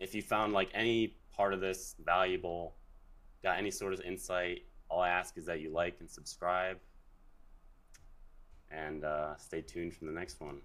if 0.00 0.14
you 0.14 0.22
found 0.22 0.52
like 0.52 0.70
any 0.74 1.16
part 1.32 1.52
of 1.52 1.60
this 1.60 1.94
valuable, 2.04 2.74
got 3.42 3.58
any 3.58 3.70
sort 3.70 3.92
of 3.92 4.00
insight, 4.00 4.62
all 4.88 5.00
I 5.00 5.10
ask 5.10 5.36
is 5.36 5.46
that 5.46 5.60
you 5.60 5.70
like 5.70 6.00
and 6.00 6.10
subscribe, 6.10 6.78
and 8.70 9.04
uh, 9.04 9.36
stay 9.36 9.60
tuned 9.60 9.94
for 9.94 10.06
the 10.06 10.12
next 10.12 10.40
one. 10.40 10.60